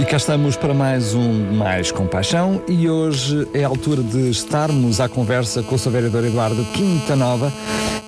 E 0.00 0.04
cá 0.06 0.16
estamos 0.16 0.56
para 0.56 0.72
mais 0.72 1.12
um 1.12 1.52
Mais 1.52 1.92
Compaixão 1.92 2.62
e 2.66 2.88
hoje 2.88 3.46
é 3.52 3.64
a 3.64 3.68
altura 3.68 4.02
de 4.02 4.30
estarmos 4.30 4.98
à 4.98 5.10
conversa 5.10 5.62
com 5.62 5.74
o 5.74 5.78
Sr. 5.78 5.90
Vereador 5.90 6.24
Eduardo 6.24 6.64
Quinta 6.72 7.14
Nova 7.14 7.52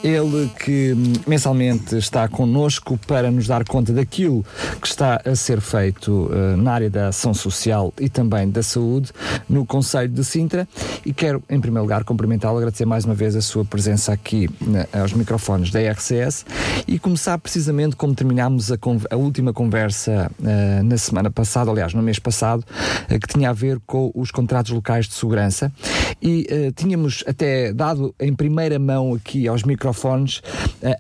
ele 0.03 0.51
que 0.59 0.93
hum, 0.93 1.13
mensalmente 1.27 1.97
está 1.97 2.27
connosco 2.29 2.99
para 3.07 3.31
nos 3.31 3.47
dar 3.47 3.65
conta 3.65 3.93
daquilo 3.93 4.45
que 4.81 4.87
está 4.87 5.21
a 5.25 5.35
ser 5.37 5.61
feito 5.61 6.11
uh, 6.27 6.57
na 6.57 6.73
área 6.73 6.91
da 6.91 7.09
ação 7.09 7.33
social 7.33 7.93
e 8.01 8.09
também 8.09 8.51
da 8.51 8.63
saúde 8.63 9.13
no 9.49 9.65
Conselho 9.65 10.09
de 10.09 10.25
Sintra. 10.25 10.67
E 11.07 11.13
quero, 11.13 11.43
em 11.49 11.61
primeiro 11.61 11.83
lugar, 11.83 12.05
cumprimentá-lo, 12.05 12.59
agradecer 12.59 12.85
mais 12.85 13.05
uma 13.05 13.15
vez 13.15 13.37
a 13.37 13.41
sua 13.41 13.65
presença 13.65 14.13
aqui 14.13 14.51
na, 14.61 14.87
aos 15.01 15.13
microfones 15.13 15.71
da 15.71 15.81
RCS 15.81 16.45
e 16.87 16.99
começar 16.99 17.39
precisamente 17.39 17.95
como 17.95 18.15
terminámos 18.15 18.73
a, 18.73 18.79
a 19.11 19.17
última 19.17 19.53
conversa 19.53 20.31
uh, 20.41 20.83
na 20.83 20.99
semana 20.99 21.31
passada, 21.31 21.71
aliás, 21.71 21.95
no 21.95 22.03
mês 22.03 22.19
passado, 22.19 22.65
uh, 22.65 23.21
que 23.21 23.29
tinha 23.29 23.51
a 23.51 23.53
ver 23.53 23.79
com 23.87 24.11
os 24.15 24.31
contratos 24.31 24.73
locais 24.73 25.07
de 25.07 25.15
segurança. 25.15 25.73
E 26.21 26.73
tínhamos 26.77 27.25
até 27.27 27.73
dado 27.73 28.15
em 28.21 28.33
primeira 28.33 28.79
mão 28.79 29.15
aqui 29.15 29.49
aos 29.49 29.65
microfones 29.65 29.92
microfones 29.93 30.43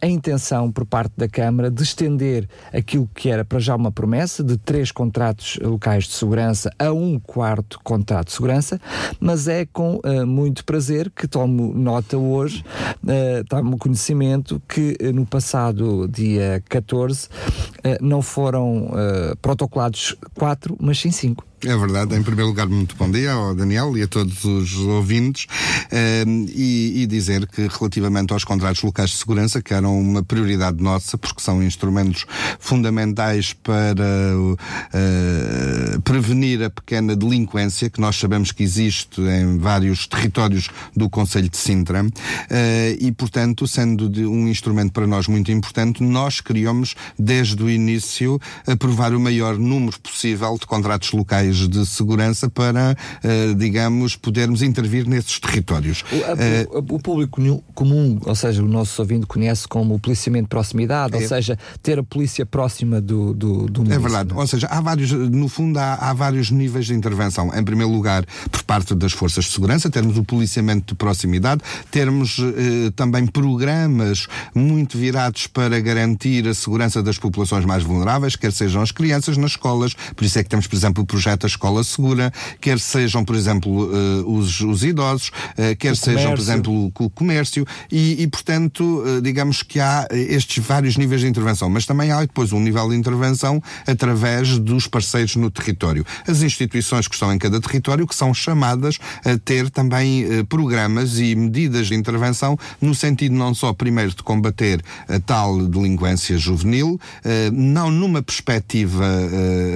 a 0.01 0.07
intenção 0.07 0.71
por 0.71 0.85
parte 0.85 1.13
da 1.17 1.29
Câmara 1.29 1.71
de 1.71 1.83
estender 1.83 2.49
aquilo 2.73 3.09
que 3.15 3.29
era 3.29 3.45
para 3.45 3.59
já 3.59 3.75
uma 3.75 3.91
promessa 3.91 4.45
de 4.45 4.57
três 4.57 4.93
contratos 4.93 5.59
locais 5.61 6.05
de 6.05 6.13
segurança 6.13 6.71
a 6.79 6.93
um 6.93 7.19
quarto 7.19 7.81
contrato 7.83 8.27
de 8.27 8.33
segurança, 8.35 8.81
mas 9.19 9.49
é 9.49 9.67
com 9.67 10.01
uh, 10.05 10.27
muito 10.27 10.65
prazer 10.65 11.11
que 11.11 11.27
tomo 11.27 11.73
nota 11.75 12.17
hoje, 12.17 12.63
uh, 13.03 13.45
tomo 13.49 13.79
conhecimento 13.79 14.63
que 14.69 14.97
uh, 15.03 15.13
no 15.13 15.27
passado 15.27 16.07
dia 16.09 16.63
14 16.69 17.29
não 18.01 18.23
foram 18.23 18.91
protocolados 19.41 20.15
quatro, 20.35 20.77
mas 20.81 21.01
sim 21.01 21.11
cinco. 21.11 21.45
É 21.65 21.77
verdade. 21.77 22.17
Em 22.17 22.23
primeiro 22.25 22.49
lugar, 22.49 22.69
muito 22.69 22.97
bom 22.97 23.09
dia 23.09 23.31
ao 23.31 23.55
Daniel 23.55 23.97
e 23.97 24.03
a 24.03 24.09
todos 24.09 24.45
os 24.45 24.75
ouvintes 24.79 25.47
ehm, 25.93 26.47
e, 26.49 27.03
e, 27.03 27.07
dizer 27.07 27.47
que 27.47 27.69
relativamente 27.69 28.33
aos 28.33 28.43
contratos 28.43 28.83
locais 28.83 29.11
de 29.11 29.19
segurança, 29.19 29.63
que 29.63 29.73
eram 29.73 29.97
uma 29.97 30.25
prioridade 30.25 30.83
nossa, 30.83 31.17
porque 31.17 31.41
são 31.41 31.63
instrumentos 31.63 32.27
fundamentais 32.59 33.53
para 33.53 33.95
uh, 34.35 36.01
prevenir 36.03 36.65
a 36.65 36.71
pequena 36.71 37.15
delinquência 37.15 37.89
que 37.89 38.01
nós 38.01 38.17
sabemos 38.17 38.51
que 38.51 38.65
existe 38.65 39.21
em 39.21 39.57
vários 39.57 40.09
territórios 40.09 40.69
do 40.97 41.09
Conselho 41.09 41.49
de 41.49 41.59
Sintra 41.59 42.03
uh, 42.03 42.09
e, 42.99 43.13
portanto, 43.13 43.69
sendo 43.69 44.11
um 44.29 44.49
instrumento 44.49 44.93
para 44.93 45.07
nós 45.07 45.29
muito 45.29 45.53
importante, 45.53 46.03
nós 46.03 46.41
queríamos, 46.41 46.97
desde 47.17 47.63
o 47.63 47.71
início, 47.71 48.41
aprovar 48.67 49.15
o 49.15 49.21
maior 49.21 49.57
número 49.57 50.01
possível 50.01 50.59
de 50.59 50.67
contratos 50.67 51.13
locais 51.13 51.52
de 51.57 51.87
segurança 51.87 52.49
para, 52.49 52.97
uh, 53.25 53.55
digamos, 53.55 54.17
podermos 54.17 54.63
intervir 54.63 55.09
nesses 55.09 55.39
territórios. 55.39 56.05
O, 56.13 56.17
a, 56.17 56.79
uh, 56.79 56.95
o, 56.95 56.99
público 56.99 57.41
comum, 57.75 58.21
ou 58.25 58.35
seja, 58.35 58.63
o 58.63 58.69
nosso 58.69 59.01
ouvinte 59.01 59.27
conhece 59.27 59.67
como 59.67 59.95
o 59.95 59.99
policiamento 59.99 60.45
de 60.45 60.49
proximidade, 60.51 61.17
é. 61.17 61.21
ou 61.21 61.29
seja, 61.29 61.59
ter 61.83 61.99
a 61.99 62.03
polícia 62.03 62.45
próxima 62.45 63.01
do, 63.01 63.33
do, 63.35 63.67
do 63.67 63.93
É 63.93 63.99
verdade, 63.99 64.33
ou 64.35 64.47
seja, 64.47 64.67
há 64.69 64.81
vários, 64.81 65.11
no 65.13 65.49
fundo 65.49 65.79
há, 65.79 65.95
há 65.95 66.13
vários 66.13 66.51
níveis 66.51 66.87
de 66.87 66.95
intervenção. 66.95 67.51
Em 67.55 67.65
primeiro 67.65 67.93
lugar, 67.93 68.25
por 68.51 68.63
parte 68.63 68.95
das 68.95 69.13
forças 69.13 69.45
de 69.47 69.53
segurança, 69.53 69.91
termos 69.91 70.17
o 70.17 70.25
policiamento 70.25 70.93
de 70.93 70.95
proximidade, 70.95 71.63
termos 71.91 72.39
eh, 72.39 72.91
também 72.95 73.27
programas 73.27 74.27
muito 74.55 74.97
virados 74.99 75.47
para 75.47 75.81
garantir 75.81 76.47
a 76.47 76.55
segurança 76.55 77.03
das 77.03 77.19
populações 77.19 77.65
mais 77.65 77.83
vulneráveis, 77.83 78.37
quer 78.37 78.53
sejam 78.53 78.83
as 78.83 78.93
crianças 78.93 79.37
nas 79.37 79.53
escolas, 79.53 79.95
por 80.17 80.25
isso 80.25 80.39
é 80.39 80.43
que 80.43 80.49
temos, 80.49 80.67
por 80.67 80.77
exemplo, 80.77 81.03
o 81.03 81.07
projeto 81.07 81.42
a 81.47 81.49
escola 81.49 81.85
segura, 81.85 82.33
quer 82.61 82.79
sejam, 82.79 83.25
por 83.25 83.37
exemplo, 83.37 83.87
uh, 83.87 84.37
os, 84.37 84.61
os, 84.61 84.83
idosos, 84.83 85.29
uh, 85.29 85.77
quer 85.79 85.93
o 85.93 85.97
sejam, 85.97 86.23
comércio. 86.23 86.37
por 86.37 86.41
exemplo, 86.41 86.93
o, 86.99 87.11
comércio, 87.11 87.67
e, 87.91 88.23
e 88.23 88.27
portanto, 88.27 88.83
uh, 88.83 89.21
digamos 89.21 89.63
que 89.63 89.81
há 89.81 90.07
estes 90.11 90.65
vários 90.65 90.97
níveis 90.97 91.21
de 91.21 91.27
intervenção, 91.27 91.69
mas 91.69 91.87
também 91.87 92.11
há 92.11 92.21
depois 92.21 92.53
um 92.53 92.61
nível 92.61 92.89
de 92.89 92.97
intervenção 92.97 93.63
através 93.87 94.59
dos 94.59 94.87
parceiros 94.87 95.37
no 95.37 95.51
território. 95.51 96.05
As 96.27 96.43
instituições 96.43 97.09
que 97.09 97.15
estão 97.15 97.33
em 97.33 97.39
cada 97.39 97.61
território 97.61 98.07
que 98.07 98.15
são 98.15 98.33
chamadas 98.35 98.99
a 99.25 99.37
ter 99.39 99.71
também 99.71 100.27
programas 100.49 101.19
e 101.19 101.35
medidas 101.35 101.89
de 101.89 101.95
intervenção 101.95 102.59
no 102.81 102.95
sentido 102.95 103.35
não 103.35 103.55
só, 103.55 103.73
primeiro, 103.73 104.11
de 104.11 104.23
combater 104.23 104.83
a 105.09 105.19
tal 105.21 105.67
delinquência 105.67 106.37
juvenil, 106.37 107.01
não 107.53 107.91
numa 107.91 108.23
perspectiva 108.23 109.07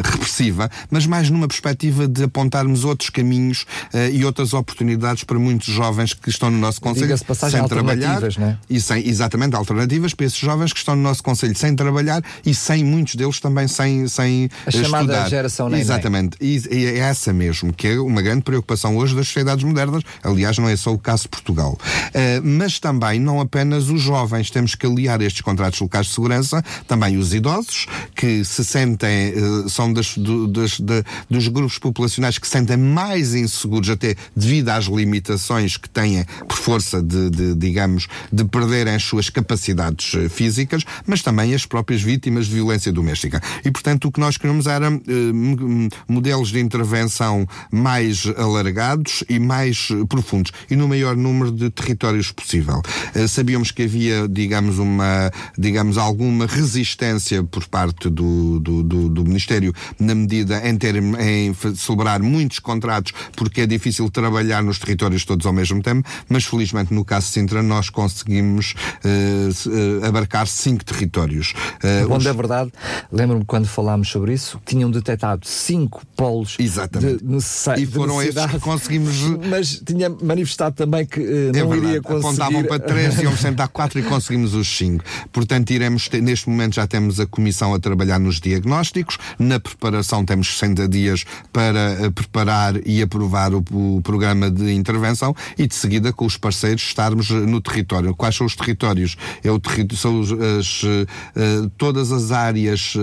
repressiva, 0.05 0.71
mas 0.91 1.07
mais 1.07 1.31
numa 1.31 1.49
perspectiva 1.61 2.07
de 2.07 2.25
apontarmos 2.25 2.85
outros 2.85 3.11
caminhos 3.11 3.63
uh, 3.93 4.11
e 4.13 4.25
outras 4.25 4.53
oportunidades 4.53 5.25
para 5.25 5.39
muitos 5.39 5.67
jovens 5.67 6.13
que 6.13 6.29
estão 6.29 6.51
no 6.51 6.59
nosso 6.59 6.81
Conselho 6.81 7.17
sem 7.17 7.69
trabalhar. 7.69 8.21
Né? 8.39 8.59
E 8.69 8.81
sem, 8.81 9.07
exatamente, 9.07 9.57
alternativas 9.57 10.15
para 10.15 10.27
esses 10.27 10.39
jovens 10.39 10.73
que 10.73 10.79
estão 10.79 10.95
no 10.95 11.03
nosso 11.03 11.23
Conselho 11.23 11.57
sem 11.57 11.75
trabalhar 11.75 12.23
e 12.45 12.55
sem 12.55 12.85
muitos 12.85 13.15
deles 13.15 13.41
também 13.41 13.67
sem, 13.69 14.07
sem 14.09 14.49
A 14.67 14.71
chamada 14.71 15.05
estudar. 15.05 15.29
geração 15.29 15.69
nem 15.69 15.81
Exatamente. 15.81 16.37
E, 16.41 16.63
e, 16.71 16.87
é 16.87 16.99
essa 16.99 17.33
mesmo, 17.33 17.73
que 17.73 17.89
é 17.89 18.01
uma 18.01 18.23
grande 18.23 18.43
preocupação 18.43 18.97
hoje 18.97 19.15
das 19.15 19.27
sociedades 19.27 19.65
modernas. 19.65 20.03
Aliás, 20.23 20.59
não 20.59 20.69
é 20.69 20.77
só 20.77 20.93
o 20.93 20.99
caso 20.99 21.25
de 21.25 21.29
Portugal. 21.29 21.79
Uh, 21.79 22.43
mas 22.43 22.79
também, 22.79 23.19
não 23.19 23.41
apenas 23.41 23.89
os 23.89 24.01
jovens, 24.01 24.51
temos 24.51 24.75
que 24.75 24.87
aliar 24.87 25.21
estes 25.23 25.41
contratos 25.41 25.81
locais 25.81 26.07
de 26.07 26.15
segurança, 26.15 26.63
também 26.87 27.17
os 27.17 27.33
idosos, 27.33 27.87
que 28.15 28.45
se 28.45 28.65
sentem, 28.65 29.33
uh, 29.35 29.69
são 29.69 29.93
das, 29.93 30.17
do, 30.17 30.47
das, 30.47 30.79
de, 30.79 31.05
dos 31.31 31.46
dos 31.47 31.49
grupos 31.49 31.79
populacionais 31.79 32.39
que 32.39 32.47
se 32.47 32.53
sentem 32.53 32.77
mais 32.77 33.35
inseguros, 33.35 33.91
até 33.91 34.15
devido 34.35 34.69
às 34.71 34.87
limitações 34.87 35.77
que 35.77 35.89
têm 35.89 36.25
por 36.49 36.57
força 36.57 37.03
de, 37.03 37.31
de 37.31 37.55
digamos, 37.55 38.09
de 38.33 38.45
perderem 38.45 38.95
as 38.95 39.03
suas 39.03 39.31
capacidades 39.31 40.15
eh, 40.15 40.29
físicas, 40.29 40.85
mas 41.07 41.23
também 41.23 41.55
as 41.55 41.67
próprias 41.67 42.03
vítimas 42.03 42.47
de 42.47 42.55
violência 42.55 42.93
doméstica. 42.93 43.41
E, 43.65 43.71
portanto, 43.71 44.09
o 44.09 44.13
que 44.13 44.21
nós 44.21 44.37
queremos 44.37 44.67
era 44.67 44.89
eh, 44.89 45.91
modelos 46.09 46.51
de 46.51 46.61
intervenção 46.61 47.47
mais 47.71 48.27
alargados 48.37 49.25
e 49.29 49.39
mais 49.39 49.89
profundos 50.09 50.53
e 50.71 50.77
no 50.77 50.89
maior 50.89 51.17
número 51.17 51.53
de 51.53 51.71
territórios 51.71 52.33
possível. 52.33 52.83
Eh, 53.15 53.27
sabíamos 53.27 53.71
que 53.71 53.83
havia, 53.83 54.29
digamos, 54.29 54.79
uma, 54.79 55.31
digamos, 55.57 55.99
alguma 55.99 56.47
resistência 56.47 57.43
por 57.45 57.67
parte 57.67 58.09
do, 58.09 58.61
do, 58.61 58.83
do, 58.83 59.09
do 59.09 59.25
Ministério 59.25 59.73
na 59.99 60.15
medida 60.15 60.67
em 60.69 60.77
ter 60.77 60.97
em 61.27 61.55
celebrar 61.75 62.23
muitos 62.23 62.59
contratos 62.59 63.13
porque 63.35 63.63
é 63.63 63.67
difícil 63.67 64.09
trabalhar 64.11 64.63
nos 64.63 64.79
territórios 64.79 65.25
todos 65.25 65.47
ao 65.47 65.53
mesmo 65.53 65.83
tempo, 65.83 66.09
mas 66.29 66.45
felizmente 66.45 66.93
no 66.95 67.05
caso 67.05 67.27
de 67.27 67.33
Sintra 67.33 67.63
nós 67.63 67.91
conseguimos 67.91 68.75
uh, 69.05 70.07
abarcar 70.07 70.47
cinco 70.47 70.85
territórios. 70.85 71.53
Uh, 71.83 72.09
Bom, 72.09 72.17
os... 72.17 72.27
é 72.27 72.33
verdade, 72.33 72.73
lembro-me 73.11 73.45
quando 73.45 73.67
falámos 73.67 74.09
sobre 74.09 74.33
isso, 74.33 74.61
tinham 74.65 74.91
detectado 74.91 75.47
cinco 75.47 76.03
polos 76.17 76.57
Exatamente. 76.59 77.25
de 77.25 77.31
necessidade. 77.31 77.83
E 77.83 77.87
foram 77.87 78.23
esses 78.23 78.47
que 78.47 78.61
conseguimos. 78.61 79.17
Mas 79.49 79.83
tinha 79.85 80.09
manifestado 80.09 80.77
também 80.77 81.05
que 81.05 81.21
uh, 81.21 81.53
não 81.55 81.75
é 81.75 81.77
iria 81.77 82.03
conseguir. 82.03 82.27
Apontavam 82.27 82.65
para 82.65 82.79
três, 82.79 83.19
iam 83.23 83.37
sentar 83.37 83.69
quatro 83.69 83.99
e 83.99 84.03
conseguimos 84.03 84.55
os 84.55 84.77
cinco. 84.77 85.05
Portanto, 85.33 85.71
iremos 85.71 86.09
ter, 86.09 86.23
neste 86.23 86.49
momento 86.49 86.75
já 86.75 86.87
temos 86.87 87.21
a 87.21 87.27
comissão 87.27 87.75
a 87.75 87.79
trabalhar 87.79 88.19
nos 88.19 88.41
diagnósticos, 88.41 89.19
na 89.39 89.59
preparação 89.59 90.25
temos 90.25 90.49
60 90.59 90.89
dias 90.89 91.16
dias 91.17 91.25
para 91.53 92.11
preparar 92.15 92.75
e 92.87 93.01
aprovar 93.01 93.55
o, 93.55 93.65
o 93.71 94.01
programa 94.03 94.51
de 94.51 94.73
intervenção 94.73 95.35
e 95.57 95.67
de 95.67 95.75
seguida 95.75 96.13
com 96.13 96.27
os 96.27 96.37
parceiros 96.37 96.83
estarmos 96.83 97.31
no 97.31 97.61
território. 97.61 98.15
Quais 98.15 98.37
são 98.37 98.47
os 98.47 98.55
territórios? 98.55 99.17
É 99.43 99.51
o 99.51 99.59
território, 99.59 99.97
são 99.97 100.21
as, 100.21 100.83
uh, 100.83 101.71
todas 101.79 102.13
as 102.13 102.31
áreas 102.31 102.95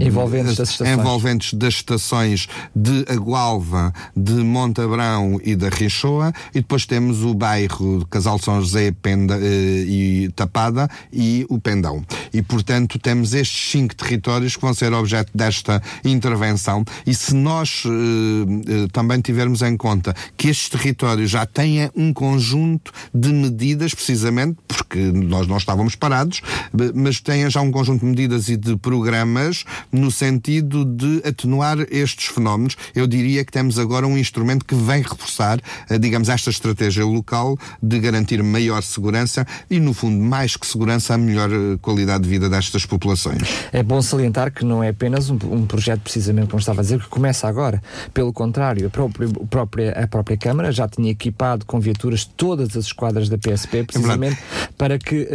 envolventes, 0.00 0.56
das 0.56 0.70
estações. 0.70 0.98
envolventes 0.98 1.54
das 1.54 1.74
estações 1.74 2.48
de 2.74 3.04
Agualva, 3.08 3.92
de 4.16 4.32
Montabrão 4.32 5.40
e 5.42 5.56
da 5.56 5.68
Rinchoa 5.68 6.32
e 6.54 6.60
depois 6.60 6.86
temos 6.86 7.24
o 7.24 7.34
bairro 7.34 8.00
de 8.00 8.06
Casal 8.06 8.38
São 8.38 8.60
José 8.60 8.92
Penda, 8.92 9.38
e 9.42 10.30
Tapada 10.34 10.88
e 11.12 11.46
o 11.48 11.58
Pendão. 11.58 12.04
E 12.32 12.42
portanto 12.42 12.98
temos 12.98 13.34
estes 13.34 13.70
cinco 13.70 13.94
territórios 13.94 14.56
que 14.56 14.62
vão 14.62 14.74
ser 14.74 14.92
objeto 14.92 15.30
desta 15.34 15.82
intervenção 16.04 16.84
e 17.06 17.14
se 17.16 17.34
nós 17.34 17.82
também 18.92 19.20
tivermos 19.20 19.62
em 19.62 19.76
conta 19.76 20.14
que 20.36 20.48
estes 20.48 20.68
territórios 20.68 21.30
já 21.30 21.46
têm 21.46 21.90
um 21.94 22.12
conjunto 22.12 22.92
de 23.12 23.32
medidas, 23.32 23.94
precisamente 23.94 24.58
porque 24.66 24.98
nós 24.98 25.46
não 25.46 25.56
estávamos 25.56 25.94
parados, 25.94 26.42
mas 26.94 27.20
têm 27.20 27.48
já 27.50 27.60
um 27.60 27.70
conjunto 27.70 28.00
de 28.00 28.06
medidas 28.06 28.48
e 28.48 28.56
de 28.56 28.76
programas 28.76 29.64
no 29.90 30.10
sentido 30.10 30.84
de 30.84 31.22
atenuar 31.26 31.78
estes 31.90 32.26
fenómenos. 32.26 32.76
Eu 32.94 33.06
diria 33.06 33.44
que 33.44 33.52
temos 33.52 33.78
agora 33.78 34.06
um 34.06 34.16
instrumento 34.16 34.64
que 34.64 34.74
vem 34.74 35.02
reforçar, 35.02 35.60
eh, 35.88 35.98
digamos, 35.98 36.28
esta 36.28 36.50
estratégia 36.50 37.04
local 37.04 37.58
de 37.82 37.98
garantir 37.98 38.42
maior 38.42 38.82
segurança 38.82 39.46
e, 39.70 39.80
no 39.80 39.92
fundo, 39.92 40.22
mais 40.22 40.56
que 40.56 40.66
segurança, 40.66 41.14
a 41.14 41.18
melhor 41.18 41.50
eh, 41.50 41.78
qualidade 41.80 42.24
de 42.24 42.28
vida 42.28 42.48
destas 42.48 42.84
populações. 42.84 43.42
É 43.72 43.82
bom 43.82 44.00
salientar 44.02 44.52
que 44.52 44.64
não 44.64 44.82
é 44.82 44.88
apenas 44.88 45.30
um, 45.30 45.38
um 45.50 45.66
projeto, 45.66 46.00
precisamente 46.00 46.48
como 46.48 46.60
estava 46.60 46.80
a 46.80 46.82
dizer, 46.82 47.05
começa 47.08 47.48
agora. 47.48 47.82
Pelo 48.12 48.32
contrário, 48.32 48.86
a 48.86 48.90
própria, 48.90 49.28
a 49.28 49.46
própria, 49.46 49.92
a 49.92 50.06
própria 50.06 50.36
Câmara 50.36 50.72
já 50.72 50.88
tinha 50.88 51.10
equipado 51.10 51.64
com 51.64 51.80
viaturas 51.80 52.24
todas 52.24 52.76
as 52.76 52.86
esquadras 52.86 53.28
da 53.28 53.38
PSP, 53.38 53.84
precisamente 53.84 54.36
é 54.36 54.68
para 54.76 54.98
que, 54.98 55.22
uh, 55.22 55.28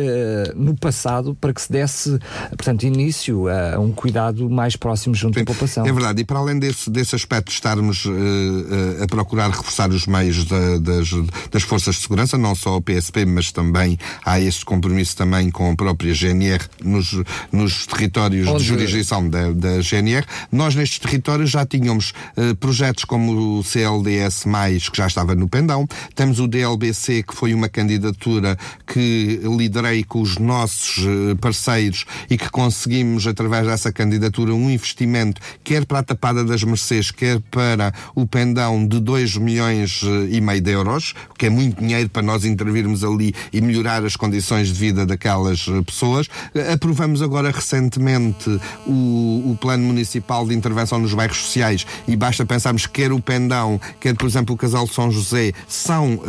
no 0.56 0.76
passado, 0.76 1.36
para 1.40 1.54
que 1.54 1.62
se 1.62 1.72
desse, 1.72 2.20
portanto, 2.50 2.84
início 2.84 3.48
a 3.48 3.80
um 3.80 3.92
cuidado 3.92 4.50
mais 4.50 4.76
próximo 4.76 5.16
junto 5.16 5.38
Sim, 5.38 5.46
da 5.46 5.52
população. 5.52 5.86
É 5.86 5.92
verdade, 5.92 6.22
e 6.22 6.26
para 6.26 6.40
além 6.40 6.60
desse, 6.60 6.90
desse 6.90 7.16
aspecto, 7.16 7.52
estarmos 7.52 8.06
uh, 8.06 9.04
a 9.04 9.08
procurar 9.08 9.50
reforçar 9.50 9.90
os 9.90 10.06
meios 10.06 10.46
da, 10.46 10.78
das, 10.78 11.10
das 11.52 11.64
forças 11.64 11.96
de 11.96 12.02
segurança, 12.02 12.38
não 12.38 12.56
só 12.56 12.78
o 12.78 12.82
PSP, 12.82 13.26
mas 13.26 13.52
também 13.52 13.98
há 14.26 14.40
este 14.40 14.66
compromisso 14.66 15.16
também 15.16 15.50
com 15.50 15.72
a 15.72 15.76
própria 15.76 16.14
GNR 16.14 16.64
nos, 16.84 17.22
nos 17.52 17.86
territórios 17.86 18.48
Onde... 18.48 18.60
de 18.60 18.66
jurisdição 18.66 19.28
da, 19.28 19.52
da 19.52 19.82
GNR. 19.82 20.26
Nós, 20.52 20.76
nestes 20.76 21.00
territórios, 21.00 21.50
já 21.50 21.61
tínhamos 21.66 22.14
uh, 22.38 22.56
projetos 22.56 23.06
como 23.06 23.60
o 23.60 23.64
CLDS, 23.64 24.46
que 24.92 24.98
já 24.98 25.08
estava 25.08 25.36
no 25.36 25.48
Pendão, 25.48 25.88
temos 26.16 26.40
o 26.40 26.48
DLBC, 26.48 27.24
que 27.24 27.36
foi 27.36 27.54
uma 27.54 27.70
candidatura 27.70 28.58
que 28.86 29.40
liderei 29.44 30.04
com 30.04 30.22
os 30.22 30.38
nossos 30.38 31.06
eh, 31.06 31.36
parceiros 31.36 32.06
e 32.30 32.38
que 32.38 32.50
conseguimos, 32.50 33.26
através 33.28 33.66
dessa 33.66 33.92
candidatura, 33.92 34.54
um 34.54 34.70
investimento, 34.70 35.42
quer 35.64 35.86
para 35.86 36.00
a 36.00 36.04
Tapada 36.04 36.44
das 36.44 36.64
Mercês, 36.64 37.12
quer 37.12 37.40
para 37.52 37.94
o 38.16 38.26
Pendão, 38.26 38.86
de 38.86 39.00
2 39.00 39.38
milhões 39.38 40.02
eh, 40.04 40.36
e 40.36 40.42
meio 40.42 40.62
de 40.62 40.72
euros, 40.72 41.14
que 41.38 41.46
é 41.46 41.50
muito 41.50 41.80
dinheiro 41.80 42.10
para 42.10 42.22
nós 42.22 42.46
intervirmos 42.46 43.04
ali 43.04 43.34
e 43.54 43.62
melhorar 43.62 44.04
as 44.04 44.16
condições 44.16 44.68
de 44.68 44.74
vida 44.74 45.06
daquelas 45.06 45.66
eh, 45.68 45.82
pessoas. 45.84 46.28
Aprovamos 46.74 47.22
agora 47.22 47.52
recentemente 47.52 48.50
o, 48.86 49.52
o 49.52 49.58
Plano 49.60 49.86
Municipal 49.86 50.46
de 50.46 50.54
Intervenção 50.54 51.00
nos 51.00 51.14
Bairros 51.14 51.51
Sociais 51.52 51.86
e 52.08 52.16
basta 52.16 52.46
pensarmos 52.46 52.86
que 52.86 52.94
quer 52.94 53.12
o 53.12 53.20
Pendão, 53.20 53.80
quer, 54.00 54.16
por 54.16 54.26
exemplo, 54.26 54.56
o 54.56 54.58
Casal 54.58 54.86
de 54.86 54.94
São 54.94 55.12
José, 55.12 55.52
são, 55.68 56.20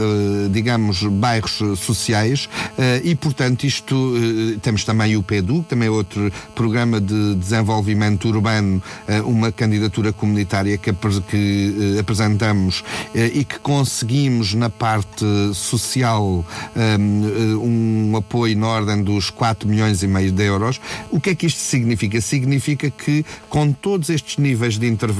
digamos, 0.51 1.05
bairros 1.05 1.63
sociais 1.79 2.49
e, 3.05 3.15
portanto, 3.15 3.65
isto 3.65 4.15
temos 4.63 4.85
também 4.85 5.17
o 5.17 5.23
PEDU, 5.23 5.63
que 5.63 5.69
também 5.71 5.87
é 5.87 5.91
outro 5.91 6.33
programa 6.57 7.01
de 7.01 7.37
desenvolvimento 7.37 8.29
urbano, 8.29 8.83
uma 9.25 9.53
candidatura 9.53 10.13
comunitária 10.13 10.77
que, 10.77 10.93
que 10.93 11.97
apresentamos 12.01 12.83
e 13.15 13.45
que 13.45 13.59
conseguimos 13.61 14.55
na 14.55 14.71
parte 14.71 15.25
social 15.55 16.45
um 17.63 18.17
apoio 18.17 18.59
na 18.59 18.67
ordem 18.67 19.03
dos 19.03 19.31
4 19.31 19.69
milhões 19.69 20.03
e 20.03 20.09
meio 20.09 20.33
de 20.33 20.43
euros. 20.43 20.81
O 21.11 21.21
que 21.21 21.31
é 21.31 21.35
que 21.35 21.47
isto 21.47 21.61
significa? 21.61 22.21
Significa 22.21 22.91
que 22.91 23.25
com 23.49 23.71
todos 23.71 24.09
estes 24.11 24.39
níveis 24.39 24.79
de 24.79 24.87
intervenção, 24.89 25.12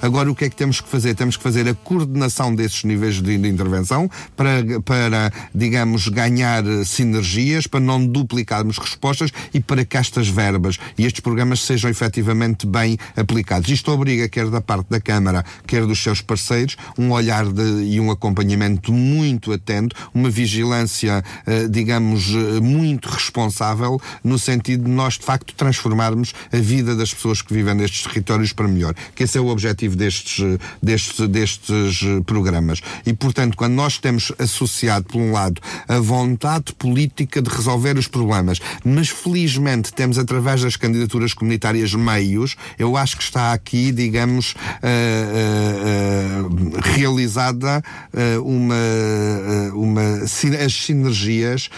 agora 0.00 0.30
o 0.30 0.34
que 0.34 0.44
é 0.44 0.50
que 0.50 0.56
temos 0.56 0.80
que 0.80 0.88
fazer? 0.88 1.14
Temos 1.14 1.36
que 1.36 1.42
fazer 1.42 1.68
a 1.68 1.74
coordenação 1.74 2.54
desses 2.54 2.84
níveis 2.84 3.20
de, 3.20 3.36
de 3.36 3.48
intervenção 3.48 4.10
para, 4.36 4.80
para, 4.84 5.32
digamos, 5.54 6.08
ganhar 6.08 6.64
sinergias, 6.84 7.66
para 7.66 7.80
não 7.80 8.04
duplicarmos 8.04 8.78
respostas 8.78 9.30
e 9.52 9.60
para 9.60 9.84
que 9.84 9.96
estas 9.96 10.28
verbas 10.28 10.78
e 10.96 11.04
estes 11.04 11.20
programas 11.20 11.60
sejam 11.60 11.90
efetivamente 11.90 12.66
bem 12.66 12.98
aplicados. 13.16 13.70
Isto 13.70 13.92
obriga, 13.92 14.28
quer 14.28 14.48
da 14.48 14.60
parte 14.60 14.88
da 14.90 15.00
Câmara, 15.00 15.44
quer 15.66 15.86
dos 15.86 16.02
seus 16.02 16.20
parceiros, 16.20 16.76
um 16.98 17.12
olhar 17.12 17.46
de, 17.46 17.62
e 17.62 18.00
um 18.00 18.10
acompanhamento 18.10 18.92
muito 18.92 19.52
atento, 19.52 19.94
uma 20.14 20.30
vigilância, 20.30 21.22
eh, 21.46 21.66
digamos, 21.68 22.28
eh, 22.30 22.60
muito 22.60 23.08
responsável, 23.08 24.00
no 24.22 24.38
sentido 24.38 24.84
de 24.84 24.90
nós, 24.90 25.14
de 25.14 25.24
facto, 25.24 25.54
transformarmos 25.54 26.34
a 26.52 26.56
vida 26.56 26.94
das 26.94 27.12
pessoas 27.12 27.42
que 27.42 27.52
vivem 27.52 27.74
nestes 27.74 28.02
territórios 28.02 28.52
para 28.52 28.68
melhor. 28.68 28.94
Que 29.14 29.24
esse 29.24 29.38
é 29.38 29.40
o 29.40 29.48
objetivo 29.48 29.96
destes, 29.96 30.58
destes, 30.82 31.28
destes 31.28 32.00
programas. 32.26 32.80
E, 33.04 33.12
portanto, 33.12 33.56
quando 33.56 33.74
nós 33.74 33.98
temos 33.98 34.32
associado, 34.38 35.06
por 35.06 35.20
um 35.20 35.32
lado, 35.32 35.60
a 35.88 35.98
vontade 35.98 36.72
política 36.72 37.42
de 37.42 37.48
resolver 37.48 37.98
os 37.98 38.08
problemas, 38.08 38.60
mas 38.84 39.08
felizmente 39.08 39.92
temos, 39.92 40.18
através 40.18 40.62
das 40.62 40.76
candidaturas 40.76 41.34
comunitárias, 41.34 41.94
meios, 41.94 42.56
eu 42.78 42.96
acho 42.96 43.16
que 43.16 43.22
está 43.22 43.52
aqui, 43.52 43.92
digamos, 43.92 44.52
uh, 44.52 44.86
uh, 46.42 46.46
uh, 46.46 46.80
realizada 46.82 47.82
uma, 48.42 48.74
uma, 49.74 50.02
as 50.64 50.72
sinergias 50.72 51.68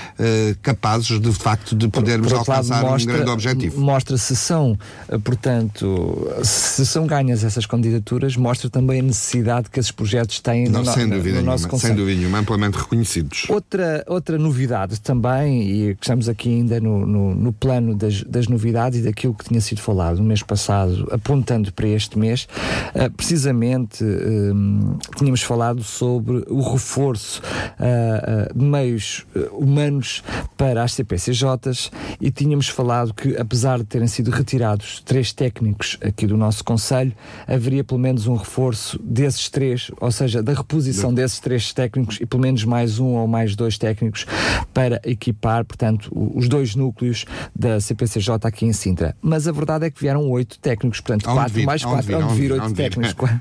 capazes, 0.63 1.21
de 1.21 1.33
facto, 1.33 1.75
de 1.75 1.89
podermos 1.89 2.33
alcançar 2.33 2.83
lado, 2.83 2.93
mostra, 2.93 3.13
um 3.13 3.17
grande 3.17 3.31
objetivo. 3.31 3.81
Mostra 3.81 4.17
se 4.17 4.37
são, 4.37 4.79
portanto, 5.25 6.29
se 6.43 6.87
são 6.87 7.07
ganhas 7.21 7.45
essas 7.45 7.67
candidaturas, 7.67 8.37
mostra 8.37 8.71
também 8.71 9.01
a 9.01 9.03
necessidade 9.03 9.69
que 9.71 9.79
esses 9.79 9.93
projetos 9.93 10.41
têm 10.41 10.69
Não, 10.69 10.83
no, 10.83 10.91
sem 10.91 11.07
no, 11.07 11.17
dúvida 11.17 11.29
no 11.29 11.35
nenhuma, 11.37 11.53
nosso 11.53 11.69
conceito. 11.69 11.95
Sem 11.95 11.97
dúvida 11.97 12.19
nenhuma, 12.19 12.39
amplamente 12.39 12.79
reconhecidos. 12.79 13.47
Outra, 13.49 14.03
outra 14.07 14.39
novidade 14.39 15.01
também, 15.01 15.63
e 15.63 15.95
que 15.95 16.05
estamos 16.05 16.29
aqui 16.29 16.49
ainda 16.49 16.81
no, 16.81 17.07
no, 17.07 17.35
no 17.35 17.53
plano 17.53 17.95
das, 17.95 18.23
das, 18.25 18.49
novidades 18.49 19.01
e 19.01 19.03
daquilo 19.03 19.35
que 19.35 19.45
tinha 19.45 19.61
sido 19.61 19.81
falado 19.81 20.19
no 20.19 20.25
mês 20.25 20.43
passado, 20.43 21.07
apontando 21.11 21.73
para 21.73 21.87
este 21.89 22.19
mês, 22.19 22.49
uh, 22.95 23.11
precisamente 23.11 24.03
uh, 24.03 24.99
tínhamos 25.17 25.43
falado 25.43 25.83
sobre 25.83 26.45
o 26.49 26.61
reforço 26.63 27.43
uh, 27.79 28.59
de 28.59 28.65
meios 28.65 29.27
humanos 29.53 30.23
para 30.57 30.83
as 30.83 30.95
CPCJs 30.95 31.91
e 32.21 32.31
tínhamos 32.31 32.69
falado 32.69 33.13
que, 33.13 33.37
apesar 33.37 33.79
de 33.79 33.85
terem 33.85 34.09
sido 34.09 34.31
retirados 34.31 35.03
três 35.05 35.33
técnicos 35.33 35.99
aqui 36.01 36.27
do 36.27 36.37
nosso 36.37 36.65
Conselho, 36.65 37.00
haveria 37.47 37.85
pelo 37.85 38.01
menos 38.01 38.27
um 38.27 38.35
reforço 38.35 38.99
desses 39.03 39.49
três, 39.49 39.91
ou 40.01 40.11
seja, 40.11 40.43
da 40.43 40.53
reposição 40.53 41.13
desses 41.13 41.39
três 41.39 41.73
técnicos 41.73 42.19
e 42.21 42.27
pelo 42.27 42.43
menos 42.43 42.65
mais 42.65 42.99
um 42.99 43.15
ou 43.17 43.27
mais 43.27 43.55
dois 43.55 43.79
técnicos 43.79 44.27
para 44.73 45.01
equipar, 45.05 45.65
portanto, 45.65 46.11
os 46.35 46.49
dois 46.49 46.75
núcleos 46.75 47.25
da 47.55 47.81
CPCJ 47.81 48.37
aqui 48.43 48.67
em 48.67 48.73
Sintra. 48.73 49.17
Mas 49.21 49.47
a 49.47 49.53
verdade 49.53 49.87
é 49.87 49.91
que 49.91 50.01
vieram 50.01 50.29
oito 50.31 50.59
técnicos, 50.59 51.01
portanto, 51.01 51.27
onde 51.27 51.37
quatro 51.37 51.55
vir, 51.55 51.67
mais 51.67 51.85
quatro, 51.85 52.19
onde 52.19 52.35
vir, 52.35 52.53
oito 52.53 52.73
técnicos. 52.75 53.31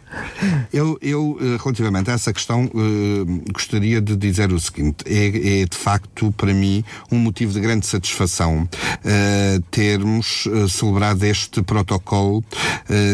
Eu, 0.72 0.98
eu, 1.02 1.38
eh, 1.42 1.58
relativamente 1.62 2.12
a 2.12 2.14
essa 2.14 2.32
questão, 2.32 2.66
uh, 2.66 3.52
gostaria 3.52 4.00
de 4.00 4.16
dizer 4.16 4.52
o 4.52 4.60
seguinte: 4.60 5.04
é, 5.06 5.62
é, 5.62 5.66
de 5.66 5.76
facto, 5.76 6.32
para 6.34 6.54
mim, 6.54 6.84
um 7.12 7.18
motivo 7.18 7.54
de 7.54 7.60
grande 7.60 7.86
satisfação 7.86 8.64
uh, 8.64 9.62
termos 9.72 10.46
uh, 10.46 10.70
celebrado 10.70 11.24
este 11.24 11.62
protocolo 11.64 12.44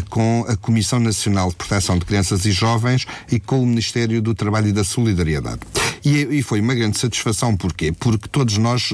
com 0.10 0.35
a 0.44 0.58
Comissão 0.58 1.00
Nacional 1.00 1.50
de 1.50 1.56
Proteção 1.56 1.98
de 1.98 2.06
Crianças 2.06 2.46
e 2.46 2.52
Jovens 2.52 3.06
e 3.32 3.40
com 3.40 3.62
o 3.62 3.66
Ministério 3.66 4.22
do 4.22 4.34
Trabalho 4.34 4.68
e 4.68 4.74
da 4.74 4.84
Solidariedade. 4.84 5.62
E, 6.06 6.38
e 6.38 6.44
foi 6.44 6.62
uma 6.62 6.76
grande 6.76 7.00
satisfação, 7.00 7.58
porquê? 7.58 7.92
Porque 7.92 8.28
todos 8.30 8.58
nós 8.58 8.94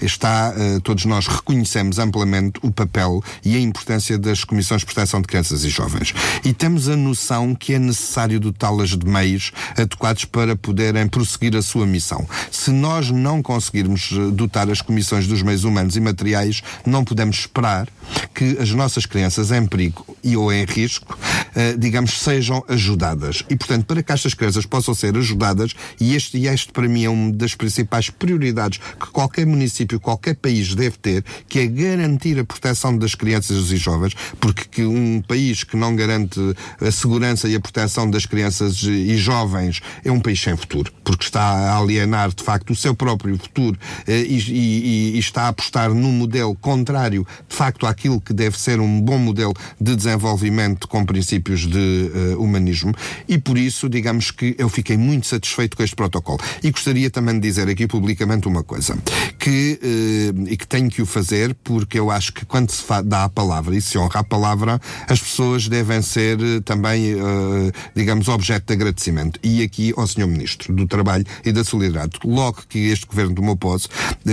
está, 0.00 0.54
todos 0.82 1.04
nós 1.04 1.26
reconhecemos 1.26 1.98
amplamente 1.98 2.58
o 2.62 2.72
papel 2.72 3.22
e 3.44 3.54
a 3.54 3.60
importância 3.60 4.18
das 4.18 4.42
Comissões 4.42 4.80
de 4.80 4.86
Proteção 4.86 5.20
de 5.20 5.28
Crianças 5.28 5.62
e 5.64 5.68
Jovens. 5.68 6.14
E 6.44 6.52
temos 6.52 6.88
a 6.88 6.96
noção 6.96 7.54
que 7.54 7.74
é 7.74 7.78
necessário 7.78 8.40
dotá-las 8.40 8.90
de 8.90 9.06
meios 9.06 9.52
adequados 9.76 10.24
para 10.24 10.56
poderem 10.56 11.06
prosseguir 11.06 11.56
a 11.56 11.62
sua 11.62 11.86
missão. 11.86 12.26
Se 12.50 12.70
nós 12.70 13.10
não 13.10 13.42
conseguirmos 13.42 14.10
eh, 14.12 14.30
dotar 14.30 14.70
as 14.70 14.80
comissões 14.80 15.26
dos 15.26 15.42
meios 15.42 15.64
humanos 15.64 15.96
e 15.96 16.00
materiais, 16.00 16.62
não 16.86 17.04
podemos 17.04 17.40
esperar 17.40 17.88
que 18.34 18.56
as 18.58 18.70
nossas 18.70 19.04
crianças 19.04 19.50
em 19.50 19.66
perigo 19.66 20.16
e 20.24 20.36
ou 20.36 20.52
em 20.52 20.64
risco 20.64 21.18
uh, 21.56 21.78
digamos, 21.78 22.20
sejam 22.20 22.64
ajudadas. 22.68 23.44
E, 23.48 23.56
portanto, 23.56 23.86
para 23.86 24.02
que 24.02 24.12
estas 24.12 24.34
crianças 24.34 24.66
possam 24.66 24.94
ser 24.94 25.16
ajudadas, 25.16 25.74
e 26.00 26.14
este, 26.22 26.38
e 26.38 26.46
este 26.46 26.72
para 26.72 26.88
mim 26.88 27.04
é 27.04 27.10
uma 27.10 27.32
das 27.32 27.54
principais 27.54 28.08
prioridades 28.10 28.78
que 28.78 29.06
qualquer 29.08 29.46
município, 29.46 29.98
qualquer 29.98 30.36
país 30.36 30.74
deve 30.74 30.96
ter, 30.98 31.24
que 31.48 31.58
é 31.58 31.66
garantir 31.66 32.38
a 32.38 32.44
proteção 32.44 32.96
das 32.96 33.14
crianças 33.14 33.70
e 33.70 33.76
jovens, 33.76 34.14
porque 34.40 34.84
um 34.84 35.20
país 35.20 35.64
que 35.64 35.76
não 35.76 35.94
garante 35.96 36.40
a 36.80 36.90
segurança 36.90 37.48
e 37.48 37.54
a 37.54 37.60
proteção 37.60 38.08
das 38.08 38.26
crianças 38.26 38.82
e 38.82 39.16
jovens 39.16 39.80
é 40.04 40.10
um 40.10 40.20
país 40.20 40.40
sem 40.40 40.56
futuro, 40.56 40.92
porque 41.04 41.24
está 41.24 41.42
a 41.42 41.78
alienar, 41.78 42.32
de 42.34 42.42
facto, 42.42 42.70
o 42.70 42.76
seu 42.76 42.94
próprio 42.94 43.36
futuro 43.38 43.78
eh, 44.06 44.22
e, 44.22 44.38
e, 44.38 45.16
e 45.16 45.18
está 45.18 45.42
a 45.42 45.48
apostar 45.48 45.92
num 45.92 46.12
modelo 46.12 46.54
contrário, 46.54 47.26
de 47.48 47.56
facto, 47.56 47.86
àquilo 47.86 48.20
que 48.20 48.32
deve 48.32 48.58
ser 48.58 48.80
um 48.80 49.00
bom 49.00 49.18
modelo 49.18 49.54
de 49.80 49.96
desenvolvimento 49.96 50.86
com 50.86 51.04
princípios 51.04 51.66
de 51.66 52.10
uh, 52.36 52.42
humanismo. 52.42 52.94
E 53.28 53.38
por 53.38 53.58
isso, 53.58 53.88
digamos 53.88 54.30
que 54.30 54.54
eu 54.58 54.68
fiquei 54.68 54.96
muito 54.96 55.26
satisfeito 55.26 55.76
com 55.76 55.82
este 55.82 55.96
protocolo. 55.96 56.11
E 56.62 56.70
gostaria 56.70 57.10
também 57.10 57.34
de 57.34 57.40
dizer 57.40 57.68
aqui 57.68 57.86
publicamente 57.86 58.48
uma 58.48 58.62
coisa, 58.62 58.96
que, 59.38 59.78
uh, 59.82 60.48
e 60.48 60.56
que 60.56 60.66
tenho 60.66 60.90
que 60.90 61.02
o 61.02 61.06
fazer, 61.06 61.54
porque 61.62 61.98
eu 61.98 62.10
acho 62.10 62.32
que 62.32 62.44
quando 62.44 62.70
se 62.70 62.82
dá 63.04 63.24
a 63.24 63.28
palavra 63.28 63.76
e 63.76 63.80
se 63.80 63.98
honra 63.98 64.20
a 64.20 64.24
palavra, 64.24 64.80
as 65.08 65.20
pessoas 65.20 65.68
devem 65.68 66.02
ser 66.02 66.38
uh, 66.40 66.60
também, 66.62 67.16
digamos, 67.94 68.28
objeto 68.28 68.66
de 68.66 68.72
agradecimento. 68.74 69.38
E 69.42 69.62
aqui 69.62 69.92
ao 69.96 70.06
Sr. 70.06 70.26
Ministro 70.26 70.74
do 70.74 70.86
Trabalho 70.86 71.24
e 71.44 71.52
da 71.52 71.64
Solidariedade. 71.64 72.18
Logo 72.24 72.62
que 72.68 72.90
este 72.90 73.06
governo 73.06 73.34
tomou 73.34 73.56
posse, 73.56 73.88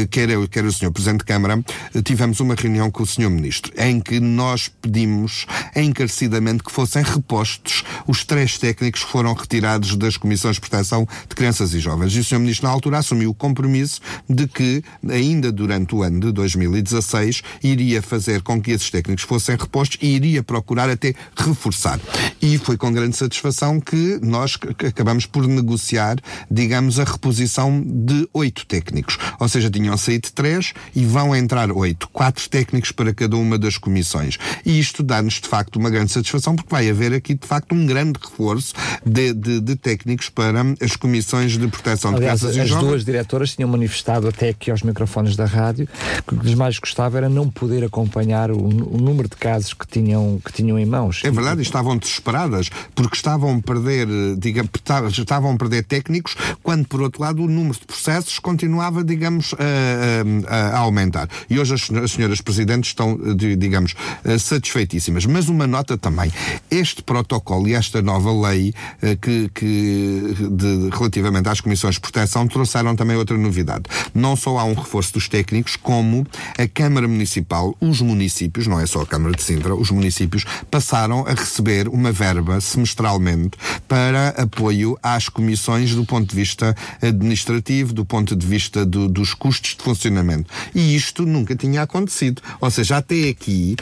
quer 0.10 0.30
eu, 0.30 0.48
quer 0.48 0.66
o 0.66 0.72
Sr. 0.72 0.92
Presidente 0.92 1.20
de 1.20 1.26
Câmara, 1.26 1.64
tivemos 2.04 2.40
uma 2.40 2.56
reunião 2.56 2.90
com 2.92 3.04
o 3.04 3.08
Sr. 3.08 3.30
Ministro, 3.30 3.72
em 3.78 4.00
que 4.00 4.20
nós 4.20 4.68
pedimos 4.68 5.46
encarecidamente 5.76 6.64
que 6.64 6.72
fossem 6.72 7.04
repostos 7.04 7.84
os 8.08 8.24
três 8.24 8.58
técnicos 8.58 9.04
que 9.04 9.12
foram 9.12 9.34
retirados 9.34 9.96
das 9.96 10.18
Comissões 10.18 10.56
de 10.56 10.62
Proteção 10.62 11.08
de 11.28 11.36
Crianças 11.36 11.69
e 11.74 11.80
Jovens. 11.80 12.16
E 12.16 12.20
o 12.20 12.24
Sr. 12.24 12.40
Ministro, 12.40 12.68
na 12.68 12.74
altura, 12.74 12.98
assumiu 13.00 13.32
o 13.32 13.34
compromisso 13.34 14.02
de 14.30 14.48
que, 14.48 14.84
ainda 15.10 15.52
durante 15.52 15.96
o 15.96 16.04
ano 16.04 16.20
de 16.20 16.32
2016, 16.32 17.42
iria 17.64 18.02
fazer 18.02 18.42
com 18.42 18.62
que 18.62 18.72
esses 18.72 18.90
técnicos 18.90 19.24
fossem 19.24 19.56
repostos 19.56 19.98
e 20.02 20.16
iria 20.16 20.44
procurar 20.44 20.90
até 20.90 21.14
reforçar. 21.36 22.00
E 22.42 22.58
foi 22.58 22.78
com 22.78 22.92
grande 22.92 23.16
satisfação 23.16 23.80
que 23.80 24.20
nós 24.22 24.58
acabamos 24.88 25.26
por 25.26 25.48
negociar, 25.48 26.18
digamos, 26.50 27.00
a 27.00 27.04
reposição 27.04 27.84
de 27.86 28.28
oito 28.34 28.66
técnicos. 28.66 29.18
Ou 29.40 29.48
seja, 29.48 29.70
tinham 29.70 29.98
saído 29.98 30.30
três 30.32 30.74
e 30.96 31.06
vão 31.06 31.36
entrar 31.36 31.72
oito. 31.72 32.10
Quatro 32.10 32.48
técnicos 32.50 32.92
para 32.92 33.14
cada 33.14 33.36
uma 33.38 33.58
das 33.58 33.78
comissões. 33.78 34.38
E 34.66 34.80
isto 34.80 35.04
dá-nos, 35.04 35.36
de 35.36 35.48
facto, 35.48 35.78
uma 35.78 35.90
grande 35.90 36.12
satisfação, 36.12 36.56
porque 36.56 36.70
vai 36.70 36.90
haver 36.90 37.14
aqui, 37.14 37.34
de 37.34 37.48
facto, 37.48 37.74
um 37.74 37.86
grande 37.86 38.20
reforço 38.22 38.74
de, 39.06 39.34
de, 39.34 39.60
de 39.60 39.76
técnicos 39.76 40.30
para 40.30 40.62
as 40.82 40.96
comissões 40.96 41.49
de 41.58 41.68
proteção 41.68 42.16
Aliás, 42.16 42.40
de 42.40 42.48
crianças 42.48 42.66
e 42.66 42.68
jovens. 42.68 42.84
As 42.84 42.90
duas 42.90 43.06
diretoras 43.06 43.56
tinham 43.56 43.70
manifestado 43.70 44.28
até 44.28 44.50
aqui 44.50 44.72
aos 44.72 44.84
microfones 44.84 45.36
da 45.36 45.46
rádio 45.46 45.88
que 46.28 46.34
o 46.34 46.38
que 46.38 46.46
lhes 46.46 46.56
mais 46.56 46.78
gostava 46.80 47.18
era 47.18 47.30
não 47.30 47.50
poder 47.50 47.84
acompanhar 47.84 48.52
o, 48.52 48.58
o 48.58 48.98
número 48.98 49.30
de 49.30 49.36
casos 49.36 49.74
que 49.74 49.88
tinham, 49.88 50.40
que 50.44 50.52
tinham 50.52 50.78
em 50.78 50.86
mãos. 50.86 51.22
É 51.24 51.32
verdade, 51.32 51.62
estavam 51.62 51.98
desesperadas, 51.98 52.70
porque 52.94 53.16
estavam 53.16 53.58
a 53.58 53.62
perder, 53.62 54.08
digamos, 54.38 54.70
estavam 55.12 55.54
a 55.54 55.58
perder 55.58 55.84
técnicos, 55.84 56.36
quando, 56.62 56.88
por 56.88 57.02
outro 57.02 57.22
lado, 57.22 57.44
o 57.44 57.48
número 57.48 57.78
de 57.80 57.86
processos 57.86 58.40
continuava, 58.40 59.04
digamos, 59.04 59.54
a, 59.54 60.54
a, 60.54 60.78
a 60.78 60.80
aumentar. 60.80 61.30
E 61.50 61.60
hoje 61.60 61.74
as, 61.74 61.90
as 61.92 62.12
senhoras 62.12 62.42
presidentes 62.42 62.90
estão, 62.90 63.18
digamos, 63.36 63.96
satisfeitíssimas. 64.40 65.26
Mas 65.26 65.48
uma 65.48 65.68
nota 65.68 65.98
também. 65.98 66.32
Este 66.70 67.04
protocolo 67.04 67.68
e 67.68 67.74
esta 67.74 68.02
nova 68.02 68.32
lei 68.32 68.74
eh, 69.02 69.16
que, 69.16 69.50
que 69.54 70.36
de, 70.52 70.90
relativamente 70.92 71.39
às 71.48 71.62
comissões 71.62 71.96
de 71.96 72.02
proteção 72.02 72.48
trouxeram 72.48 72.96
também 72.96 73.16
outra 73.16 73.38
novidade. 73.38 73.84
Não 74.14 74.36
só 74.36 74.58
há 74.58 74.64
um 74.64 74.74
reforço 74.74 75.14
dos 75.14 75.30
técnicos, 75.30 75.76
como 75.76 76.26
a 76.58 76.68
Câmara 76.68 77.08
Municipal, 77.08 77.76
os 77.80 78.02
municípios, 78.02 78.68
não 78.68 78.80
é 78.80 78.86
só 78.86 79.02
a 79.02 79.06
Câmara 79.06 79.36
de 79.36 79.44
Sintra, 79.44 79.76
os 79.76 79.92
municípios 79.92 80.46
passaram 80.70 81.26
a 81.28 81.34
receber 81.34 81.88
uma 81.88 82.12
verba 82.12 82.60
semestralmente 82.60 83.58
para 83.88 84.30
apoio 84.30 84.98
às 85.02 85.30
comissões 85.30 85.94
do 85.94 86.06
ponto 86.06 86.30
de 86.30 86.36
vista 86.36 86.76
administrativo, 87.02 87.94
do 87.94 88.04
ponto 88.04 88.36
de 88.36 88.46
vista 88.46 88.86
do, 88.86 89.08
dos 89.08 89.34
custos 89.34 89.76
de 89.76 89.84
funcionamento. 89.84 90.52
E 90.74 90.96
isto 90.96 91.26
nunca 91.26 91.56
tinha 91.56 91.84
acontecido. 91.84 92.42
Ou 92.60 92.72
seja, 92.72 92.98
até 92.98 93.30
aqui 93.30 93.76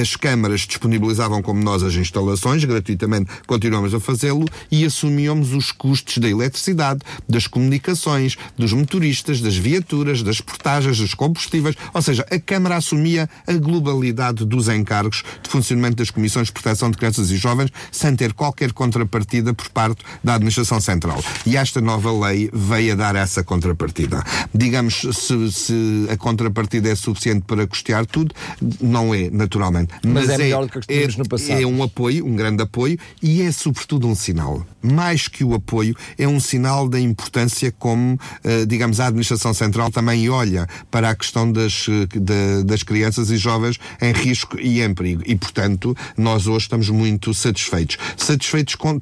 as 0.00 0.16
câmaras 0.16 0.62
disponibilizavam 0.62 1.42
como 1.42 1.62
nós 1.62 1.82
as 1.82 1.94
instalações, 1.94 2.64
gratuitamente 2.64 3.30
continuamos 3.46 3.94
a 3.94 4.00
fazê-lo, 4.00 4.44
e 4.70 4.84
assumíamos 4.84 5.52
os 5.52 5.72
custos 5.72 6.18
da 6.18 6.28
eletricidade, 6.28 6.87
das 7.28 7.46
comunicações, 7.46 8.36
dos 8.56 8.72
motoristas, 8.72 9.40
das 9.40 9.56
viaturas, 9.56 10.22
das 10.22 10.40
portagens, 10.40 10.98
dos 10.98 11.14
combustíveis. 11.14 11.76
Ou 11.92 12.02
seja, 12.02 12.26
a 12.30 12.38
Câmara 12.38 12.76
assumia 12.76 13.28
a 13.46 13.52
globalidade 13.52 14.44
dos 14.44 14.68
encargos 14.68 15.22
de 15.42 15.50
funcionamento 15.50 15.96
das 15.96 16.10
comissões 16.10 16.46
de 16.46 16.52
proteção 16.52 16.90
de 16.90 16.96
crianças 16.96 17.30
e 17.30 17.36
jovens, 17.36 17.70
sem 17.90 18.14
ter 18.14 18.32
qualquer 18.32 18.72
contrapartida 18.72 19.52
por 19.52 19.68
parte 19.70 20.02
da 20.22 20.34
Administração 20.34 20.80
Central. 20.80 21.22
E 21.44 21.56
esta 21.56 21.80
nova 21.80 22.12
lei 22.12 22.50
veio 22.52 22.92
a 22.92 22.96
dar 22.96 23.16
essa 23.16 23.42
contrapartida. 23.42 24.22
Digamos, 24.54 25.06
se, 25.12 25.52
se 25.52 26.06
a 26.10 26.16
contrapartida 26.16 26.88
é 26.88 26.94
suficiente 26.94 27.44
para 27.46 27.66
custear 27.66 28.06
tudo, 28.06 28.34
não 28.80 29.14
é, 29.14 29.30
naturalmente. 29.30 29.92
Mas, 30.04 30.26
Mas 30.26 30.30
é, 30.30 30.34
é 30.34 30.38
melhor 30.38 30.66
do 30.66 30.72
que 30.72 30.80
tínhamos 30.80 31.14
é, 31.14 31.18
no 31.18 31.28
passado. 31.28 31.62
É 31.62 31.66
um 31.66 31.82
apoio, 31.82 32.26
um 32.26 32.36
grande 32.36 32.62
apoio, 32.62 32.98
e 33.22 33.42
é 33.42 33.50
sobretudo 33.52 34.06
um 34.06 34.14
sinal. 34.14 34.64
Mais 34.82 35.28
que 35.28 35.44
o 35.44 35.54
apoio, 35.54 35.96
é 36.16 36.26
um 36.26 36.40
sinal 36.40 36.77
da 36.86 37.00
importância 37.00 37.72
como, 37.78 38.14
uh, 38.14 38.66
digamos, 38.66 39.00
a 39.00 39.06
Administração 39.06 39.54
Central 39.54 39.90
também 39.90 40.28
olha 40.28 40.66
para 40.90 41.08
a 41.08 41.14
questão 41.14 41.50
das, 41.50 41.86
de, 42.10 42.62
das 42.64 42.82
crianças 42.82 43.30
e 43.30 43.38
jovens 43.38 43.78
em 44.00 44.12
risco 44.12 44.60
e 44.60 44.82
em 44.82 44.92
perigo. 44.92 45.22
E, 45.26 45.34
portanto, 45.34 45.96
nós 46.16 46.46
hoje 46.46 46.66
estamos 46.66 46.90
muito 46.90 47.32
satisfeitos. 47.32 47.96
Satisfeitos 48.16 48.74
com, 48.74 48.96
uh, 48.96 49.00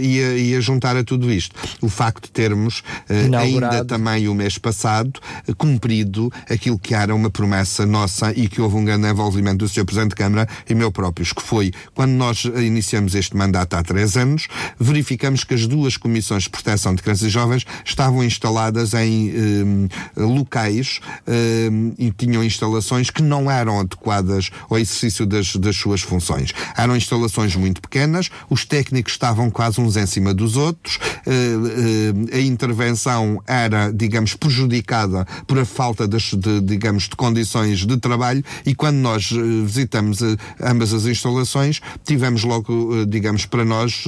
e, 0.00 0.22
a, 0.22 0.36
e 0.36 0.54
a 0.56 0.60
juntar 0.60 0.96
a 0.96 1.02
tudo 1.02 1.32
isto. 1.32 1.56
O 1.80 1.88
facto 1.88 2.24
de 2.24 2.30
termos, 2.30 2.82
ainda 3.08 3.84
também 3.84 4.28
o 4.28 4.34
mês 4.34 4.58
passado, 4.58 5.20
cumprido 5.58 6.32
aquilo 6.48 6.78
que 6.78 6.94
era 6.94 7.14
uma 7.14 7.30
promessa 7.30 7.84
nossa 7.84 8.32
e 8.32 8.48
que 8.48 8.60
houve 8.60 8.76
um 8.76 8.84
grande 8.84 9.08
envolvimento 9.08 9.64
do 9.64 9.68
Sr. 9.68 9.84
Presidente 9.84 10.10
de 10.10 10.16
Câmara 10.16 10.48
e 10.68 10.74
meu 10.74 10.92
próprios, 10.92 11.32
que 11.32 11.42
foi 11.42 11.72
quando 11.94 12.12
nós 12.12 12.44
iniciamos 12.44 13.14
este 13.14 13.36
mandato 13.36 13.74
há 13.74 13.82
três 13.82 14.16
anos, 14.16 14.46
verificamos 14.78 15.44
que 15.44 15.54
as 15.54 15.66
duas 15.66 15.96
comissões 15.96 16.46
proteção 16.54 16.94
de 16.94 17.02
crianças 17.02 17.26
e 17.26 17.30
jovens 17.30 17.66
estavam 17.84 18.22
instaladas 18.22 18.94
em 18.94 19.32
eh, 20.16 20.20
locais 20.20 21.00
eh, 21.26 21.68
e 21.98 22.12
tinham 22.12 22.44
instalações 22.44 23.10
que 23.10 23.22
não 23.22 23.50
eram 23.50 23.80
adequadas 23.80 24.50
ao 24.70 24.78
exercício 24.78 25.26
das, 25.26 25.56
das 25.56 25.76
suas 25.76 26.00
funções. 26.00 26.52
Eram 26.76 26.96
instalações 26.96 27.56
muito 27.56 27.80
pequenas, 27.80 28.30
os 28.48 28.64
técnicos 28.64 29.14
estavam 29.14 29.50
quase 29.50 29.80
uns 29.80 29.96
em 29.96 30.06
cima 30.06 30.32
dos 30.32 30.56
outros, 30.56 30.98
eh, 31.26 32.36
a 32.36 32.40
intervenção 32.40 33.42
era, 33.46 33.90
digamos, 33.90 34.34
prejudicada 34.34 35.26
por 35.46 35.58
a 35.58 35.64
falta 35.64 36.06
das, 36.06 36.34
de, 36.34 36.60
digamos, 36.60 37.04
de 37.04 37.16
condições 37.16 37.84
de 37.84 37.96
trabalho 37.96 38.44
e 38.64 38.74
quando 38.74 38.96
nós 38.96 39.30
visitamos 39.64 40.18
ambas 40.60 40.92
as 40.92 41.06
instalações, 41.06 41.80
tivemos 42.04 42.44
logo, 42.44 43.04
digamos, 43.06 43.46
para 43.46 43.64
nós 43.64 44.04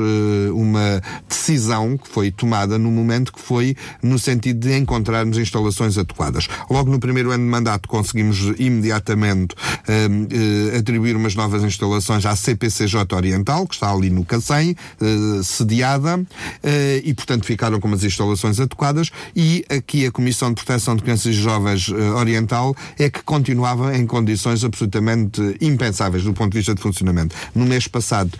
uma 0.53 1.01
decisão 1.29 1.97
que 1.97 2.09
foi 2.09 2.31
tomada 2.37 2.79
no 2.79 2.91
momento 2.91 3.33
que 3.33 3.41
foi 3.41 3.77
no 4.03 4.19
sentido 4.19 4.61
de 4.61 4.77
encontrarmos 4.77 5.39
instalações 5.39 5.99
adequadas. 5.99 6.49
Logo 6.71 6.91
no 6.91 6.99
primeiro 6.99 7.31
ano 7.31 7.45
de 7.45 7.51
mandato 7.51 7.89
conseguimos 7.89 8.39
imediatamente 8.59 9.55
uh, 9.55 10.79
atribuir 10.79 11.17
umas 11.17 11.35
novas 11.35 11.63
instalações 11.63 12.27
à 12.27 12.37
CPCJ 12.37 13.15
Oriental, 13.15 13.67
que 13.67 13.75
está 13.75 13.91
ali 13.91 14.11
no 14.11 14.25
Cacém, 14.25 14.77
uh, 15.01 15.45
sediada, 15.45 16.19
uh, 16.19 16.27
e 17.03 17.15
portanto 17.15 17.45
ficaram 17.47 17.81
com 17.81 17.89
umas 17.89 18.05
instalações 18.05 18.61
adequadas, 18.61 19.11
e 19.35 19.65
aqui 19.69 20.07
a 20.07 20.11
Comissão 20.11 20.51
de 20.51 20.57
Proteção 20.57 20.97
de 20.97 21.03
Crianças 21.03 21.27
e 21.27 21.33
Jovens 21.33 21.89
Oriental 21.89 22.77
é 22.99 23.09
que 23.09 23.23
continuava 23.23 23.97
em 23.97 24.07
condições 24.07 24.65
absolutamente 24.65 25.41
impensáveis 25.61 26.25
do 26.25 26.33
ponto 26.33 26.53
de 26.53 26.59
vista 26.59 26.75
de 26.75 26.81
funcionamento. 26.81 27.35
No 27.55 27.65
mês 27.65 27.87
passado 27.89 28.31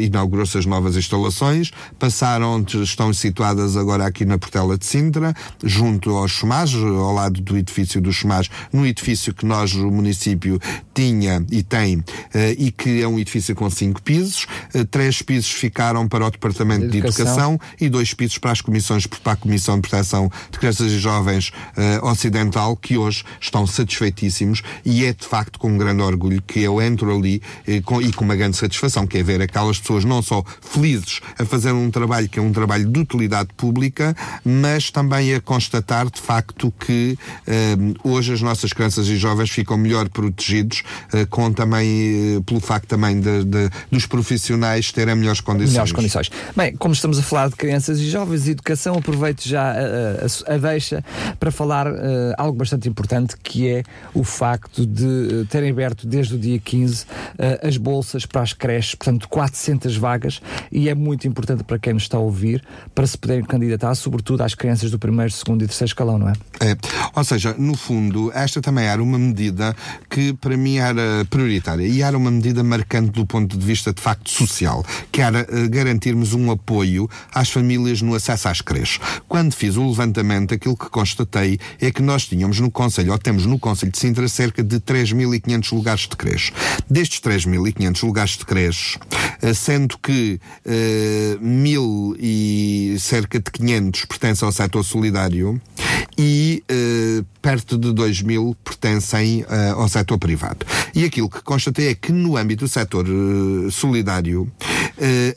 inaugurou-se 0.00 0.56
as 0.58 0.66
novas 0.66 0.96
instalações, 0.96 1.70
passaram, 1.98 2.64
estão 2.82 3.12
situadas 3.24 3.74
agora 3.74 4.04
aqui 4.04 4.26
na 4.26 4.36
Portela 4.36 4.76
de 4.76 4.84
Sintra, 4.84 5.34
junto 5.62 6.10
aos 6.10 6.30
Chumage, 6.30 6.76
ao 6.76 7.14
lado 7.14 7.40
do 7.40 7.56
edifício 7.56 7.98
dos 8.02 8.16
Chumage, 8.16 8.50
no 8.70 8.86
edifício 8.86 9.32
que 9.32 9.46
nós, 9.46 9.72
o 9.72 9.90
município, 9.90 10.60
tinha 10.92 11.44
e 11.50 11.62
tem, 11.62 12.04
eh, 12.34 12.54
e 12.58 12.70
que 12.70 13.00
é 13.00 13.08
um 13.08 13.18
edifício 13.18 13.54
com 13.54 13.70
cinco 13.70 14.02
pisos. 14.02 14.46
Eh, 14.74 14.84
três 14.84 15.22
pisos 15.22 15.50
ficaram 15.50 16.06
para 16.06 16.26
o 16.26 16.30
Departamento 16.30 16.86
de 16.86 16.98
Educação, 16.98 17.24
de 17.24 17.30
Educação 17.30 17.60
e 17.80 17.88
dois 17.88 18.12
pisos 18.12 18.36
para 18.36 18.52
as 18.52 18.60
comissões, 18.60 19.06
para 19.06 19.32
a 19.32 19.36
Comissão 19.36 19.76
de 19.76 19.88
Proteção 19.88 20.30
de 20.50 20.58
Crianças 20.58 20.92
e 20.92 20.98
jovens 20.98 21.48
uh, 21.48 22.06
ocidental 22.06 22.76
que 22.76 22.98
hoje 22.98 23.24
estão 23.40 23.66
satisfeitíssimos 23.66 24.62
e 24.84 25.04
é 25.04 25.12
de 25.12 25.26
facto 25.26 25.58
com 25.58 25.68
um 25.68 25.78
grande 25.78 26.02
orgulho 26.02 26.42
que 26.46 26.60
eu 26.60 26.80
entro 26.80 27.16
ali 27.16 27.40
uh, 27.66 27.82
com, 27.82 28.02
e 28.02 28.12
com 28.12 28.24
uma 28.24 28.36
grande 28.36 28.56
satisfação, 28.56 29.06
que 29.06 29.18
é 29.18 29.22
ver 29.22 29.40
aquelas 29.40 29.78
pessoas 29.78 30.04
não 30.04 30.20
só 30.20 30.44
felizes 30.60 31.20
a 31.38 31.44
fazer 31.44 31.72
um 31.72 31.90
trabalho 31.90 32.28
que 32.28 32.38
é 32.38 32.42
um 32.42 32.52
trabalho 32.52 32.84
de 32.84 33.00
utilidade 33.14 33.50
pública, 33.56 34.14
mas 34.44 34.90
também 34.90 35.34
a 35.34 35.40
constatar 35.40 36.10
de 36.10 36.20
facto 36.20 36.72
que 36.78 37.16
uh, 37.46 38.08
hoje 38.08 38.32
as 38.32 38.42
nossas 38.42 38.72
crianças 38.72 39.06
e 39.08 39.16
jovens 39.16 39.50
ficam 39.50 39.76
melhor 39.76 40.08
protegidos 40.08 40.82
com 41.30 41.52
também 41.52 42.42
pelo 42.46 42.60
facto 42.60 42.88
também 42.88 43.20
de, 43.20 43.44
de, 43.44 43.70
dos 43.90 44.06
profissionais 44.06 44.90
terem 44.90 45.14
melhores 45.14 45.40
condições. 45.40 45.72
Melhores 45.72 45.92
condições. 45.92 46.30
Bem, 46.56 46.76
como 46.76 46.94
estamos 46.94 47.18
a 47.18 47.22
falar 47.22 47.48
de 47.48 47.56
crianças 47.56 48.00
e 48.00 48.08
jovens 48.08 48.46
e 48.46 48.50
educação, 48.52 48.96
aproveito 48.96 49.46
já 49.46 49.72
a, 49.72 50.52
a, 50.52 50.54
a 50.54 50.58
deixa 50.58 51.04
para 51.38 51.50
falar 51.50 51.86
uh, 51.86 51.94
algo 52.36 52.58
bastante 52.58 52.88
importante 52.88 53.36
que 53.42 53.68
é 53.68 53.82
o 54.12 54.24
facto 54.24 54.86
de 54.86 55.46
terem 55.48 55.70
aberto 55.70 56.06
desde 56.06 56.34
o 56.34 56.38
dia 56.38 56.58
15 56.58 57.04
uh, 57.04 57.06
eh, 57.38 57.60
as 57.62 57.76
bolsas 57.76 58.26
para 58.26 58.42
as 58.42 58.52
creches, 58.52 58.94
portanto 58.94 59.28
400 59.28 59.96
vagas 59.96 60.40
e 60.70 60.88
é 60.88 60.94
muito 60.94 61.26
importante 61.26 61.64
para 61.64 61.78
quem 61.78 61.92
nos 61.92 62.04
está 62.04 62.16
a 62.16 62.20
ouvir 62.20 62.62
para 62.94 63.06
se 63.06 63.18
poderem 63.18 63.44
candidatar, 63.44 63.94
sobretudo 63.94 64.42
às 64.42 64.54
crianças 64.54 64.90
do 64.90 64.98
primeiro, 64.98 65.32
segundo 65.32 65.62
e 65.62 65.66
terceiro 65.66 65.88
escalão, 65.88 66.18
não 66.18 66.28
é? 66.28 66.32
É, 66.60 66.76
ou 67.14 67.24
seja, 67.24 67.54
no 67.58 67.76
fundo, 67.76 68.30
esta 68.32 68.60
também 68.60 68.84
era 68.84 69.02
uma 69.02 69.18
medida 69.18 69.74
que 70.08 70.32
para 70.34 70.56
mim 70.56 70.76
era 70.76 71.26
prioritária 71.28 71.86
e 71.86 72.02
era 72.02 72.16
uma 72.16 72.30
medida 72.30 72.62
marcante 72.62 73.10
do 73.10 73.26
ponto 73.26 73.58
de 73.58 73.66
vista 73.66 73.92
de 73.92 74.00
facto 74.00 74.30
social, 74.30 74.84
que 75.10 75.20
era 75.20 75.46
garantirmos 75.68 76.32
um 76.34 76.50
apoio 76.50 77.08
às 77.34 77.50
famílias 77.50 78.00
no 78.00 78.14
acesso 78.14 78.48
às 78.48 78.60
creches. 78.60 79.00
Quando 79.26 79.52
fiz 79.54 79.76
o 79.76 79.88
levantamento, 79.88 80.54
aquilo 80.54 80.76
que 80.76 80.88
constatei 80.88 81.58
é 81.80 81.90
que 81.90 82.02
nós 82.02 82.26
tínhamos 82.26 82.60
no 82.60 82.70
Conselho, 82.70 83.12
ou 83.12 83.18
temos 83.18 83.46
no 83.46 83.58
Conselho 83.58 83.90
de 83.90 83.98
Sintra, 83.98 84.28
cerca 84.28 84.62
de 84.62 84.78
3.500 84.80 85.72
lugares 85.72 86.02
de 86.02 86.16
creche. 86.16 86.52
Destes 86.88 87.20
3.500 87.20 88.02
lugares 88.04 88.32
de 88.32 88.44
creche, 88.44 88.98
eh, 89.42 89.54
sendo 89.54 89.98
que 89.98 90.40
uh, 90.64 91.44
mil 91.44 92.16
e 92.18 92.83
cerca 92.98 93.38
de 93.38 93.50
500 93.50 94.04
pertencem 94.06 94.46
ao 94.46 94.52
setor 94.52 94.84
solidário 94.84 95.60
e 96.16 96.62
uh, 96.70 97.24
perto 97.42 97.76
de 97.76 97.92
2 97.92 98.22
mil 98.22 98.56
pertencem 98.64 99.42
uh, 99.42 99.80
ao 99.80 99.88
setor 99.88 100.18
privado. 100.18 100.64
E 100.94 101.04
aquilo 101.04 101.28
que 101.28 101.42
constatei 101.42 101.88
é 101.88 101.94
que 101.94 102.12
no 102.12 102.36
âmbito 102.36 102.64
do 102.64 102.68
setor 102.68 103.06
uh, 103.08 103.70
solidário, 103.70 104.50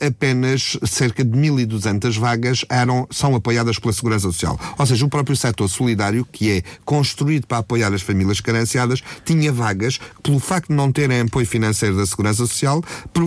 apenas 0.00 0.78
cerca 0.86 1.24
de 1.24 1.36
1.200 1.36 2.16
vagas 2.16 2.64
eram, 2.68 3.08
são 3.10 3.34
apoiadas 3.34 3.76
pela 3.76 3.92
Segurança 3.92 4.30
Social. 4.30 4.58
Ou 4.78 4.86
seja, 4.86 5.04
o 5.04 5.08
próprio 5.08 5.36
setor 5.36 5.68
solidário, 5.68 6.24
que 6.30 6.50
é 6.52 6.62
construído 6.84 7.46
para 7.46 7.58
apoiar 7.58 7.92
as 7.92 8.02
famílias 8.02 8.40
carenciadas, 8.40 9.02
tinha 9.24 9.52
vagas, 9.52 9.98
pelo 10.22 10.38
facto 10.38 10.68
de 10.68 10.74
não 10.74 10.92
terem 10.92 11.22
apoio 11.22 11.44
financeiro 11.44 11.96
da 11.96 12.06
Segurança 12.06 12.46
Social, 12.46 12.82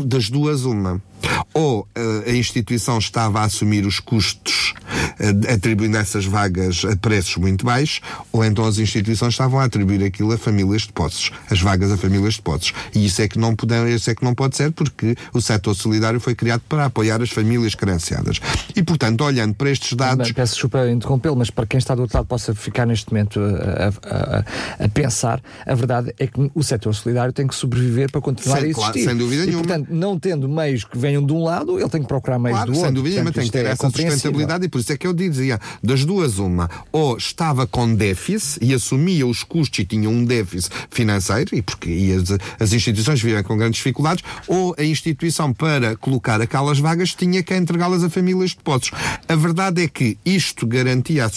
das 0.06 0.30
duas 0.30 0.64
uma 0.64 1.02
ou 1.54 1.82
uh, 1.82 2.30
a 2.30 2.32
instituição 2.32 2.98
estava 2.98 3.42
a 3.42 3.44
assumir 3.44 3.86
os 3.86 4.00
custos 4.00 4.74
uh, 5.20 5.54
atribuindo 5.54 5.98
essas 5.98 6.26
vagas 6.26 6.84
a 6.86 6.96
preços 6.96 7.38
muito 7.38 7.66
baixos, 7.66 8.02
ou 8.32 8.44
então 8.44 8.66
as 8.66 8.78
instituições 8.78 9.34
estavam 9.34 9.60
a 9.60 9.66
atribuir 9.66 10.04
aquilo 10.04 10.32
a 10.32 10.38
famílias 10.38 10.84
de 10.84 10.94
posses, 10.94 11.32
as 11.50 11.62
vagas 11.62 11.92
a 11.92 11.98
famílias 11.98 12.36
de 12.36 12.42
posses. 12.42 12.74
E 12.94 13.06
isso 13.06 13.22
é 13.22 13.28
que 13.28 13.38
não 13.38 13.56
puderam, 13.56 13.88
isso 13.88 14.10
é 14.10 14.16
que 14.16 14.24
não 14.24 14.34
pode 14.34 14.56
ser 14.56 14.72
porque 14.72 15.16
o 15.34 15.42
setor 15.42 15.76
solidário 15.76 16.20
foi 16.20 16.36
criado 16.36 16.62
para 16.68 16.86
apoiar 16.86 17.22
as 17.22 17.30
famílias 17.30 17.76
carenciadas. 17.76 18.40
E 18.76 18.84
portanto, 18.84 19.24
olhando 19.24 19.54
para 19.54 19.70
estes 19.70 19.94
dados. 19.94 20.28
Bem, 20.28 20.34
peço 20.34 20.54
desculpa 20.54 20.90
interrompê-lo, 20.90 21.36
mas 21.36 21.50
para 21.50 21.66
quem 21.66 21.78
está 21.78 21.96
do 21.96 22.04
outro 22.04 22.18
lado 22.18 22.28
possa 22.28 22.54
ficar 22.54 22.86
neste 22.86 23.12
momento 23.12 23.40
a, 23.40 23.88
a, 23.88 24.38
a, 24.38 24.86
a, 24.86 24.90
pensar, 24.90 25.42
a 25.66 25.76
verdade 25.76 26.14
é 26.18 26.28
que 26.28 26.52
o 26.54 26.64
setor 26.64 26.94
solidário 26.94 27.34
tem 27.34 27.48
que 27.48 27.56
sobreviver 27.56 28.12
para 28.12 28.22
continuar 28.22 28.58
a 28.58 28.62
existir. 28.62 28.76
Claro, 28.76 29.00
sem 29.00 29.16
dúvida 29.16 29.44
e, 29.44 29.48
nenhuma. 29.48 29.64
portanto, 29.64 29.88
não 29.90 30.20
tendo 30.20 30.48
meios 30.48 30.84
que 30.84 30.98
venham 31.12 31.26
de 31.26 31.34
um 31.34 31.44
lado, 31.44 31.80
ele 31.80 31.90
tem 31.90 32.02
que 32.02 32.08
procurar 32.08 32.40
meios 32.40 32.58
claro, 32.58 32.72
do 32.72 32.78
outro. 32.78 32.88
Sem 32.88 32.94
dúvida, 32.94 33.24
mas 33.24 33.34
tem 33.34 33.46
que 33.46 33.52
ter 33.52 33.66
é 33.66 33.70
essa 33.70 33.90
sustentabilidade 33.90 34.66
e 34.66 34.70
por 34.70 34.80
isso 34.80 34.94
é 34.94 34.98
que 34.98 35.06
eu 35.06 35.14
dizia, 35.14 35.60
das 35.84 36.06
duas 36.06 36.40
uma, 36.40 36.70
ou 36.92 37.18
estava 37.18 37.68
com 37.68 37.94
déficit 37.94 38.64
e 38.64 38.74
assumia 38.74 39.28
os 39.28 39.44
custos 39.44 39.80
e 39.80 39.86
tinha 39.86 40.10
um 40.10 40.24
déficit 40.24 40.74
financeiro, 40.90 41.56
e 41.56 41.62
porque 41.62 41.90
e 41.90 42.14
as, 42.14 42.24
as 42.60 42.74
instituições 42.74 43.22
vivem 43.22 43.44
com 43.44 43.58
grandes 43.58 43.78
dificuldades, 43.78 44.24
ou 44.48 44.74
a 44.78 44.84
instituição 44.84 45.54
para 45.54 45.96
colocar 45.98 46.42
aquelas 46.42 46.80
vagas 46.80 47.14
tinha 47.14 47.44
que 47.44 47.56
entregá-las 47.56 48.04
a 48.04 48.10
famílias 48.10 48.52
de 48.52 48.58
postos. 48.58 48.92
A 49.28 49.36
verdade 49.36 49.84
é 49.84 49.88
que 49.88 50.18
isto 50.26 50.66
garantia 50.66 51.26
a 51.26 51.30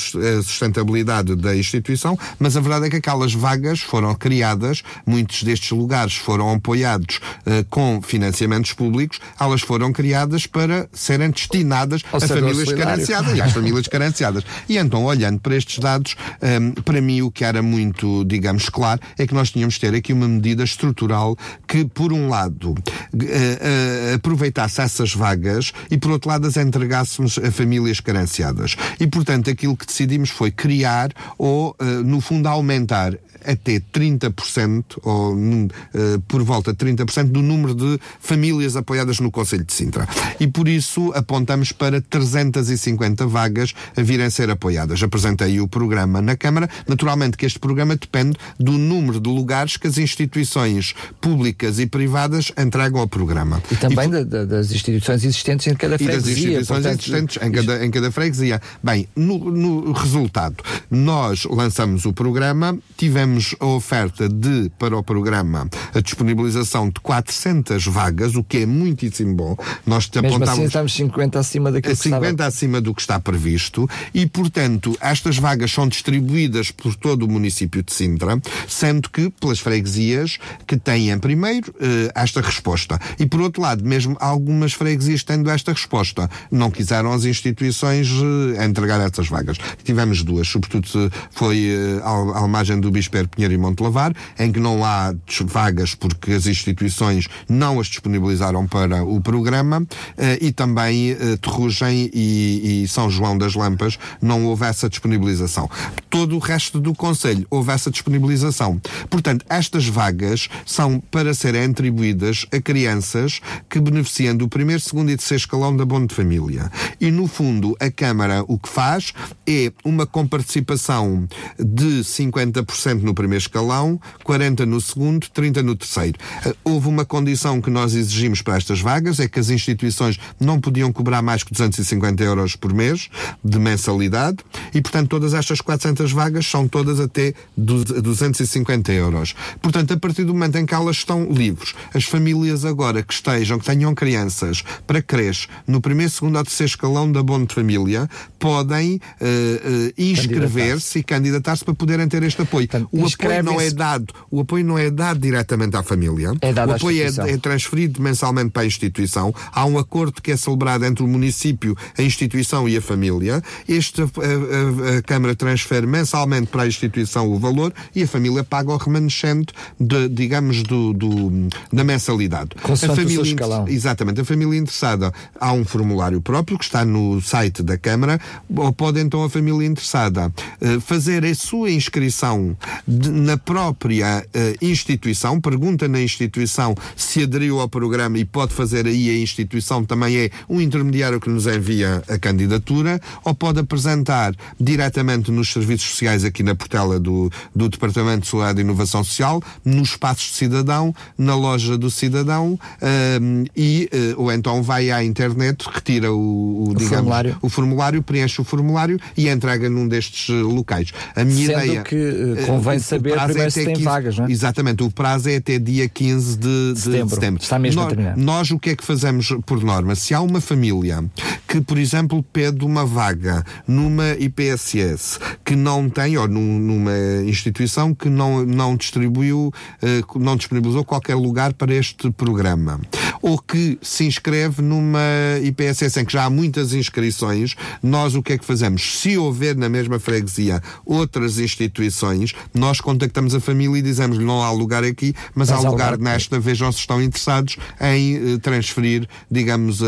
sustentabilidade 0.42 1.34
da 1.34 1.56
instituição, 1.56 2.18
mas 2.38 2.56
a 2.56 2.60
verdade 2.60 2.86
é 2.86 2.90
que 2.90 2.96
aquelas 2.96 3.34
vagas 3.34 3.80
foram 3.80 4.14
criadas, 4.14 4.82
muitos 5.06 5.42
destes 5.42 5.70
lugares 5.70 6.14
foram 6.14 6.50
apoiados 6.52 7.16
uh, 7.16 7.64
com 7.68 8.00
financiamentos 8.02 8.72
públicos, 8.72 9.18
elas 9.40 9.63
foram 9.64 9.92
criadas 9.92 10.46
para 10.46 10.88
serem 10.92 11.30
destinadas 11.30 12.02
Ao 12.10 12.22
a 12.22 12.28
famílias 12.28 12.72
carenciadas 12.72 13.36
e 13.36 13.40
às 13.40 13.52
famílias 13.52 13.88
carenciadas. 13.88 14.44
E 14.68 14.78
então, 14.78 15.04
olhando 15.04 15.40
para 15.40 15.56
estes 15.56 15.78
dados, 15.78 16.16
um, 16.42 16.72
para 16.82 17.00
mim 17.00 17.22
o 17.22 17.30
que 17.30 17.44
era 17.44 17.62
muito, 17.62 18.24
digamos, 18.24 18.68
claro 18.68 19.00
é 19.18 19.26
que 19.26 19.34
nós 19.34 19.50
tínhamos 19.50 19.74
de 19.74 19.80
ter 19.80 19.94
aqui 19.94 20.12
uma 20.12 20.28
medida 20.28 20.64
estrutural 20.64 21.36
que, 21.66 21.84
por 21.84 22.12
um 22.12 22.28
lado, 22.28 22.70
uh, 22.70 22.74
uh, 22.74 24.14
aproveitasse 24.14 24.80
essas 24.80 25.14
vagas 25.14 25.72
e, 25.90 25.98
por 25.98 26.10
outro 26.12 26.28
lado, 26.30 26.46
as 26.46 26.56
entregássemos 26.56 27.38
a 27.38 27.50
famílias 27.50 28.00
carenciadas. 28.00 28.76
E, 28.98 29.06
portanto, 29.06 29.50
aquilo 29.50 29.76
que 29.76 29.86
decidimos 29.86 30.30
foi 30.30 30.50
criar 30.50 31.10
ou, 31.38 31.76
uh, 31.80 31.84
no 32.04 32.20
fundo, 32.20 32.48
aumentar 32.48 33.14
até 33.44 33.80
30% 33.80 34.84
ou 35.02 35.34
uh, 35.34 36.20
por 36.28 36.42
volta 36.42 36.72
de 36.72 36.78
30% 36.78 37.24
do 37.24 37.42
número 37.42 37.74
de 37.74 37.98
famílias 38.20 38.76
apoiadas 38.76 39.20
no 39.20 39.30
Conselho 39.30 39.64
de 39.64 39.72
Sintra. 39.72 40.08
E 40.40 40.46
por 40.46 40.68
isso 40.68 41.12
apontamos 41.14 41.72
para 41.72 42.00
350 42.00 43.26
vagas 43.26 43.74
a 43.96 44.02
virem 44.02 44.26
a 44.26 44.30
ser 44.30 44.50
apoiadas. 44.50 45.02
Apresentei 45.02 45.60
o 45.60 45.68
programa 45.68 46.20
na 46.20 46.36
Câmara. 46.36 46.68
Naturalmente 46.86 47.36
que 47.36 47.46
este 47.46 47.58
programa 47.58 47.96
depende 47.96 48.36
do 48.58 48.72
número 48.72 49.20
de 49.20 49.28
lugares 49.28 49.76
que 49.76 49.86
as 49.86 49.98
instituições 49.98 50.94
públicas 51.20 51.78
e 51.78 51.86
privadas 51.86 52.52
entregam 52.58 53.00
ao 53.00 53.08
programa. 53.08 53.62
E 53.70 53.76
também 53.76 54.08
e, 54.08 54.24
da, 54.24 54.44
das 54.44 54.70
instituições 54.70 55.24
existentes 55.24 55.66
em 55.66 55.74
cada 55.74 55.98
freguesia. 55.98 56.20
E 56.20 56.24
das 56.24 56.36
instituições 56.36 56.82
portanto, 56.82 57.00
existentes 57.00 57.42
em 57.42 57.52
cada, 57.52 57.86
em 57.86 57.90
cada 57.90 58.10
freguesia. 58.10 58.60
Bem, 58.82 59.08
no, 59.16 59.38
no 59.50 59.92
resultado, 59.92 60.56
nós 60.90 61.44
lançamos 61.44 62.04
o 62.04 62.12
programa, 62.12 62.78
tivemos 62.96 63.33
temos 63.34 63.56
a 63.58 63.66
oferta 63.66 64.28
de, 64.28 64.70
para 64.78 64.96
o 64.96 65.02
programa, 65.02 65.68
a 65.92 66.00
disponibilização 66.00 66.88
de 66.88 67.00
400 67.00 67.84
vagas, 67.86 68.36
o 68.36 68.44
que 68.44 68.58
é 68.58 68.66
muitíssimo 68.66 69.34
bom. 69.34 69.56
Nós 69.84 70.08
te 70.08 70.20
Mesmo 70.20 70.36
apontamos. 70.36 70.58
Assim 70.58 70.66
estamos 70.66 70.94
50 70.94 71.38
acima 71.40 71.72
daquilo 71.72 71.96
50 71.96 72.26
estava... 72.30 72.46
acima 72.46 72.80
do 72.80 72.94
que 72.94 73.00
está 73.00 73.18
previsto 73.18 73.88
e, 74.12 74.24
portanto, 74.26 74.96
estas 75.00 75.36
vagas 75.36 75.72
são 75.72 75.88
distribuídas 75.88 76.70
por 76.70 76.94
todo 76.94 77.24
o 77.24 77.28
município 77.28 77.82
de 77.82 77.92
Sintra, 77.92 78.40
sendo 78.68 79.10
que 79.10 79.30
pelas 79.30 79.58
freguesias 79.58 80.38
que 80.64 80.76
têm, 80.76 81.18
primeiro, 81.18 81.74
eh, 81.80 82.12
esta 82.14 82.40
resposta. 82.40 83.00
E, 83.18 83.26
por 83.26 83.40
outro 83.40 83.62
lado, 83.62 83.84
mesmo 83.84 84.16
algumas 84.20 84.74
freguesias 84.74 85.24
tendo 85.24 85.50
esta 85.50 85.72
resposta, 85.72 86.30
não 86.52 86.70
quiseram 86.70 87.12
as 87.12 87.24
instituições 87.24 88.08
eh, 88.56 88.64
entregar 88.64 89.00
essas 89.00 89.26
vagas. 89.26 89.56
Tivemos 89.82 90.22
duas, 90.22 90.46
sobretudo 90.46 91.10
foi 91.32 91.66
eh, 91.66 92.00
à 92.04 92.46
margem 92.46 92.78
do 92.78 92.90
Bispo 92.92 93.23
Pinheiro 93.28 93.54
e 93.54 93.58
Montelavar, 93.58 94.14
em 94.38 94.50
que 94.50 94.60
não 94.60 94.84
há 94.84 95.14
vagas 95.44 95.94
porque 95.94 96.32
as 96.32 96.46
instituições 96.46 97.28
não 97.48 97.80
as 97.80 97.86
disponibilizaram 97.86 98.66
para 98.66 99.04
o 99.04 99.20
programa, 99.20 99.86
eh, 100.16 100.38
e 100.40 100.52
também 100.52 101.10
eh, 101.10 101.36
Terrugem 101.40 102.10
e, 102.12 102.82
e 102.84 102.88
São 102.88 103.10
João 103.10 103.36
das 103.36 103.54
Lampas 103.54 103.98
não 104.20 104.44
houve 104.46 104.64
essa 104.64 104.88
disponibilização. 104.88 105.68
Todo 106.10 106.36
o 106.36 106.38
resto 106.38 106.80
do 106.80 106.94
Conselho 106.94 107.46
houve 107.50 107.72
essa 107.72 107.90
disponibilização. 107.90 108.80
Portanto, 109.10 109.44
estas 109.48 109.86
vagas 109.86 110.48
são 110.64 111.00
para 111.10 111.34
serem 111.34 111.64
atribuídas 111.64 112.46
a 112.52 112.60
crianças 112.60 113.40
que 113.68 113.80
beneficiam 113.80 114.36
do 114.36 114.48
primeiro, 114.48 114.80
segundo 114.80 115.10
e 115.10 115.16
terceiro 115.16 115.40
escalão 115.40 115.76
da 115.76 115.84
Bono 115.84 116.06
de 116.06 116.14
Família. 116.14 116.70
E, 117.00 117.10
no 117.10 117.26
fundo, 117.26 117.76
a 117.80 117.90
Câmara 117.90 118.44
o 118.48 118.58
que 118.58 118.68
faz 118.68 119.12
é 119.46 119.72
uma 119.84 120.06
comparticipação 120.06 121.26
de 121.58 122.00
50% 122.00 123.02
no 123.02 123.13
no 123.14 123.16
primeiro 123.16 123.42
escalão, 123.42 124.00
40 124.24 124.66
no 124.66 124.80
segundo, 124.80 125.28
30 125.30 125.62
no 125.62 125.76
terceiro. 125.76 126.18
Uh, 126.44 126.54
houve 126.64 126.88
uma 126.88 127.04
condição 127.04 127.60
que 127.60 127.70
nós 127.70 127.94
exigimos 127.94 128.42
para 128.42 128.56
estas 128.56 128.80
vagas, 128.80 129.20
é 129.20 129.28
que 129.28 129.38
as 129.38 129.48
instituições 129.48 130.18
não 130.40 130.60
podiam 130.60 130.92
cobrar 130.92 131.22
mais 131.22 131.44
que 131.44 131.52
250 131.52 132.22
euros 132.24 132.56
por 132.56 132.74
mês 132.74 133.08
de 133.42 133.58
mensalidade 133.58 134.38
e, 134.74 134.80
portanto, 134.80 135.08
todas 135.08 135.32
estas 135.32 135.60
400 135.60 136.10
vagas 136.10 136.46
são 136.46 136.66
todas 136.66 136.98
até 136.98 137.34
250 137.56 138.92
euros. 138.92 139.34
Portanto, 139.62 139.94
a 139.94 139.96
partir 139.96 140.24
do 140.24 140.34
momento 140.34 140.56
em 140.56 140.66
que 140.66 140.74
elas 140.74 140.96
estão 140.96 141.30
livres, 141.30 141.74
as 141.94 142.04
famílias 142.04 142.64
agora 142.64 143.02
que 143.02 143.14
estejam, 143.14 143.58
que 143.58 143.64
tenham 143.64 143.94
crianças 143.94 144.64
para 144.86 145.00
creche 145.00 145.46
no 145.66 145.80
primeiro, 145.80 146.10
segundo 146.10 146.36
ou 146.36 146.42
terceiro 146.42 146.70
escalão 146.70 147.10
da 147.10 147.22
Bono 147.22 147.46
de 147.46 147.54
Família, 147.54 148.08
podem 148.38 148.96
uh, 148.96 148.98
uh, 148.98 149.92
inscrever-se 149.96 150.98
e 150.98 151.02
candidatar-se 151.02 151.64
para 151.64 151.74
poderem 151.74 152.08
ter 152.08 152.22
este 152.22 152.42
apoio. 152.42 152.66
Portanto, 152.66 152.88
o 153.02 153.06
apoio 153.06 153.42
não 153.42 153.60
é 153.60 153.70
dado, 153.70 154.14
o 154.30 154.40
apoio 154.40 154.64
não 154.64 154.78
é 154.78 154.90
dado 154.90 155.18
diretamente 155.20 155.76
à 155.76 155.82
família. 155.82 156.32
É 156.40 156.52
dado 156.52 156.68
o 156.70 156.72
à 156.72 156.76
apoio 156.76 157.02
é, 157.02 157.06
é 157.32 157.36
transferido 157.38 158.00
mensalmente 158.02 158.50
para 158.50 158.62
a 158.62 158.66
instituição. 158.66 159.34
Há 159.52 159.64
um 159.64 159.78
acordo 159.78 160.20
que 160.22 160.30
é 160.32 160.36
celebrado 160.36 160.84
entre 160.84 161.02
o 161.04 161.08
município, 161.08 161.76
a 161.98 162.02
instituição 162.02 162.68
e 162.68 162.76
a 162.76 162.82
família. 162.82 163.42
Este, 163.68 164.02
a, 164.02 164.04
a- 164.04 164.98
a 164.98 165.02
Câmara 165.02 165.34
transfere 165.34 165.86
mensalmente 165.86 166.46
para 166.48 166.62
a 166.62 166.66
instituição 166.66 167.28
o 167.28 167.38
valor 167.38 167.72
e 167.94 168.02
a 168.02 168.06
família 168.08 168.44
paga 168.44 168.70
o 168.72 168.76
remanescente, 168.76 169.52
de, 169.78 170.08
digamos, 170.08 170.62
do, 170.62 170.92
do- 170.92 171.48
da 171.72 171.84
mensalidade. 171.84 172.50
A 172.62 172.76
família 172.96 173.22
escalão. 173.22 173.68
Exatamente. 173.68 174.20
A 174.20 174.24
família 174.24 174.58
interessada, 174.58 175.12
há 175.40 175.52
um 175.52 175.64
formulário 175.64 176.20
próprio 176.20 176.58
que 176.58 176.64
está 176.64 176.84
no 176.84 177.20
site 177.20 177.62
da 177.62 177.76
Câmara, 177.78 178.20
ou 178.54 178.72
pode 178.72 179.00
então 179.00 179.22
a 179.24 179.30
família 179.30 179.66
interessada 179.66 180.32
eh, 180.60 180.78
fazer 180.80 181.24
a 181.24 181.34
sua 181.34 181.70
inscrição 181.70 182.56
de- 182.86 183.10
na 183.10 183.36
própria 183.36 184.24
eh, 184.34 184.54
instituição, 184.60 185.40
pergunta 185.40 185.88
na 185.88 186.00
instituição 186.00 186.74
se 186.96 187.22
aderiu 187.22 187.60
ao 187.60 187.68
programa 187.68 188.18
e 188.18 188.24
pode 188.24 188.52
fazer 188.52 188.86
aí 188.86 189.10
a 189.10 189.18
instituição 189.18 189.84
também 189.84 190.16
é 190.16 190.30
um 190.48 190.60
intermediário 190.60 191.20
que 191.20 191.28
nos 191.30 191.46
envia 191.46 192.02
a 192.08 192.18
candidatura, 192.18 193.00
ou 193.24 193.34
pode 193.34 193.60
apresentar 193.60 194.34
diretamente 194.58 195.30
nos 195.30 195.52
serviços 195.52 195.88
sociais 195.90 196.24
aqui 196.24 196.42
na 196.42 196.54
portela 196.54 196.98
do, 196.98 197.30
do 197.54 197.68
Departamento 197.68 198.26
de 198.54 198.60
e 198.60 198.60
Inovação 198.60 199.02
Social, 199.04 199.42
nos 199.64 199.90
espaços 199.90 200.30
de 200.30 200.36
cidadão, 200.36 200.94
na 201.16 201.34
loja 201.34 201.76
do 201.78 201.90
cidadão, 201.90 202.58
ehm, 202.80 203.44
e, 203.56 203.88
eh, 203.92 204.14
ou 204.16 204.30
então 204.32 204.62
vai 204.62 204.90
à 204.90 205.02
internet, 205.04 205.64
retira 205.72 206.12
o, 206.12 206.68
o, 206.70 206.74
digamos, 206.74 206.94
formulário. 206.96 207.36
o 207.42 207.48
formulário, 207.48 208.02
preenche 208.02 208.40
o 208.40 208.44
formulário 208.44 208.98
e 209.16 209.28
entrega 209.28 209.68
num 209.68 209.86
destes 209.86 210.28
eh, 210.30 210.42
locais. 210.42 210.92
A 211.14 211.24
minha 211.24 211.46
Sendo 211.46 211.64
ideia. 211.64 211.82
que, 211.82 212.44
convém 212.46 212.73
saber 212.78 213.10
primeiro 213.14 213.32
até 213.40 213.50
se 213.50 213.64
tem 213.64 213.74
15 213.74 213.84
vagas, 213.84 214.18
não 214.18 214.26
é? 214.26 214.30
Exatamente, 214.30 214.82
o 214.82 214.90
prazo 214.90 215.28
é 215.28 215.36
até 215.36 215.58
dia 215.58 215.88
15 215.88 216.38
de, 216.38 216.72
de 216.74 216.80
Setembro. 216.80 217.14
setembro. 217.14 217.42
Está 217.42 217.58
mesmo 217.58 217.80
a 217.80 217.84
nós, 217.84 217.92
terminar. 217.92 218.16
nós 218.16 218.50
o 218.50 218.58
que 218.58 218.70
é 218.70 218.76
que 218.76 218.84
fazemos 218.84 219.28
por 219.46 219.62
norma? 219.62 219.94
Se 219.94 220.14
há 220.14 220.20
uma 220.20 220.40
família 220.40 221.04
que, 221.48 221.60
por 221.60 221.78
exemplo, 221.78 222.22
pede 222.32 222.64
uma 222.64 222.84
vaga 222.84 223.44
numa 223.66 224.10
IPSS 224.18 225.18
que 225.44 225.54
não 225.54 225.88
tem, 225.88 226.16
ou 226.16 226.26
num- 226.28 226.58
numa 226.58 226.92
instituição 227.26 227.94
que 227.94 228.08
não, 228.08 228.44
não 228.44 228.76
distribuiu, 228.76 229.52
eh, 229.82 230.00
não 230.16 230.36
disponibilizou 230.36 230.84
qualquer 230.84 231.14
lugar 231.14 231.52
para 231.52 231.74
este 231.74 232.10
programa, 232.10 232.80
ou 233.22 233.38
que 233.38 233.78
se 233.82 234.04
inscreve 234.04 234.62
numa 234.62 235.00
IPSS 235.42 236.00
em 236.00 236.04
que 236.04 236.12
já 236.12 236.24
há 236.24 236.30
muitas 236.30 236.72
inscrições, 236.72 237.54
nós 237.82 238.14
o 238.14 238.22
que 238.22 238.32
é 238.32 238.38
que 238.38 238.44
fazemos? 238.44 238.98
Se 239.00 239.16
houver 239.16 239.56
na 239.56 239.68
mesma 239.68 239.98
freguesia 239.98 240.60
outras 240.84 241.38
instituições, 241.38 242.32
nós 242.64 242.80
contactamos 242.80 243.34
a 243.34 243.40
família 243.40 243.78
e 243.78 243.82
dizemos-lhe 243.82 244.24
não 244.24 244.42
há 244.42 244.50
lugar 244.50 244.82
aqui, 244.84 245.14
mas, 245.34 245.50
há 245.50 245.56
Mas 245.56 245.64
há 245.66 245.68
lugar 245.70 245.92
lugar. 245.92 246.12
nesta, 246.12 246.40
vejam 246.40 246.72
se 246.72 246.78
estão 246.78 247.02
interessados 247.02 247.56
em 247.80 248.34
eh, 248.34 248.38
transferir, 248.38 249.06
digamos, 249.30 249.82
a, 249.82 249.86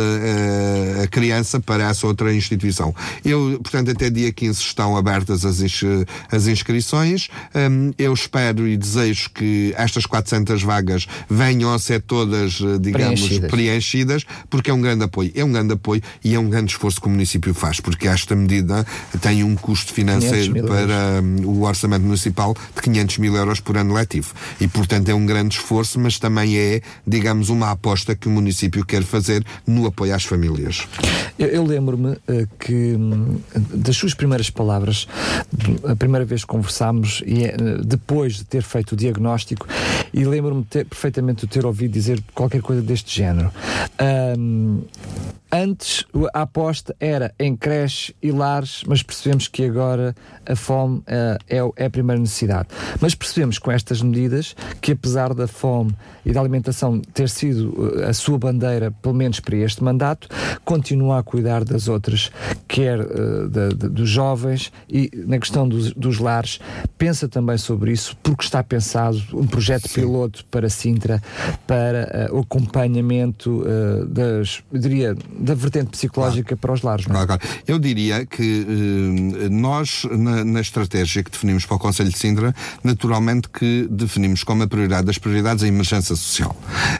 a- 1.05 1.07
criança 1.09 1.59
para 1.61 1.85
essa 1.89 2.07
outra 2.07 2.35
instituição. 2.35 2.95
Eu, 3.25 3.59
portanto, 3.63 3.91
até 3.91 4.11
dia 4.11 4.31
15 4.33 4.61
estão 4.61 4.97
abertas 4.97 5.45
as, 5.45 5.61
ins- 5.61 5.83
as 6.31 6.47
inscrições. 6.47 7.29
Hum, 7.55 7.93
eu 7.99 8.13
espero 8.13 8.67
e 8.69 8.77
desejo 8.77 9.31
que 9.31 9.73
estas 9.77 10.05
400 10.05 10.63
vagas 10.63 11.07
venham 11.31 11.73
a 11.73 11.79
ser 11.79 12.03
todas, 12.03 12.61
eh, 12.61 12.79
digamos, 12.79 13.21
Preenchidas. 13.21 13.51
preenchidas, 13.51 14.25
porque 14.51 14.71
é 14.71 14.75
um 14.75 14.81
grande 14.81 15.05
apoio. 15.05 15.33
É 15.35 15.43
um 15.45 15.51
grande 15.53 15.73
apoio 15.73 16.03
e 16.23 16.35
é 16.35 16.39
um 16.39 16.49
grande 16.51 16.73
esforço 16.73 17.01
que 17.01 17.07
o 17.07 17.11
município 17.11 17.55
faz, 17.55 17.81
porque 17.81 18.07
esta 18.09 18.37
medida 18.37 18.87
tem 19.23 19.43
um 19.43 19.55
custo 19.57 19.95
500 19.95 19.97
financeiro 20.27 20.67
para 20.67 21.23
hum, 21.23 21.47
o 21.47 21.63
orçamento 21.63 22.03
municipal 22.05 22.55
de 22.75 22.83
500 22.83 23.19
mil 23.19 23.37
euros 23.37 23.61
por 23.61 23.77
ano 23.77 23.95
letivo. 23.95 24.33
E, 24.61 24.69
portanto, 24.69 25.09
é 25.09 25.15
um 25.15 25.27
grande 25.27 25.57
esforço, 25.57 25.99
mas 25.99 26.19
também 26.19 26.57
é, 26.57 26.81
digamos, 27.07 27.49
uma 27.49 27.71
aposta 27.71 28.15
que 28.15 28.29
o 28.29 28.31
município 28.31 28.85
quer 28.85 29.03
fazer 29.03 29.45
no 29.67 29.87
apoio 29.87 30.15
às 30.15 30.25
famílias. 30.25 30.87
Eu, 31.39 31.49
eu 31.49 31.65
lembro-me 31.65 32.17
eh, 32.29 32.47
que 32.59 32.95
hum, 32.95 33.39
das 33.55 33.97
suas 33.97 34.15
primeiras 34.15 34.51
palavras, 34.51 35.07
a 35.87 35.97
primeira 35.97 36.25
vez 36.25 36.43
que 36.43 36.49
conversámos, 36.49 37.23
e 37.27 37.45
eh, 37.45 37.57
depois 37.85 38.37
de 38.37 38.45
ter 38.45 38.63
feito 38.63 38.93
o 38.93 38.97
diagnóstico, 38.97 39.67
e 40.13 40.25
lembro-me 40.25 40.65
perfeitamente 40.65 41.43
de 41.43 41.53
ter 41.53 41.67
ouvido 41.67 41.93
dizer 41.93 42.23
qualquer 42.35 42.63
coisa 42.63 42.83
deste 42.83 43.15
género. 43.15 43.51
Ahm, 43.99 44.81
Antes 45.51 46.05
a 46.35 46.43
aposta 46.43 46.95
era 46.99 47.33
em 47.39 47.57
creche 47.57 48.15
e 48.21 48.33
lares, 48.33 48.83
mas 48.87 49.03
percebemos 49.03 49.47
que 49.47 49.65
agora 49.65 50.15
a 50.45 50.57
fome 50.57 51.03
eh, 51.07 51.39
é, 51.49 51.57
é 51.77 51.87
a 51.87 51.91
primeira 51.91 52.21
necessidade. 52.21 52.56
Mas 53.01 53.15
percebemos 53.15 53.59
com 53.59 53.71
estas 53.71 54.01
medidas 54.01 54.55
que, 54.81 54.93
apesar 54.93 55.35
da 55.35 55.49
fome 55.49 55.93
e 56.25 56.33
da 56.33 56.41
alimentação 56.41 57.01
ter 57.13 57.29
sido 57.29 57.93
eh, 58.01 58.07
a 58.09 58.13
sua 58.13 58.39
bandeira, 58.39 58.91
pelo 59.03 59.15
menos 59.15 59.41
para 59.41 59.57
este 59.57 59.83
mandato, 59.83 60.29
continua 60.65 61.19
a 61.19 61.23
cuidar 61.23 61.65
das 61.65 61.89
outras, 61.89 62.31
quer 62.69 63.01
eh, 63.01 63.49
da- 63.51 63.69
da- 63.69 63.89
dos 63.89 64.09
jovens 64.09 64.73
e 64.89 65.11
na 65.27 65.39
questão 65.39 65.69
dos, 65.69 65.93
dos 65.93 66.19
lares. 66.19 66.59
Pensa 66.97 67.29
também 67.29 67.59
sobre 67.59 67.93
isso, 67.93 68.17
porque 68.23 68.45
está 68.45 68.63
pensado 68.63 69.21
um 69.33 69.47
projeto 69.47 69.89
piloto 69.91 70.45
para 70.51 70.69
Sintra, 70.71 71.23
para 71.67 72.09
eh, 72.13 72.29
o 72.33 72.41
acompanhamento 72.41 73.65
eh, 73.67 74.05
das, 74.07 74.63
diria, 74.73 75.17
da 75.39 75.55
vertente 75.55 75.91
psicológica 75.91 76.57
para 76.57 76.73
os 76.73 76.83
lares. 76.83 77.07
Não 77.07 77.15
é? 77.21 77.27
Eu 77.67 77.79
diria 77.79 78.25
que 78.27 78.67
nós, 79.51 80.05
na, 80.11 80.45
na 80.45 80.61
estratégia 80.61 81.23
que 81.23 81.31
definimos 81.31 81.65
para 81.67 81.77
o 81.77 81.79
Conselho 81.79 82.11
de 82.11 82.19
Sintra, 82.19 82.46
naturalmente 82.83 83.49
que 83.49 83.87
definimos 83.91 84.43
como 84.45 84.63
a 84.63 84.67
prioridade 84.67 85.07
das 85.07 85.19
prioridades 85.19 85.63
a 85.65 85.69
emergência 85.69 86.15
social. 86.17 86.57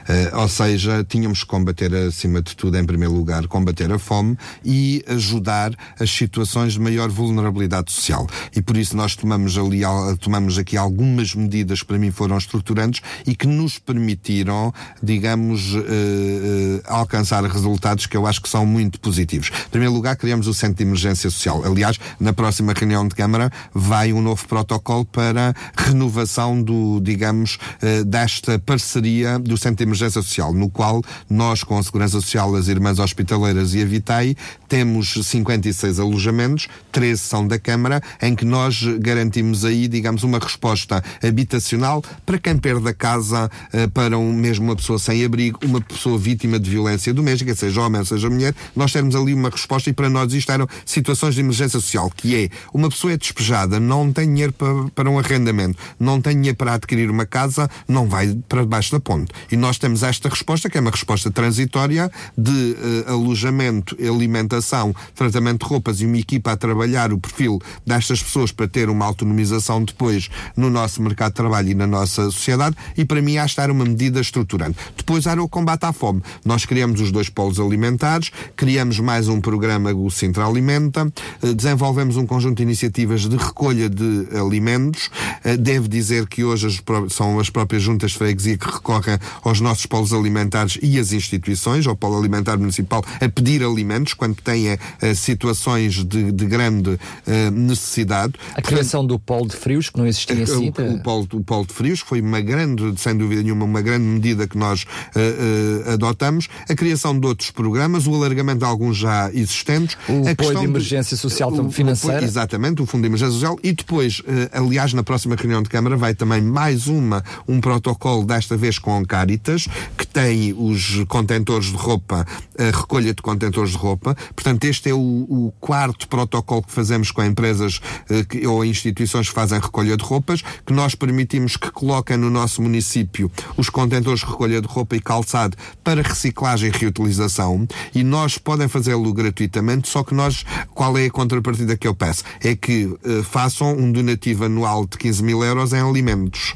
Eh, 0.07 0.31
ou 0.33 0.47
seja, 0.47 1.03
tínhamos 1.07 1.41
que 1.41 1.47
combater, 1.47 1.93
acima 1.95 2.41
de 2.41 2.55
tudo, 2.55 2.77
em 2.77 2.85
primeiro 2.85 3.13
lugar, 3.13 3.45
combater 3.47 3.91
a 3.91 3.99
fome 3.99 4.37
e 4.63 5.03
ajudar 5.07 5.71
as 5.99 6.09
situações 6.09 6.73
de 6.73 6.79
maior 6.79 7.09
vulnerabilidade 7.09 7.91
social. 7.91 8.27
E 8.55 8.61
por 8.61 8.77
isso 8.77 8.95
nós 8.95 9.15
tomamos, 9.15 9.57
ali, 9.57 9.83
al- 9.83 10.17
tomamos 10.17 10.57
aqui 10.57 10.77
algumas 10.77 11.33
medidas 11.35 11.81
que 11.81 11.87
para 11.87 11.97
mim 11.97 12.11
foram 12.11 12.37
estruturantes 12.37 13.01
e 13.25 13.35
que 13.35 13.47
nos 13.47 13.77
permitiram, 13.79 14.73
digamos, 15.01 15.73
eh, 15.75 15.79
eh, 15.79 16.81
alcançar 16.85 17.43
resultados 17.45 18.05
que 18.05 18.15
eu 18.17 18.25
acho 18.27 18.41
que 18.41 18.49
são 18.49 18.65
muito 18.65 18.99
positivos. 18.99 19.49
Em 19.67 19.69
primeiro 19.69 19.93
lugar, 19.93 20.15
criamos 20.15 20.47
o 20.47 20.53
Centro 20.53 20.77
de 20.77 20.83
Emergência 20.83 21.29
Social. 21.29 21.63
Aliás, 21.65 21.99
na 22.19 22.33
próxima 22.33 22.73
reunião 22.73 23.07
de 23.07 23.15
Câmara 23.15 23.51
vai 23.73 24.13
um 24.13 24.21
novo 24.21 24.47
protocolo 24.47 25.05
para 25.05 25.36
renovação 25.75 26.61
do, 26.61 26.99
digamos, 27.01 27.57
eh, 27.81 28.03
desta 28.03 28.59
parceria 28.59 29.39
do 29.39 29.57
Centro 29.57 29.77
de 29.77 29.83
Emergência 29.83 30.21
Social, 30.21 30.53
no 30.53 30.69
qual 30.69 31.03
nós, 31.29 31.63
com 31.63 31.77
a 31.77 31.83
Segurança 31.83 32.19
Social, 32.19 32.55
as 32.55 32.67
Irmãs 32.67 32.99
Hospitaleiras 32.99 33.73
e 33.73 33.81
a 33.81 33.85
Vitae, 33.85 34.35
temos 34.67 35.13
56 35.13 35.99
alojamentos, 35.99 36.67
13 36.91 37.21
são 37.21 37.47
da 37.47 37.59
Câmara, 37.59 38.01
em 38.21 38.35
que 38.35 38.45
nós 38.45 38.83
garantimos 38.99 39.65
aí, 39.65 39.87
digamos, 39.87 40.23
uma 40.23 40.39
resposta 40.39 41.03
habitacional 41.23 42.03
para 42.25 42.37
quem 42.37 42.57
perde 42.57 42.87
a 42.87 42.93
casa, 42.93 43.49
eh, 43.73 43.87
para 43.87 44.17
um, 44.17 44.33
mesmo 44.33 44.65
uma 44.65 44.75
pessoa 44.75 44.99
sem 44.99 45.23
abrigo, 45.23 45.59
uma 45.63 45.81
pessoa 45.81 46.17
vítima 46.17 46.59
de 46.59 46.69
violência 46.69 47.13
doméstica, 47.13 47.55
seja 47.55 47.81
homem 47.81 48.03
seja 48.03 48.29
mulher, 48.29 48.53
nós 48.75 48.91
temos 48.91 49.15
ali 49.15 49.33
uma 49.33 49.49
resposta 49.49 49.89
e 49.89 49.93
para 49.93 50.09
nós 50.09 50.33
isto 50.33 50.51
eram 50.51 50.67
situações 50.85 51.35
de 51.35 51.41
emergência 51.41 51.79
social, 51.79 52.11
que 52.15 52.35
é 52.35 52.49
uma 52.73 52.89
pessoa 52.89 53.13
é 53.13 53.17
despejada, 53.17 53.79
não 53.79 54.11
tem 54.11 54.27
dinheiro 54.27 54.53
para, 54.53 54.73
para 54.95 55.09
um 55.09 55.17
arrendamento, 55.27 55.77
não 55.99 56.21
tem 56.21 56.35
dinheiro 56.35 56.57
para 56.57 56.73
adquirir 56.73 57.09
uma 57.09 57.25
casa, 57.25 57.69
não 57.87 58.07
vai 58.07 58.37
para 58.47 58.61
debaixo 58.61 58.91
da 58.91 58.99
ponte. 58.99 59.31
E 59.51 59.57
nós 59.57 59.77
temos 59.77 60.03
esta 60.03 60.29
resposta, 60.29 60.69
que 60.69 60.77
é 60.77 60.81
uma 60.81 60.91
resposta 60.91 61.31
transitória 61.31 62.11
de 62.37 62.75
eh, 63.07 63.11
alojamento, 63.11 63.95
alimentação 63.99 64.93
tratamento 65.15 65.65
de 65.65 65.69
roupas 65.69 66.01
e 66.01 66.05
uma 66.05 66.17
equipa 66.17 66.51
a 66.51 66.57
trabalhar 66.57 67.11
o 67.11 67.17
perfil 67.17 67.59
destas 67.85 68.21
pessoas 68.21 68.51
para 68.51 68.67
ter 68.67 68.89
uma 68.89 69.05
autonomização 69.05 69.83
depois 69.83 70.29
no 70.55 70.69
nosso 70.69 71.01
mercado 71.01 71.31
de 71.31 71.35
trabalho 71.35 71.69
e 71.69 71.73
na 71.73 71.87
nossa 71.87 72.25
sociedade 72.25 72.75
e 72.97 73.05
para 73.05 73.21
mim 73.21 73.37
que 73.37 73.61
era 73.61 73.71
uma 73.71 73.85
medida 73.85 74.19
estruturante. 74.19 74.77
Depois 74.95 75.25
era 75.25 75.41
o 75.41 75.47
combate 75.47 75.85
à 75.85 75.93
fome. 75.93 76.21
Nós 76.43 76.65
criamos 76.65 77.01
os 77.01 77.11
dois 77.11 77.29
polos 77.29 77.59
alimentares, 77.59 78.31
criamos 78.55 78.99
mais 78.99 79.27
um 79.27 79.39
programa, 79.39 79.93
o 79.93 80.09
Sintra 80.09 80.45
Alimenta, 80.45 81.11
eh, 81.41 81.53
desenvolvemos 81.53 82.17
um 82.17 82.25
conjunto 82.25 82.57
de 82.57 82.63
iniciativas 82.63 83.27
de 83.27 83.35
recolha 83.35 83.89
de 83.89 84.27
alimentos. 84.37 85.06
Eh, 85.43 85.57
Devo 85.57 85.87
dizer 85.87 86.27
que 86.27 86.43
hoje 86.43 86.67
as 86.67 87.13
são 87.13 87.39
as 87.39 87.49
próprias 87.49 87.83
juntas 87.83 88.11
de 88.11 88.17
freguesia 88.17 88.57
que 88.57 88.65
recorrem 88.65 89.17
aos 89.43 89.59
nossos 89.59 89.85
polos 89.85 90.13
alimentares 90.13 90.77
e 90.81 90.99
as 90.99 91.11
instituições, 91.11 91.85
ao 91.87 91.95
polo 91.95 92.17
alimentar 92.17 92.57
municipal, 92.57 93.03
a 93.19 93.29
pedir 93.29 93.63
alimentos 93.63 94.13
quando 94.13 94.35
têm 94.35 94.69
eh, 94.69 95.13
situações 95.15 96.03
de, 96.05 96.31
de 96.31 96.45
grande 96.45 96.99
eh, 97.25 97.49
necessidade. 97.51 98.33
A 98.55 98.61
criação 98.61 99.05
do 99.05 99.19
polo 99.19 99.47
de 99.47 99.55
frios, 99.55 99.89
que 99.89 99.97
não 99.97 100.07
existia 100.07 100.43
assim. 100.43 100.73
O, 100.77 100.93
o, 100.93 101.03
polo, 101.03 101.27
o 101.33 101.43
polo 101.43 101.65
de 101.65 101.73
frios 101.73 101.99
foi 101.99 102.21
uma 102.21 102.41
grande, 102.41 102.93
sem 102.99 103.15
dúvida 103.15 103.43
nenhuma, 103.43 103.65
uma 103.65 103.81
grande 103.81 104.05
medida 104.05 104.47
que 104.47 104.57
nós 104.57 104.85
eh, 105.15 105.83
eh, 105.87 105.93
adotamos. 105.93 106.47
A 106.69 106.75
criação 106.75 107.17
de 107.19 107.25
outros 107.27 107.51
programas, 107.51 108.07
o 108.07 108.15
alargamento 108.15 108.59
de 108.59 108.65
alguns 108.65 108.97
já 108.97 109.29
existentes. 109.31 109.97
O 110.07 110.27
apoio 110.27 110.59
de 110.59 110.65
emergência 110.65 111.17
social 111.17 111.51
também 111.51 111.71
financeira. 111.71 112.23
exatamente, 112.23 112.81
o 112.81 112.85
Fundo 112.85 113.01
de 113.01 113.07
Emergência 113.07 113.33
Social. 113.33 113.57
E 113.63 113.71
depois, 113.71 114.21
eh, 114.27 114.49
aliás, 114.51 114.93
na 114.97 115.03
próxima 115.03 115.35
reunião 115.35 115.61
de 115.61 115.69
Câmara 115.69 115.95
vai 115.95 116.15
também 116.15 116.41
mais 116.41 116.87
uma, 116.87 117.23
um 117.47 117.61
protocolo, 117.61 118.25
desta 118.25 118.57
vez 118.57 118.79
com 118.79 119.05
Caritas, 119.05 119.67
que 119.95 120.07
tem 120.07 120.55
os 120.57 121.03
contentores 121.07 121.67
de 121.67 121.77
roupa, 121.77 122.25
a 122.57 122.75
recolha 122.75 123.13
de 123.13 123.21
contentores 123.21 123.71
de 123.71 123.77
roupa. 123.77 124.17
Portanto, 124.35 124.63
este 124.65 124.89
é 124.89 124.93
o, 124.93 124.97
o 124.97 125.53
quarto 125.59 126.07
protocolo 126.07 126.63
que 126.63 126.71
fazemos 126.71 127.11
com 127.11 127.23
empresas 127.23 127.79
eh, 128.09 128.23
que, 128.23 128.47
ou 128.47 128.65
instituições 128.65 129.29
que 129.29 129.35
fazem 129.35 129.59
recolha 129.59 129.95
de 129.95 130.03
roupas, 130.03 130.41
que 130.65 130.73
nós 130.73 130.95
permitimos 130.95 131.55
que 131.55 131.69
coloquem 131.69 132.17
no 132.17 132.31
nosso 132.31 132.59
município 132.59 133.31
os 133.55 133.69
contentores 133.69 134.21
de 134.21 134.25
recolha 134.25 134.59
de 134.59 134.67
roupa 134.67 134.95
e 134.95 134.99
calçado 134.99 135.55
para 135.83 136.01
reciclagem 136.01 136.71
e 136.73 136.75
reutilização 136.75 137.67
e 137.93 138.03
nós 138.03 138.39
podem 138.39 138.67
fazê-lo 138.67 139.13
gratuitamente, 139.13 139.87
só 139.87 140.03
que 140.03 140.15
nós, 140.15 140.43
qual 140.73 140.97
é 140.97 141.05
a 141.05 141.11
contrapartida 141.11 141.77
que 141.77 141.87
eu 141.87 141.93
peço? 141.93 142.23
É 142.41 142.55
que 142.55 142.91
eh, 143.05 143.21
façam 143.21 143.77
um 143.77 143.91
donativo 143.91 144.45
anual 144.45 144.86
de 144.89 144.97
15 144.97 145.23
mil 145.23 145.43
euros 145.43 145.73
em 145.73 145.79
alimentos 145.79 146.55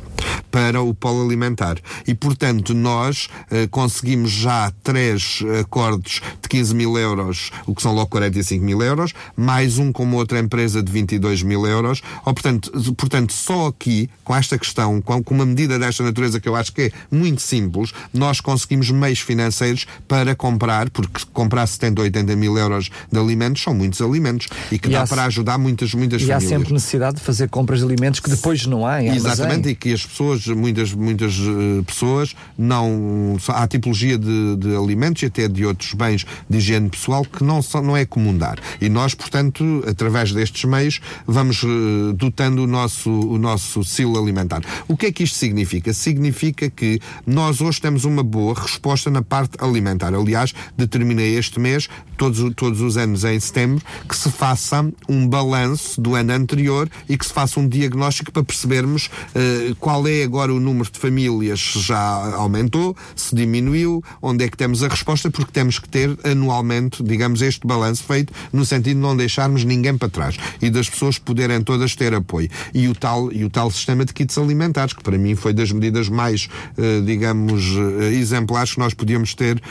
para 0.52 0.82
o 0.82 0.94
polo 0.94 1.24
alimentar. 1.26 1.78
E, 2.06 2.14
portanto, 2.14 2.74
nós 2.74 3.30
eh, 3.50 3.68
conseguimos 3.72 4.32
já 4.32 4.72
três 4.84 5.40
acordos 5.62 6.22
de 6.42 6.50
15 6.50 6.76
mil 6.76 6.98
euros, 6.98 7.52
o 7.66 7.74
que 7.74 7.82
são 7.82 7.94
logo 7.94 8.08
45 8.10 8.64
mil 8.64 8.82
euros, 8.82 9.14
mais 9.36 9.78
um 9.78 9.92
com 9.94 10.04
uma 10.04 10.18
outra 10.18 10.40
empresa 10.40 10.84
de 10.84 10.92
22 10.92 11.42
mil 11.44 11.66
euros. 11.66 12.02
Ou, 12.26 12.34
portanto, 12.34 12.70
portanto, 12.98 13.32
só 13.34 13.68
aqui, 13.68 14.10
com 14.26 14.36
esta 14.36 14.58
questão, 14.58 15.02
com, 15.02 15.24
com 15.24 15.34
uma 15.34 15.46
medida 15.46 15.80
desta 15.80 16.04
natureza 16.04 16.40
que 16.40 16.50
eu 16.50 16.56
acho 16.56 16.74
que 16.74 16.82
é 16.84 16.92
muito 17.10 17.42
simples, 17.42 17.94
nós 18.14 18.42
conseguimos 18.42 18.90
meios 18.92 19.20
financeiros 19.20 19.86
para 20.08 20.36
comprar, 20.36 20.90
porque 20.90 21.22
comprar 21.32 21.66
70 21.66 22.02
ou 22.02 22.06
80 22.06 22.36
mil 22.36 22.58
euros 22.58 22.90
de 23.12 23.18
alimentos 23.20 23.64
são 23.64 23.74
muitos 23.74 24.02
alimentos 24.02 24.48
e 24.72 24.78
que 24.78 24.90
E 24.90 24.92
dá 24.92 25.04
há- 25.04 25.08
para 25.08 25.24
ajudar 25.26 25.58
muitas, 25.58 25.94
muitas 25.94 26.22
E 26.22 26.26
há 26.32 26.36
famílias. 26.40 26.50
sempre 26.60 26.74
necessidade 26.74 27.16
de 27.18 27.22
fazer 27.24 27.48
compras 27.50 27.80
de 27.80 27.86
alimentos 27.86 28.20
que 28.22 28.30
depois 28.30 28.66
não 28.66 28.86
há. 28.86 29.02
Em 29.02 29.16
Exatamente, 29.16 29.52
armazém. 29.52 29.72
e 29.72 29.76
que 29.76 29.94
as 29.94 30.06
pessoas, 30.06 30.46
muitas, 30.48 30.94
muitas 30.94 31.34
eh, 31.34 31.82
pessoas, 31.86 32.36
não. 32.58 33.38
Há 33.48 33.68
tipologia 33.68 34.18
de, 34.18 34.56
de 34.58 34.76
alimentos 34.76 35.24
e 35.24 35.26
até 35.26 35.48
de 35.48 35.66
outros 35.66 35.94
bens 35.94 36.26
de 36.50 36.58
higiene 36.58 36.90
pessoal 36.90 37.26
que 37.26 37.44
não, 37.44 37.62
são, 37.62 37.82
não 37.82 37.98
é 37.98 38.06
comum 38.06 38.38
dar. 38.38 38.60
E 38.80 38.90
nós, 38.90 39.16
portanto, 39.16 39.84
através 39.88 40.32
destes 40.32 40.64
meios, 40.66 41.00
vamos 41.26 41.64
eh, 41.64 42.14
dotando 42.16 42.64
o 42.64 42.68
nosso, 42.68 43.10
o 43.10 43.38
nosso 43.38 43.84
silo 43.84 44.22
alimentar. 44.22 44.62
O 44.88 44.96
que 44.96 45.08
é 45.08 45.12
que 45.12 45.24
isto 45.24 45.38
significa? 45.38 45.94
Significa 45.94 46.70
que 46.70 47.00
nós 47.26 47.62
hoje 47.62 47.82
temos 47.82 48.06
uma 48.06 48.24
boa 48.24 48.54
resposta 48.54 49.10
na 49.10 49.22
parte 49.22 49.58
alimentar. 49.60 50.14
Aliás, 50.14 50.54
determinei 50.78 51.38
este 51.38 51.60
mês, 51.60 51.90
todos, 52.18 52.54
todos 52.56 52.82
os 52.82 52.98
anos 52.98 53.24
em 53.24 53.40
setembro, 53.40 53.84
que 54.08 54.16
se 54.16 54.30
faça 54.30 54.88
um 55.10 55.28
balanço 55.28 56.00
do 56.00 56.16
ano 56.16 56.34
anterior 56.34 56.90
e 57.10 57.18
que 57.18 57.26
se 57.26 57.34
faça 57.34 57.60
um 57.60 57.68
diagnóstico 57.68 58.11
para 58.20 58.44
percebermos 58.44 59.10
eh, 59.34 59.74
qual 59.80 60.08
é 60.08 60.24
agora 60.24 60.54
o 60.54 60.60
número 60.60 60.90
de 60.92 61.00
famílias 61.00 61.60
se 61.60 61.80
já 61.80 62.36
aumentou, 62.36 62.96
se 63.16 63.36
diminuiu, 63.36 64.04
onde 64.22 64.44
é 64.44 64.50
que 64.50 64.58
temos 64.58 64.84
a 64.84 64.88
resposta, 64.88 65.32
porque 65.32 65.52
temos 65.52 65.80
que 65.80 65.88
ter 65.88 66.18
anualmente, 66.24 67.04
digamos, 67.04 67.42
este 67.42 67.66
balanço 67.66 68.04
feito 68.04 68.34
no 68.52 68.66
sentido 68.66 68.96
de 68.96 69.02
não 69.02 69.16
deixarmos 69.16 69.64
ninguém 69.64 69.98
para 69.98 70.10
trás 70.10 70.38
e 70.62 70.70
das 70.70 70.90
pessoas 70.90 71.18
poderem 71.18 71.62
todas 71.62 71.96
ter 71.96 72.14
apoio. 72.14 72.50
E 72.74 72.88
o 72.88 72.96
tal, 72.96 73.32
e 73.32 73.46
o 73.46 73.50
tal 73.50 73.72
sistema 73.72 74.04
de 74.04 74.14
kits 74.14 74.38
alimentares, 74.38 74.94
que 74.94 75.04
para 75.04 75.18
mim 75.18 75.36
foi 75.36 75.54
das 75.54 75.72
medidas 75.72 76.10
mais, 76.10 76.50
eh, 76.78 77.02
digamos, 77.06 77.64
eh, 78.02 78.14
exemplares 78.14 78.74
que 78.74 78.80
nós 78.80 78.94
podíamos 78.94 79.34
ter 79.34 79.62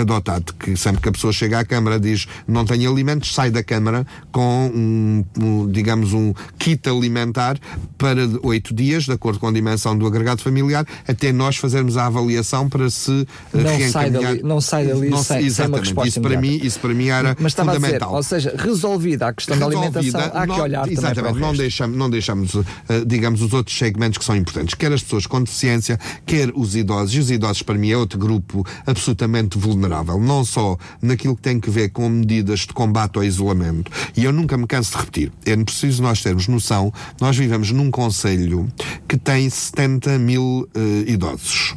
adotado. 0.00 0.54
Que 0.54 0.76
sempre 0.76 1.02
que 1.02 1.08
a 1.08 1.12
pessoa 1.12 1.32
chega 1.32 1.58
à 1.58 1.64
Câmara 1.64 1.98
diz 1.98 2.26
não 2.46 2.64
tenho 2.64 2.90
alimentos, 2.90 3.34
sai 3.34 3.50
da 3.50 3.62
Câmara 3.62 4.06
com 4.32 4.70
um, 4.74 5.24
um, 5.38 5.70
digamos, 5.70 6.12
um 6.12 6.32
kit 6.58 6.88
alimentar 6.88 7.49
para 7.98 8.20
oito 8.42 8.74
dias, 8.74 9.04
de 9.04 9.12
acordo 9.12 9.38
com 9.38 9.48
a 9.48 9.52
dimensão 9.52 9.96
do 9.96 10.06
agregado 10.06 10.42
familiar, 10.42 10.84
até 11.06 11.32
nós 11.32 11.56
fazermos 11.56 11.96
a 11.96 12.06
avaliação 12.06 12.68
para 12.68 12.88
se 12.90 13.26
eh, 13.54 13.58
Não 13.62 13.90
sai 13.90 14.10
dali- 14.10 14.42
não 14.42 14.60
sai 14.60 14.86
dali 14.86 15.10
sem- 15.10 15.22
sem 15.22 15.36
uma 15.38 15.46
exatamente. 15.46 15.80
resposta 15.80 16.08
isso 16.08 16.20
para 16.20 16.40
mim, 16.40 16.60
isso 16.62 16.80
para 16.80 16.94
mim 16.94 17.08
era 17.08 17.36
Mas 17.40 17.52
estava 17.52 17.70
a 17.72 17.74
dizer, 17.74 17.86
fundamental. 17.86 18.14
ou 18.14 18.22
seja, 18.22 18.54
resolvida 18.56 19.28
a 19.28 19.32
questão 19.32 19.58
da 19.58 19.66
alimentação, 19.66 20.20
há 20.34 20.40
que 20.42 20.46
não- 20.46 20.60
olhar 20.60 20.80
também 20.82 20.96
para 20.96 21.10
exatamente, 21.10 21.36
o 21.36 21.40
não 21.40 21.52
deixamos, 21.54 21.96
não 21.96 22.10
deixamos 22.10 22.54
eh, 22.88 23.04
digamos, 23.06 23.42
os 23.42 23.52
outros 23.52 23.76
segmentos 23.76 24.18
que 24.18 24.24
são 24.24 24.36
importantes, 24.36 24.74
quer 24.74 24.92
as 24.92 25.02
pessoas 25.02 25.26
com 25.26 25.42
deficiência, 25.42 25.98
quer 26.26 26.50
os 26.54 26.76
idosos. 26.76 27.14
E 27.14 27.18
os 27.18 27.30
idosos, 27.30 27.62
para 27.62 27.76
mim, 27.76 27.90
é 27.90 27.96
outro 27.96 28.18
grupo 28.18 28.64
absolutamente 28.86 29.58
vulnerável, 29.58 30.18
não 30.20 30.44
só 30.44 30.76
naquilo 31.00 31.36
que 31.36 31.42
tem 31.42 31.58
que 31.60 31.70
ver 31.70 31.90
com 31.90 32.08
medidas 32.08 32.60
de 32.60 32.68
combate 32.72 33.16
ao 33.16 33.24
isolamento. 33.24 33.90
E 34.16 34.24
eu 34.24 34.32
nunca 34.32 34.56
me 34.56 34.66
canso 34.66 34.92
de 34.92 34.98
repetir, 34.98 35.32
é 35.46 35.56
preciso 35.56 36.02
nós 36.02 36.22
termos 36.22 36.48
noção, 36.48 36.92
nós 37.20 37.36
vivemos 37.40 37.70
num 37.72 37.90
conselho 37.90 38.68
que 39.08 39.16
tem 39.16 39.48
70 39.48 40.18
mil 40.18 40.68
eh, 40.74 41.10
idosos, 41.10 41.74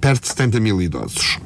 perto 0.00 0.22
de 0.22 0.28
70 0.28 0.60
mil 0.60 0.82
idosos. 0.82 1.38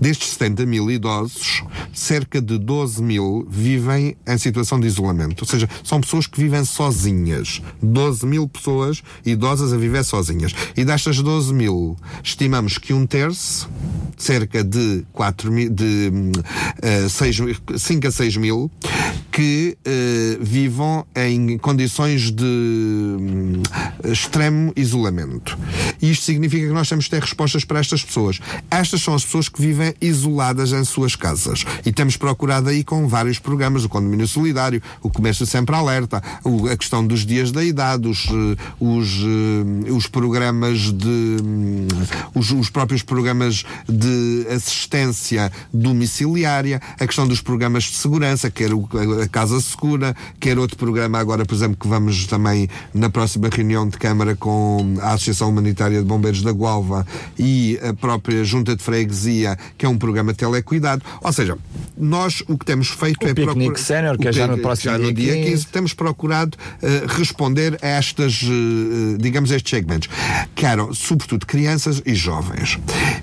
Destes 0.00 0.30
70 0.30 0.64
mil 0.64 0.90
idosos, 0.90 1.62
cerca 1.92 2.40
de 2.40 2.58
12 2.58 3.02
mil 3.02 3.46
vivem 3.50 4.16
em 4.26 4.38
situação 4.38 4.80
de 4.80 4.86
isolamento. 4.86 5.42
Ou 5.42 5.46
seja, 5.46 5.68
são 5.84 6.00
pessoas 6.00 6.26
que 6.26 6.40
vivem 6.40 6.64
sozinhas. 6.64 7.60
12 7.82 8.24
mil 8.26 8.48
pessoas 8.48 9.02
idosas 9.26 9.72
a 9.72 9.76
viver 9.76 10.02
sozinhas. 10.04 10.54
E 10.74 10.84
destas 10.84 11.20
12 11.20 11.52
mil, 11.52 11.96
estimamos 12.22 12.78
que 12.78 12.94
um 12.94 13.06
terço, 13.06 13.68
cerca 14.16 14.64
de, 14.64 15.04
4 15.12 15.52
mil, 15.52 15.70
de 15.70 16.10
eh, 16.80 17.08
6, 17.08 17.36
5 17.76 18.06
a 18.06 18.10
6 18.10 18.36
mil, 18.38 18.70
que 19.30 19.76
eh, 19.84 20.38
vivam 20.40 21.06
em 21.14 21.58
condições 21.58 22.30
de 22.30 22.44
hum, 22.44 23.62
extremo 24.04 24.72
isolamento. 24.74 25.58
E 26.00 26.10
isto 26.10 26.24
significa 26.24 26.66
que 26.66 26.72
nós 26.72 26.88
temos 26.88 27.04
que 27.04 27.10
ter 27.10 27.20
respostas 27.20 27.64
para 27.64 27.80
estas 27.80 28.02
pessoas. 28.02 28.40
Estas 28.70 29.02
são 29.02 29.14
as 29.14 29.24
pessoas 29.24 29.48
que 29.50 29.60
vivem 29.60 29.94
isoladas 30.00 30.72
em 30.72 30.84
suas 30.84 31.14
casas. 31.16 31.64
E 31.84 31.92
temos 31.92 32.16
procurado 32.16 32.68
aí 32.68 32.84
com 32.84 33.06
vários 33.08 33.38
programas, 33.38 33.84
o 33.84 33.88
Condomínio 33.88 34.26
Solidário, 34.28 34.82
o 35.02 35.10
Comércio 35.10 35.46
Sempre 35.46 35.74
Alerta, 35.74 36.22
a 36.70 36.76
questão 36.76 37.06
dos 37.06 37.26
dias 37.26 37.50
da 37.52 37.64
idade, 37.64 38.08
os, 38.08 38.26
eh, 38.26 38.56
os, 38.78 39.08
eh, 39.86 39.92
os 39.92 40.06
programas 40.06 40.92
de. 40.92 41.08
hum, 41.08 41.88
Os, 42.34 42.50
os 42.50 42.70
próprios 42.70 43.02
programas 43.02 43.64
de 43.88 44.46
assistência 44.54 45.50
domiciliária, 45.72 46.80
a 46.98 47.06
questão 47.06 47.26
dos 47.26 47.40
programas 47.40 47.84
de 47.84 47.96
segurança, 47.96 48.50
quer 48.50 48.70
a 49.22 49.28
Casa 49.28 49.60
Segura, 49.60 50.14
quer 50.38 50.58
outro 50.58 50.76
programa 50.76 51.18
agora, 51.18 51.44
por 51.44 51.54
exemplo, 51.54 51.76
que 51.78 51.88
vamos 51.88 52.26
também 52.26 52.68
na 52.94 53.10
próxima 53.10 53.48
reunião 53.48 53.88
de 53.88 53.98
Câmara 53.98 54.36
com 54.36 54.96
a 55.00 55.12
Associação 55.12 55.48
Humanitária 55.50 55.98
de 55.98 56.04
Bombeiros 56.04 56.42
da 56.42 56.52
Gualva 56.52 57.06
e 57.38 57.78
a 57.82 57.92
própria 57.94 58.44
Junta 58.44 58.76
de 58.76 58.82
Freguesia, 58.82 59.39
que 59.76 59.86
é 59.86 59.88
um 59.88 59.96
programa 59.98 60.32
de 60.32 60.38
telecuidado. 60.38 61.02
Ou 61.22 61.32
seja, 61.32 61.56
nós 61.96 62.42
o 62.48 62.56
que 62.58 62.64
temos 62.64 62.88
feito 62.88 63.24
O 63.24 63.28
é 63.28 63.34
Piquenique 63.34 63.54
procurar- 63.54 63.78
Sénior, 63.78 64.18
que 64.18 64.26
o 64.26 64.28
é 64.28 64.32
já 64.32 64.46
no 64.46 64.58
próximo 64.58 64.92
já 64.92 64.98
no 64.98 65.12
dia 65.12 65.32
dia 65.32 65.34
15. 65.44 65.50
15, 65.50 65.66
temos 65.68 65.94
procurado 65.94 66.56
eh, 66.82 67.04
responder 67.06 67.78
a 67.82 67.86
estas, 67.88 68.42
eh, 68.44 69.16
digamos, 69.18 69.50
estes 69.50 69.70
segmentos. 69.70 70.08
Que 70.54 70.66
eram, 70.66 70.92
sobretudo, 70.94 71.46
crianças 71.46 72.02
e 72.04 72.14
jovens. 72.14 72.78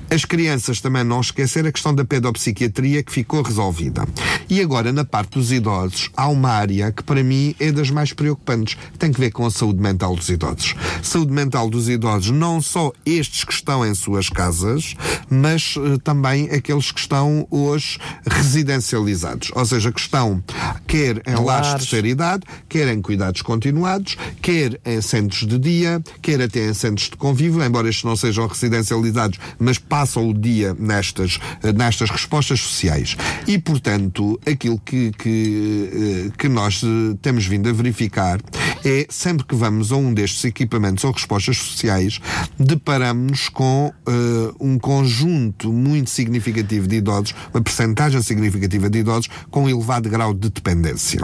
As 0.09 0.25
crianças 0.25 0.79
também 0.81 1.03
não 1.03 1.21
esquecer 1.21 1.65
a 1.65 1.71
questão 1.71 1.93
da 1.93 2.05
pedopsiquiatria 2.05 3.03
que 3.03 3.11
ficou 3.11 3.41
resolvida. 3.41 4.07
E 4.49 4.61
agora, 4.61 4.91
na 4.91 5.03
parte 5.05 5.31
dos 5.37 5.51
idosos, 5.51 5.67
idosos, 5.67 6.09
há 6.15 6.27
uma 6.27 6.49
área 6.49 6.91
que 6.91 7.03
para 7.03 7.23
mim 7.23 7.55
é 7.59 7.71
das 7.71 7.89
mais 7.89 8.13
preocupantes. 8.13 8.77
Tem 8.97 9.11
que 9.11 9.19
ver 9.19 9.31
com 9.31 9.45
a 9.45 9.51
saúde 9.51 9.81
mental 9.81 10.15
dos 10.15 10.29
idosos. 10.29 10.75
Saúde 11.01 11.31
mental 11.31 11.69
dos 11.69 11.89
idosos, 11.89 12.31
não 12.31 12.61
só 12.61 12.91
estes 13.05 13.43
que 13.43 13.53
estão 13.53 13.85
em 13.85 13.93
suas 13.93 14.29
casas, 14.29 14.95
mas 15.29 15.75
uh, 15.75 15.97
também 16.07 16.49
aqueles 16.51 16.89
que 16.89 17.01
estão 17.01 17.45
hoje 17.51 17.99
residencializados. 18.25 19.51
Ou 19.53 19.65
seja, 19.65 19.91
que 19.91 19.99
estão 19.99 20.41
quer 20.87 21.21
em 21.27 21.35
lares 21.43 21.67
de 21.67 21.75
terceira 21.79 22.07
idade, 22.07 22.43
quer 22.69 22.87
em 22.87 23.01
cuidados 23.01 23.41
continuados, 23.41 24.15
quer 24.41 24.79
em 24.85 25.01
centros 25.01 25.45
de 25.45 25.59
dia, 25.59 26.01
quer 26.21 26.41
até 26.41 26.69
em 26.69 26.73
centros 26.73 27.09
de 27.09 27.17
convívio, 27.17 27.61
embora 27.61 27.89
estes 27.89 28.05
não 28.05 28.15
sejam 28.15 28.47
residencializados, 28.47 29.37
mas 29.59 29.77
passam 29.77 30.29
o 30.29 30.33
dia 30.33 30.73
nestas, 30.79 31.39
nestas 31.75 32.09
respostas 32.09 32.61
sociais. 32.61 33.17
E, 33.45 33.57
portanto, 33.57 34.39
aquilo 34.49 34.79
que, 34.79 35.11
que, 35.11 36.29
eh, 36.29 36.31
que 36.37 36.47
nós 36.47 36.81
eh, 36.85 37.17
temos 37.21 37.45
vindo 37.45 37.67
a 37.67 37.73
verificar 37.73 38.39
é 38.85 39.05
sempre 39.09 39.45
que 39.45 39.55
vamos 39.55 39.91
a 39.91 39.97
um 39.97 40.13
destes 40.13 40.45
equipamentos 40.45 41.03
ou 41.03 41.11
respostas 41.11 41.57
sociais, 41.57 42.21
deparamos 42.57 43.49
com 43.49 43.91
uh, 44.07 44.55
um 44.59 44.79
conjunto 44.79 45.73
muito 45.73 45.96
significativo 46.05 46.87
de 46.87 46.97
idosos, 46.97 47.33
uma 47.53 47.61
percentagem 47.61 48.21
significativa 48.21 48.89
de 48.89 48.99
idosos 48.99 49.29
com 49.49 49.69
elevado 49.69 50.09
grau 50.09 50.33
de 50.33 50.49
dependência. 50.49 51.21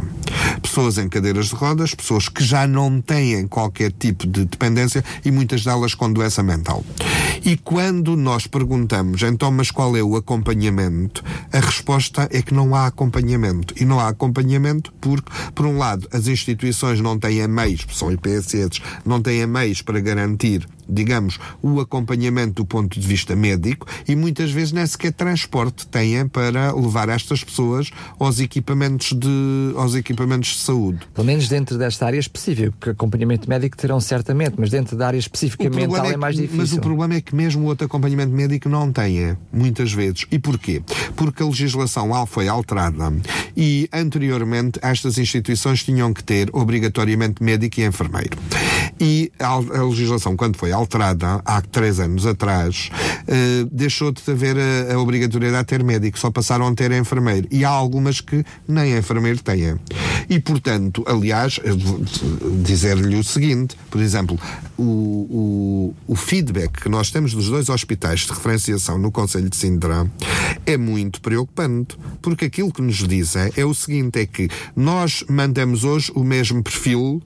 Pessoas 0.61 0.97
em 0.97 1.07
cadeiras 1.07 1.47
de 1.47 1.55
rodas, 1.55 1.93
pessoas 1.93 2.27
que 2.29 2.43
já 2.43 2.65
não 2.65 3.01
têm 3.01 3.47
qualquer 3.47 3.91
tipo 3.91 4.25
de 4.25 4.45
dependência 4.45 5.03
e 5.23 5.31
muitas 5.31 5.63
delas 5.63 5.93
com 5.93 6.11
doença 6.11 6.41
mental. 6.41 6.83
E 7.45 7.57
quando 7.57 8.15
nós 8.15 8.47
perguntamos, 8.47 9.21
então, 9.21 9.51
mas 9.51 9.69
qual 9.69 9.97
é 9.97 10.01
o 10.01 10.15
acompanhamento? 10.15 11.23
A 11.51 11.59
resposta 11.59 12.27
é 12.31 12.41
que 12.41 12.53
não 12.53 12.73
há 12.73 12.87
acompanhamento. 12.87 13.73
E 13.77 13.85
não 13.85 13.99
há 13.99 14.07
acompanhamento 14.07 14.93
porque, 15.01 15.29
por 15.53 15.65
um 15.65 15.77
lado, 15.77 16.07
as 16.11 16.27
instituições 16.27 17.01
não 17.01 17.19
têm 17.19 17.45
meios, 17.47 17.85
são 17.91 18.11
IPSS, 18.11 18.81
não 19.05 19.21
têm 19.21 19.45
meios 19.45 19.81
para 19.81 19.99
garantir 19.99 20.67
digamos, 20.87 21.39
o 21.61 21.79
acompanhamento 21.79 22.63
do 22.63 22.65
ponto 22.65 22.99
de 22.99 23.07
vista 23.07 23.35
médico 23.35 23.87
e 24.07 24.15
muitas 24.15 24.51
vezes 24.51 24.71
nem 24.71 24.85
sequer 24.85 25.13
transporte 25.13 25.87
têm 25.87 26.27
para 26.27 26.73
levar 26.73 27.09
estas 27.09 27.43
pessoas 27.43 27.89
aos 28.19 28.39
equipamentos 28.39 29.13
de, 29.13 29.73
aos 29.75 29.95
equipamentos 29.95 30.49
de 30.49 30.59
saúde. 30.59 30.99
Pelo 31.13 31.25
menos 31.25 31.47
dentro 31.47 31.77
desta 31.77 32.05
área 32.05 32.19
específica, 32.19 32.71
porque 32.71 32.89
acompanhamento 32.91 33.49
médico 33.49 33.77
terão 33.77 33.99
certamente, 33.99 34.55
mas 34.57 34.69
dentro 34.69 34.97
da 34.97 35.07
área 35.07 35.17
especificamente 35.17 35.87
mental 35.87 36.05
é, 36.05 36.13
é, 36.13 36.17
mais 36.17 36.35
difícil. 36.35 36.57
Mas 36.57 36.73
o 36.73 36.79
problema 36.79 37.15
é 37.15 37.21
que 37.21 37.35
mesmo 37.35 37.63
o 37.63 37.65
outro 37.67 37.85
acompanhamento 37.85 38.33
médico 38.33 38.69
não 38.69 38.91
tem, 38.91 39.37
muitas 39.51 39.91
vezes. 39.91 40.25
E 40.31 40.39
porquê? 40.39 40.81
Porque 41.15 41.43
a 41.43 41.45
legislação 41.45 42.13
foi 42.25 42.47
alterada 42.47 43.13
e 43.55 43.89
anteriormente 43.91 44.79
estas 44.81 45.17
instituições 45.17 45.83
tinham 45.83 46.13
que 46.13 46.23
ter 46.23 46.49
obrigatoriamente 46.53 47.43
médico 47.43 47.79
e 47.79 47.85
enfermeiro. 47.85 48.37
E 48.99 49.31
a, 49.39 49.47
a 49.47 49.83
legislação, 49.83 50.35
quando 50.35 50.57
foi 50.57 50.71
alterada 50.71 51.41
há 51.45 51.61
três 51.61 51.99
anos 51.99 52.25
atrás, 52.25 52.89
uh, 53.23 53.69
deixou 53.71 54.11
de 54.11 54.21
haver 54.29 54.57
a, 54.57 54.93
a, 54.93 54.99
obrigatoriedade 54.99 55.63
de 55.63 55.67
ter 55.67 55.83
médico, 55.83 56.17
só 56.19 56.31
passaram 56.31 56.67
a 56.67 56.73
ter 56.73 56.91
enfermeiro. 56.91 57.47
E 57.51 57.65
há 57.65 57.69
algumas 57.69 58.21
que 58.21 58.43
nem 58.67 58.97
enfermeiro 58.97 59.41
têm. 59.41 59.77
E, 60.29 60.39
portanto, 60.39 61.03
aliás, 61.07 61.59
dizer-lhe 62.63 63.15
o 63.15 63.23
seguinte, 63.23 63.75
por 63.89 64.01
exemplo, 64.01 64.39
o, 64.77 64.83
o, 64.83 65.95
o, 66.07 66.15
feedback 66.15 66.81
que 66.81 66.89
nós 66.89 67.11
temos 67.11 67.33
dos 67.33 67.49
dois 67.49 67.69
hospitais 67.69 68.21
de 68.21 68.31
referenciação 68.31 68.97
no 68.97 69.11
Conselho 69.11 69.49
de 69.49 69.55
Sintra 69.55 70.09
é 70.65 70.77
muito 70.77 71.21
preocupante, 71.21 71.97
porque 72.21 72.45
aquilo 72.45 72.71
que 72.71 72.81
nos 72.81 73.07
dizem 73.07 73.51
é 73.55 73.65
o 73.65 73.73
seguinte, 73.73 74.19
é 74.19 74.25
que 74.25 74.49
nós 74.75 75.23
mandamos 75.29 75.83
hoje 75.83 76.11
o 76.15 76.23
mesmo 76.23 76.63
perfil 76.63 77.21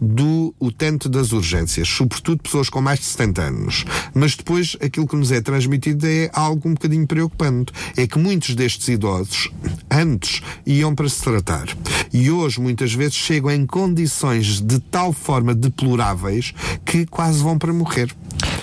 do 0.00 0.54
utente 0.60 0.95
das 1.04 1.32
urgências, 1.32 1.86
sobretudo 1.88 2.42
pessoas 2.42 2.68
com 2.70 2.80
mais 2.80 2.98
de 3.00 3.04
70 3.06 3.42
anos. 3.42 3.84
Mas 4.14 4.34
depois 4.34 4.76
aquilo 4.80 5.06
que 5.06 5.16
nos 5.16 5.30
é 5.30 5.40
transmitido 5.40 6.06
é 6.06 6.30
algo 6.32 6.68
um 6.68 6.74
bocadinho 6.74 7.06
preocupante. 7.06 7.72
É 7.96 8.06
que 8.06 8.18
muitos 8.18 8.54
destes 8.54 8.88
idosos 8.88 9.50
antes 9.90 10.42
iam 10.66 10.94
para 10.94 11.08
se 11.08 11.22
tratar 11.22 11.68
e 12.12 12.30
hoje 12.30 12.60
muitas 12.60 12.94
vezes 12.94 13.14
chegam 13.14 13.50
em 13.50 13.66
condições 13.66 14.60
de 14.60 14.78
tal 14.80 15.12
forma 15.12 15.54
deploráveis 15.54 16.54
que 16.84 17.04
quase 17.06 17.42
vão 17.42 17.58
para 17.58 17.72
morrer. 17.72 18.14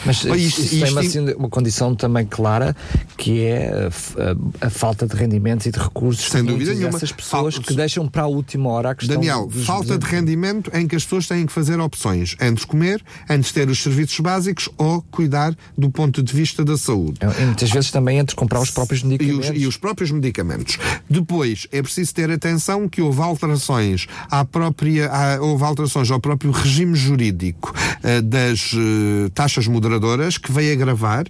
Mas 0.06 0.18
isto, 0.18 0.38
isso 0.38 0.62
isto, 0.62 0.80
tem 0.80 0.92
uma, 0.92 1.02
assim, 1.02 1.34
uma, 1.34 1.50
condição 1.50 1.96
também 1.96 2.26
clara 2.26 2.76
que 3.18 3.42
é 3.42 3.90
a, 4.18 4.64
a, 4.64 4.68
a, 4.68 4.70
falta 4.70 5.08
de 5.08 5.16
rendimentos 5.16 5.66
e 5.66 5.72
de 5.72 5.80
recursos 5.80 6.26
sem 6.26 6.44
dúvida 6.44 6.74
nenhuma 6.74 6.98
essas 6.98 7.12
pessoas 7.12 7.58
que 7.58 7.74
deixam 7.74 8.08
para 8.08 8.24
a 8.24 8.28
última 8.28 8.70
hora 8.70 8.92
a 8.92 8.96
questão 8.96 9.16
Daniel, 9.16 9.50
falta 9.66 9.98
de 9.98 10.06
rendimento 10.06 10.72
em 10.74 10.88
que 10.88 10.96
as 10.96 11.04
pessoas 11.04 11.28
têm 11.28 11.46
que 11.46 11.54
fazer 11.54 11.80
opções 11.80 12.36
antes 12.42 12.66
comer, 12.66 13.04
antes 13.30 13.52
ter 13.52 13.70
os 13.70 13.82
serviços 13.82 14.20
básicos 14.20 14.70
ou 14.78 15.02
cuidar 15.12 15.56
do 15.78 15.90
ponto 15.90 16.22
de 16.22 16.34
vista 16.34 16.64
da 16.64 16.78
saúde. 16.78 17.20
É, 17.22 17.42
e 17.42 17.46
muitas 17.46 17.70
vezes 17.70 17.92
também 17.92 18.18
entre 18.18 18.36
comprar 18.36 18.60
os 18.60 18.70
próprios 18.70 19.04
medicamentos. 19.04 19.48
E 19.48 19.52
os, 19.52 19.62
e 19.64 19.68
os 19.68 19.78
próprios 19.78 20.12
medicamentos. 20.12 20.78
Depois, 21.10 21.68
é 21.72 21.82
preciso 21.82 22.14
ter 22.14 22.32
atenção 22.32 22.88
que 22.88 23.02
houve 23.02 23.22
alterações 23.22 24.08
à 24.30 24.44
própria, 24.44 25.10
à, 25.10 25.42
houve 25.42 25.64
alterações 25.64 26.10
ao 26.12 26.20
próprio 26.20 26.52
regime 26.52 26.96
jurídico 26.96 27.74
uh, 27.74 28.22
das 28.22 28.74
uh, 28.74 29.30
taxas 29.34 29.68
que 30.42 30.52
veio 30.52 30.74
agravar 30.74 31.26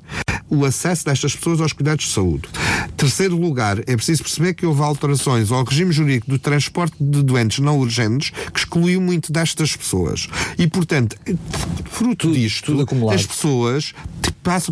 o 0.50 0.66
acesso 0.66 1.06
destas 1.06 1.36
pessoas 1.36 1.60
aos 1.60 1.74
cuidados 1.74 2.06
de 2.06 2.12
saúde. 2.12 2.48
Terceiro 2.96 3.36
lugar, 3.36 3.80
é 3.80 3.96
preciso 3.96 4.24
perceber 4.24 4.54
que 4.54 4.66
houve 4.66 4.82
alterações 4.82 5.52
ao 5.52 5.64
regime 5.64 5.92
jurídico 5.92 6.30
do 6.30 6.38
transporte 6.38 6.96
de 7.00 7.24
doentes 7.24 7.60
não 7.60 7.80
urgentes 7.80 8.30
que 8.30 8.60
excluiu 8.60 9.02
muito 9.02 9.32
destas 9.32 9.76
pessoas. 9.76 10.28
E, 10.58 10.68
portanto, 10.68 11.18
fruto 11.90 12.28
tudo, 12.28 12.34
disto, 12.36 12.86
tudo 12.86 13.10
as 13.10 13.26
pessoas 13.26 13.94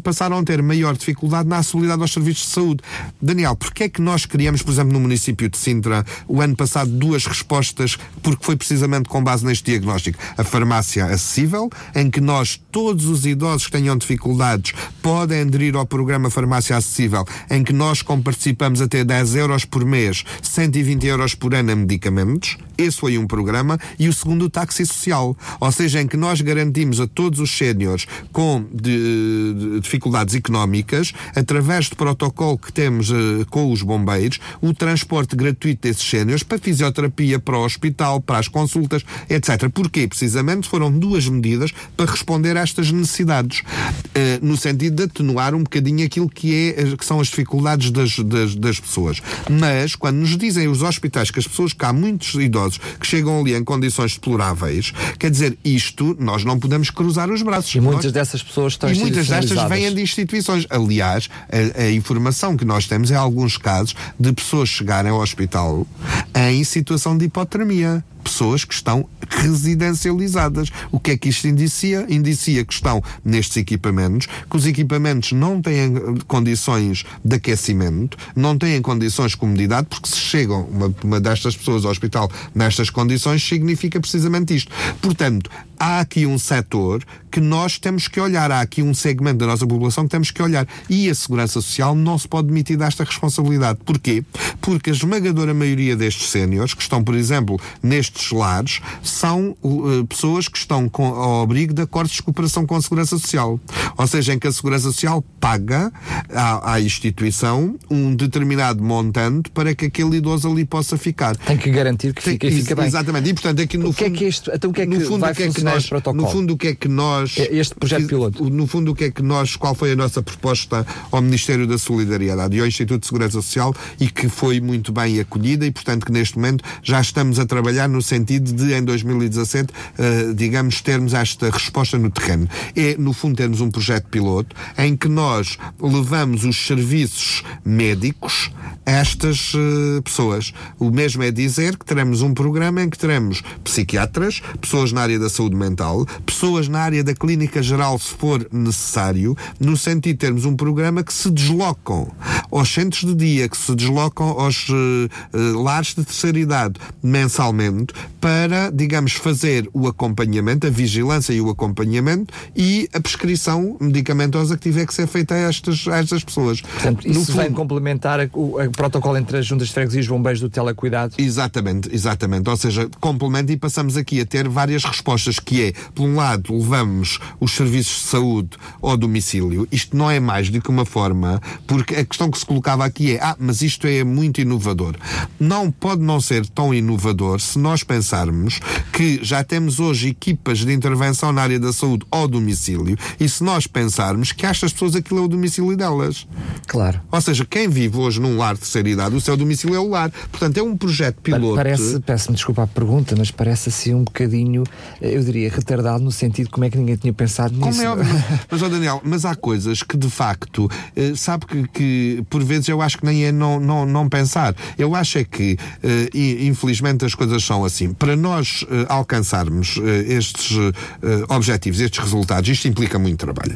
passaram 0.03 0.37
a 0.37 0.43
ter 0.43 0.61
maior 0.61 0.95
dificuldade 0.97 1.47
na 1.47 1.57
acessibilidade 1.57 2.01
aos 2.01 2.11
serviços 2.11 2.45
de 2.45 2.49
saúde. 2.49 2.83
Daniel, 3.21 3.55
porquê 3.55 3.85
é 3.85 3.89
que 3.89 4.01
nós 4.01 4.25
criamos, 4.25 4.61
por 4.61 4.71
exemplo, 4.71 4.91
no 4.91 4.99
município 4.99 5.49
de 5.49 5.57
Sintra, 5.57 6.05
o 6.27 6.41
ano 6.41 6.55
passado, 6.55 6.91
duas 6.91 7.25
respostas, 7.25 7.97
porque 8.21 8.43
foi 8.43 8.55
precisamente 8.57 9.07
com 9.07 9.23
base 9.23 9.45
neste 9.45 9.63
diagnóstico? 9.63 10.19
A 10.37 10.43
farmácia 10.43 11.05
acessível, 11.05 11.69
em 11.95 12.09
que 12.09 12.19
nós, 12.19 12.61
todos 12.71 13.05
os 13.05 13.25
idosos 13.25 13.67
que 13.67 13.71
tenham 13.81 13.97
dificuldades, 13.97 14.73
podem 15.01 15.41
aderir 15.41 15.75
ao 15.75 15.85
programa 15.85 16.29
Farmácia 16.29 16.77
Acessível, 16.77 17.25
em 17.49 17.63
que 17.63 17.73
nós, 17.73 18.03
como 18.03 18.21
participamos, 18.21 18.79
até 18.79 19.03
10 19.03 19.35
euros 19.35 19.65
por 19.65 19.83
mês, 19.83 20.23
120 20.43 21.07
euros 21.07 21.33
por 21.33 21.55
ano 21.55 21.71
a 21.71 21.75
medicamentos. 21.75 22.57
Esse 22.77 22.97
foi 22.97 23.17
um 23.17 23.27
programa. 23.27 23.79
E 23.99 24.07
o 24.07 24.13
segundo, 24.13 24.45
o 24.45 24.49
táxi 24.49 24.85
social. 24.85 25.37
Ou 25.59 25.71
seja, 25.71 26.01
em 26.01 26.07
que 26.07 26.17
nós 26.17 26.41
garantimos 26.41 26.99
a 26.99 27.07
todos 27.07 27.39
os 27.39 27.55
séniores 27.55 28.07
com 28.31 28.65
de, 28.73 29.53
de 29.53 29.79
dificuldades 29.81 30.35
económicas, 30.35 31.13
através 31.35 31.89
do 31.89 31.95
protocolo 31.95 32.57
que 32.57 32.71
temos 32.71 33.09
uh, 33.11 33.45
com 33.49 33.71
os 33.71 33.81
bombeiros, 33.81 34.39
o 34.61 34.73
transporte 34.73 35.35
gratuito 35.35 35.87
desses 35.87 36.07
séniores 36.07 36.43
para 36.43 36.57
fisioterapia, 36.57 37.39
para 37.39 37.57
o 37.57 37.65
hospital, 37.65 38.19
para 38.19 38.39
as 38.39 38.47
consultas, 38.47 39.03
etc. 39.29 39.69
Porquê? 39.69 40.07
Precisamente 40.07 40.67
foram 40.67 40.91
duas 40.91 41.27
medidas 41.27 41.71
para 41.95 42.09
responder 42.09 42.57
a 42.57 42.61
estas 42.61 42.91
necessidades, 42.91 43.61
uh, 43.71 44.45
no 44.45 44.57
sentido 44.57 44.95
de 44.95 45.03
atenuar 45.03 45.55
um 45.55 45.63
bocadinho 45.63 46.05
aquilo 46.05 46.29
que, 46.29 46.53
é, 46.53 46.81
eh, 46.81 46.97
que 46.97 47.05
são 47.05 47.19
as 47.19 47.27
dificuldades 47.27 47.91
das, 47.91 48.17
das, 48.19 48.55
das 48.55 48.79
pessoas. 48.79 49.21
Mas, 49.49 49.95
quando 49.95 50.17
nos 50.17 50.37
dizem 50.37 50.67
os 50.67 50.81
hospitais 50.81 51.31
que 51.31 51.39
as 51.39 51.47
pessoas, 51.47 51.73
que 51.73 51.85
há 51.85 51.93
muitos 51.93 52.33
idosos 52.35 52.79
que 52.99 53.05
chegam 53.05 53.39
ali 53.39 53.55
em 53.55 53.63
condições 53.63 54.13
deploráveis, 54.13 54.93
quer 55.17 55.31
dizer, 55.31 55.57
isto 55.63 56.15
nós 56.19 56.43
não 56.43 56.59
podemos 56.59 56.89
cruzar 56.89 57.29
os 57.29 57.41
braços. 57.41 57.73
E 57.75 57.79
muitas 57.79 58.05
nós, 58.05 58.13
dessas 58.13 58.43
pessoas 58.43 58.73
estão 58.73 58.91
E 58.91 58.95
muitas 58.95 59.27
destas 59.27 59.69
vêm 59.69 59.93
de 59.93 60.01
instituições. 60.01 60.65
Aliás, 60.69 61.29
a, 61.49 61.83
a, 61.83 61.91
informação 61.91 62.55
que 62.55 62.65
nós 62.65 62.87
temos 62.87 63.11
é 63.11 63.15
alguns 63.15 63.57
casos 63.57 63.95
de 64.19 64.31
pessoas 64.33 64.69
chegarem 64.69 65.11
ao 65.11 65.19
hospital 65.19 65.87
em 66.35 66.63
situação 66.63 67.17
de 67.17 67.25
hipotermia 67.25 68.03
pessoas 68.21 68.63
que 68.63 68.73
estão 68.73 69.07
residencializadas. 69.29 70.69
O 70.91 70.99
que 70.99 71.11
é 71.11 71.17
que 71.17 71.29
isto 71.29 71.47
indicia? 71.47 72.05
Indicia 72.09 72.63
que 72.63 72.73
estão 72.73 73.03
nestes 73.23 73.57
equipamentos, 73.57 74.27
que 74.49 74.57
os 74.57 74.65
equipamentos 74.65 75.31
não 75.31 75.61
têm 75.61 75.93
condições 76.27 77.03
de 77.23 77.35
aquecimento, 77.35 78.17
não 78.35 78.57
têm 78.57 78.81
condições 78.81 79.31
de 79.31 79.37
comodidade, 79.37 79.87
porque 79.89 80.09
se 80.09 80.17
chegam 80.17 80.63
uma, 80.63 80.93
uma 81.03 81.19
destas 81.19 81.55
pessoas 81.55 81.85
ao 81.85 81.91
hospital 81.91 82.29
nestas 82.53 82.89
condições, 82.89 83.43
significa 83.47 83.99
precisamente 83.99 84.55
isto. 84.55 84.71
Portanto, 85.01 85.49
há 85.79 85.99
aqui 85.99 86.27
um 86.27 86.37
setor 86.37 87.03
que 87.31 87.39
nós 87.39 87.79
temos 87.79 88.07
que 88.07 88.19
olhar, 88.19 88.51
há 88.51 88.61
aqui 88.61 88.83
um 88.83 88.93
segmento 88.93 89.39
da 89.39 89.47
nossa 89.47 89.65
população 89.65 90.03
que 90.03 90.11
temos 90.11 90.29
que 90.29 90.43
olhar. 90.43 90.67
E 90.89 91.09
a 91.09 91.15
Segurança 91.15 91.53
Social 91.53 91.95
não 91.95 92.17
se 92.17 92.27
pode 92.27 92.49
demitir 92.49 92.77
desta 92.77 93.03
responsabilidade. 93.03 93.79
Porquê? 93.85 94.23
Porque 94.59 94.89
a 94.89 94.93
esmagadora 94.93 95.53
maioria 95.53 95.95
destes 95.95 96.29
séniores, 96.29 96.73
que 96.73 96.81
estão, 96.81 97.03
por 97.03 97.15
exemplo, 97.15 97.59
nestes 97.81 98.10
nestes 98.11 98.31
lares 98.31 98.79
são 99.01 99.55
uh, 99.63 100.05
pessoas 100.07 100.47
que 100.47 100.57
estão 100.57 100.87
com, 100.89 101.05
ao 101.07 101.41
abrigo 101.43 101.73
de 101.73 101.81
acordos 101.81 102.13
de 102.13 102.21
cooperação 102.21 102.65
com 102.65 102.75
a 102.75 102.81
Segurança 102.81 103.17
Social. 103.17 103.59
Ou 103.97 104.07
seja, 104.07 104.33
em 104.33 104.39
que 104.39 104.47
a 104.47 104.51
Segurança 104.51 104.85
Social 104.91 105.23
paga 105.39 105.91
à, 106.33 106.73
à 106.73 106.81
instituição 106.81 107.75
um 107.89 108.15
determinado 108.15 108.83
montante 108.83 109.49
para 109.51 109.73
que 109.73 109.85
aquele 109.85 110.17
idoso 110.17 110.49
ali 110.51 110.65
possa 110.65 110.97
ficar. 110.97 111.35
Tem 111.37 111.57
que 111.57 111.69
garantir 111.71 112.13
que 112.13 112.21
fica, 112.21 112.47
Tem- 112.47 112.57
fica 112.61 112.75
bem. 112.75 112.85
Exatamente. 112.85 113.29
E 113.29 113.33
portanto, 113.33 113.61
aqui 113.61 113.77
no 113.77 113.89
O 113.89 113.93
que 113.93 114.03
é 114.03 114.07
fundo- 114.07 114.17
que 114.17 114.25
isto- 114.27 114.51
então 114.53 114.69
o 114.69 114.73
que 114.73 114.81
é 114.81 114.85
que 114.87 114.97
no 114.97 115.05
fundo, 115.05 115.19
vai 115.19 115.31
o 115.31 115.35
que 115.35 115.43
é 115.43 115.49
que 115.51 115.63
nós, 115.63 115.77
este 115.77 115.89
protocolo? 115.89 116.23
No 116.23 116.29
fundo, 116.29 116.53
o 116.53 116.57
que 116.57 116.67
é 116.67 116.75
que 116.75 116.87
nós. 116.87 117.35
É 117.37 117.55
este 117.55 117.75
projeto 117.75 118.07
piloto. 118.07 118.49
No 118.49 118.67
fundo, 118.67 118.91
o 118.91 118.95
que 118.95 119.05
é 119.05 119.11
que 119.11 119.21
nós. 119.21 119.55
Qual 119.55 119.73
foi 119.75 119.91
a 119.93 119.95
nossa 119.95 120.21
proposta 120.21 120.85
ao 121.11 121.21
Ministério 121.21 121.65
da 121.67 121.77
Solidariedade 121.77 122.55
e 122.57 122.59
ao 122.59 122.67
Instituto 122.67 123.01
de 123.01 123.07
Segurança 123.07 123.33
Social 123.41 123.73
e 123.99 124.09
que 124.09 124.27
foi 124.29 124.59
muito 124.59 124.91
bem 124.91 125.19
acolhida 125.19 125.65
e, 125.65 125.71
portanto, 125.71 126.05
que 126.05 126.11
neste 126.11 126.35
momento 126.37 126.63
já 126.83 126.99
estamos 127.01 127.39
a 127.39 127.45
trabalhar 127.45 127.87
no 127.87 128.00
sentido 128.01 128.51
de, 128.53 128.73
em 128.73 128.83
2017, 128.83 129.73
eh, 129.97 130.33
digamos, 130.35 130.81
termos 130.81 131.13
esta 131.13 131.49
resposta 131.49 131.97
no 131.97 132.09
terreno. 132.09 132.47
É, 132.75 132.95
no 132.97 133.13
fundo, 133.13 133.35
termos 133.35 133.61
um 133.61 133.69
projeto 133.69 134.07
piloto 134.07 134.55
em 134.77 134.95
que 134.95 135.07
nós 135.07 135.57
levamos 135.79 136.43
os 136.43 136.67
serviços 136.67 137.43
médicos 137.65 138.51
a 138.85 138.91
estas 138.91 139.53
eh, 139.55 140.01
pessoas. 140.01 140.53
O 140.79 140.89
mesmo 140.89 141.23
é 141.23 141.31
dizer 141.31 141.77
que 141.77 141.85
teremos 141.85 142.21
um 142.21 142.33
programa 142.33 142.81
em 142.81 142.89
que 142.89 142.97
teremos 142.97 143.41
psiquiatras, 143.63 144.41
pessoas 144.59 144.91
na 144.91 145.01
área 145.01 145.19
da 145.19 145.29
saúde 145.29 145.55
mental, 145.55 146.05
pessoas 146.25 146.67
na 146.67 146.79
área 146.79 147.03
da 147.03 147.13
clínica 147.13 147.61
geral, 147.61 147.97
se 147.99 148.13
for 148.13 148.47
necessário, 148.51 149.35
no 149.59 149.77
sentido 149.77 150.13
de 150.13 150.19
termos 150.19 150.45
um 150.45 150.55
programa 150.55 151.03
que 151.03 151.13
se 151.13 151.29
deslocam 151.29 152.11
aos 152.51 152.69
centros 152.69 153.03
de 153.03 153.15
dia, 153.15 153.47
que 153.47 153.57
se 153.57 153.73
deslocam 153.75 154.27
aos 154.27 154.67
eh, 154.69 155.37
lares 155.55 155.95
de 155.95 156.03
terceira 156.03 156.39
idade 156.39 156.79
mensalmente 157.01 157.90
para, 158.19 158.69
digamos, 158.71 159.13
fazer 159.13 159.69
o 159.73 159.87
acompanhamento, 159.87 160.67
a 160.67 160.69
vigilância 160.69 161.33
e 161.33 161.41
o 161.41 161.49
acompanhamento 161.49 162.33
e 162.55 162.89
a 162.93 162.99
prescrição 162.99 163.77
medicamentosa 163.79 164.55
que 164.57 164.63
tiver 164.63 164.85
que 164.85 164.93
ser 164.93 165.07
feita 165.07 165.33
a 165.33 165.37
estas, 165.37 165.87
a 165.87 165.97
estas 165.97 166.23
pessoas. 166.23 166.61
Portanto, 166.61 167.07
No 167.07 167.21
isso 167.21 167.33
vem 167.33 167.45
fundo- 167.47 167.55
complementar 167.55 168.19
o, 168.33 168.55
protocolo 168.75 169.17
entre 169.17 169.37
as 169.37 169.45
juntas 169.45 169.67
de 169.67 169.73
freguesia 169.73 169.99
e 169.99 170.01
os 170.01 170.07
bombeiros 170.07 170.39
do 170.41 170.49
telecuidado. 170.49 171.15
Exatamente, 171.17 171.89
exatamente. 171.93 172.49
Ou 172.49 172.57
seja, 172.57 172.89
complementa 172.99 173.51
e 173.51 173.57
passamos 173.57 173.97
aqui 173.97 174.21
a 174.21 174.25
ter 174.25 174.47
várias 174.47 174.83
respostas, 174.83 175.39
que 175.39 175.63
é, 175.63 175.73
por 175.95 176.03
um 176.03 176.15
lado, 176.15 176.53
levamos 176.57 177.19
os 177.39 177.51
serviços 177.51 178.01
de 178.03 178.07
saúde 178.09 178.49
ao 178.81 178.95
domicílio. 178.97 179.67
Isto 179.71 179.95
não 179.97 180.09
é 180.09 180.19
mais 180.19 180.49
do 180.49 180.61
que 180.61 180.69
uma 180.69 180.85
forma, 180.85 181.41
porque 181.65 181.95
a 181.95 182.05
questão 182.05 182.29
que 182.29 182.37
se 182.37 182.45
colocava 182.45 182.85
aqui 182.85 183.15
é, 183.15 183.19
ah, 183.21 183.35
mas 183.39 183.61
isto 183.61 183.87
é 183.87 184.03
muito 184.03 184.39
inovador. 184.41 184.95
Não 185.39 185.71
pode 185.71 186.01
não 186.01 186.19
ser 186.21 186.45
tão 186.47 186.73
inovador 186.73 187.39
se 187.39 187.57
nós 187.59 187.80
pensarmos 187.83 188.59
que 188.91 189.19
já 189.23 189.43
temos 189.43 189.79
hoje 189.79 190.09
equipas 190.09 190.59
de 190.59 190.71
intervenção 190.73 191.31
na 191.31 191.41
área 191.41 191.59
da 191.59 191.73
saúde 191.73 192.05
ao 192.11 192.27
domicílio 192.27 192.97
e 193.19 193.27
se 193.27 193.43
nós 193.43 193.67
pensarmos 193.67 194.31
que 194.31 194.45
estas 194.45 194.73
pessoas 194.73 194.95
aquilo 194.95 195.19
é 195.19 195.23
o 195.23 195.27
domicílio 195.27 195.75
delas. 195.75 196.27
Claro. 196.67 197.01
Ou 197.11 197.21
seja, 197.21 197.45
quem 197.45 197.67
vive 197.67 197.97
hoje 197.97 198.19
num 198.19 198.37
lar 198.37 198.55
de 198.55 198.61
terceira 198.61 198.89
idade, 198.89 199.15
o 199.15 199.21
seu 199.21 199.35
domicílio 199.35 199.75
é 199.75 199.79
o 199.79 199.89
lar. 199.89 200.11
Portanto, 200.31 200.57
é 200.57 200.63
um 200.63 200.75
projeto 200.75 201.21
piloto. 201.21 201.55
Parece, 201.55 201.99
peço-me 201.99 202.35
desculpa 202.35 202.63
a 202.63 202.67
pergunta, 202.67 203.15
mas 203.17 203.31
parece 203.31 203.69
assim 203.69 203.93
um 203.93 204.03
bocadinho, 204.03 204.63
eh, 205.01 205.15
eu 205.17 205.23
diria, 205.23 205.49
retardado 205.49 206.03
no 206.03 206.11
sentido 206.11 206.45
de 206.45 206.51
como 206.51 206.65
é 206.65 206.69
que 206.69 206.77
ninguém 206.77 206.95
tinha 206.95 207.13
pensado 207.13 207.53
nisso. 207.53 207.69
Como 207.69 207.81
é 207.81 207.89
óbvio. 207.89 208.11
Mas, 208.49 208.61
ó 208.61 208.69
Daniel, 208.69 209.01
mas 209.03 209.25
há 209.25 209.35
coisas 209.35 209.81
que 209.83 209.97
de 209.97 210.09
facto, 210.09 210.69
eh, 210.95 211.13
sabe 211.15 211.45
que, 211.45 211.67
que 211.67 212.23
por 212.29 212.43
vezes 212.43 212.67
eu 212.67 212.81
acho 212.81 212.97
que 212.97 213.05
nem 213.05 213.25
é 213.25 213.31
não, 213.31 213.59
não, 213.59 213.85
não 213.85 214.09
pensar. 214.09 214.55
Eu 214.77 214.95
acho 214.95 215.17
é 215.17 215.23
que, 215.23 215.57
eh, 215.83 216.09
infelizmente, 216.45 217.05
as 217.05 217.15
coisas 217.15 217.43
são 217.43 217.63
assim. 217.63 217.70
Para 217.97 218.15
nós 218.15 218.65
eh, 218.69 218.85
alcançarmos 218.89 219.79
eh, 219.83 220.13
estes 220.13 220.57
eh, 220.57 221.23
objetivos, 221.29 221.79
estes 221.79 221.99
resultados, 222.03 222.49
isto 222.49 222.67
implica 222.67 222.99
muito 222.99 223.17
trabalho. 223.19 223.55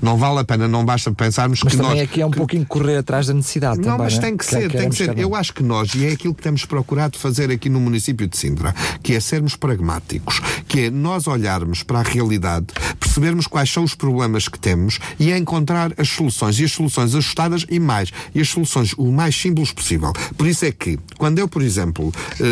Não 0.00 0.16
vale 0.16 0.38
a 0.40 0.44
pena, 0.44 0.68
não 0.68 0.84
basta 0.84 1.10
pensarmos 1.12 1.60
Mas 1.64 1.72
que 1.72 1.76
também 1.78 1.96
nós. 2.00 2.08
aqui 2.08 2.20
é 2.20 2.26
um 2.26 2.30
que- 2.30 2.36
pouquinho 2.38 2.64
correr 2.66 2.98
atrás 2.98 3.26
da 3.26 3.34
necessidade 3.34 3.76
Não, 3.78 3.84
também, 3.84 3.98
mas 4.04 4.14
né? 4.14 4.20
tem 4.20 4.36
que 4.36 4.44
Que- 4.44 4.50
ser, 4.50 4.60
tem 4.60 4.68
queremos 4.70 4.96
que 4.96 5.02
ser. 5.04 5.08
cada. 5.10 5.20
Eu 5.20 5.34
acho 5.34 5.52
que 5.54 5.62
nós, 5.62 5.94
e 5.94 6.06
é 6.06 6.12
aquilo 6.12 6.34
que 6.34 6.42
temos 6.42 6.64
procurado 6.64 7.18
fazer 7.18 7.50
aqui 7.50 7.68
no 7.68 7.80
município 7.80 8.26
de 8.26 8.36
Sintra, 8.36 8.74
que 9.02 9.14
é 9.14 9.20
sermos 9.20 9.56
pragmáticos, 9.56 10.40
que 10.68 10.80
é 10.86 10.90
nós 10.90 11.26
olharmos 11.26 11.82
para 11.82 12.00
a 12.00 12.02
realidade, 12.02 12.66
percebermos 13.00 13.46
quais 13.46 13.70
são 13.70 13.82
os 13.84 13.94
problemas 13.94 14.48
que 14.48 14.58
temos 14.58 14.98
e 15.18 15.32
encontrar 15.32 15.92
as 15.98 16.08
soluções, 16.08 16.58
e 16.60 16.64
as 16.64 16.72
soluções 16.72 17.14
ajustadas 17.14 17.64
e 17.70 17.78
mais, 17.80 18.10
e 18.34 18.40
as 18.40 18.48
soluções 18.48 18.92
o 18.96 19.10
mais 19.10 19.34
simples 19.34 19.72
possível. 19.72 20.12
Por 20.36 20.46
isso 20.46 20.64
é 20.64 20.72
que, 20.72 20.98
quando 21.18 21.38
eu, 21.38 21.48
por 21.48 21.62
exemplo, 21.62 22.12
eh, 22.40 22.44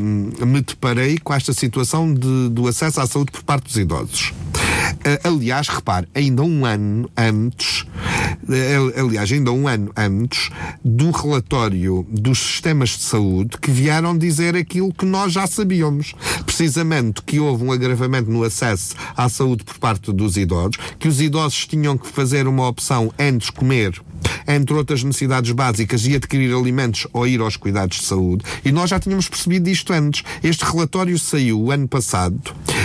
me, 0.00 0.32
eh, 0.40 0.44
me 0.44 0.60
deparei 0.60 1.18
com 1.18 1.34
esta 1.34 1.52
situação 1.52 2.12
de- 2.12 2.48
do 2.50 2.66
acesso 2.68 3.00
à 3.00 3.06
saúde 3.06 3.30
por 3.32 3.42
parte 3.42 3.64
dos 3.66 3.76
idosos, 3.76 4.32
aliás, 5.24 5.68
repare, 5.68 6.08
ainda 6.14 6.42
um 6.42 6.64
ano 6.64 7.10
antes, 7.16 7.84
eh, 8.48 9.00
aliás, 9.00 9.30
ainda 9.32 9.52
um 9.52 9.68
ano 9.68 9.90
antes 9.96 10.50
do 10.84 11.10
relatório 11.10 12.06
dos 12.10 12.38
sistemas 12.38 12.90
de 12.90 13.02
saúde 13.02 13.58
que 13.58 13.70
vieram 13.70 14.16
dizer 14.16 14.56
aquilo 14.56 14.92
que 14.92 15.06
nós 15.06 15.32
já 15.32 15.46
sabíamos. 15.46 16.14
Precisamente 16.44 17.22
que 17.22 17.38
houve 17.40 17.64
um 17.64 17.72
agravamento 17.72 18.30
no 18.30 18.42
acesso 18.42 18.94
à 19.16 19.28
saúde 19.28 19.64
por 19.64 19.78
parte 19.78 20.12
dos 20.12 20.36
idosos, 20.36 20.76
que 20.98 21.08
os 21.08 21.20
idosos 21.20 21.66
tinham 21.66 21.96
que 21.96 22.08
fazer 22.08 22.46
uma 22.46 22.66
opção 22.66 23.12
entre 23.18 23.52
comer 23.52 24.00
entre 24.46 24.74
outras 24.74 25.02
necessidades 25.02 25.52
básicas, 25.52 26.06
e 26.06 26.16
adquirir 26.16 26.54
alimentos 26.54 27.06
ou 27.12 27.26
ir 27.26 27.40
aos 27.40 27.56
cuidados 27.56 27.98
de 27.98 28.04
saúde. 28.04 28.44
E 28.64 28.72
nós 28.72 28.90
já 28.90 28.98
tínhamos 28.98 29.28
percebido 29.28 29.68
isto 29.68 29.92
antes. 29.92 30.22
Este 30.42 30.64
relatório 30.64 31.18
saiu 31.18 31.60
o 31.60 31.70
ano 31.70 31.86
passado, 31.86 32.40
eh, 32.68 32.77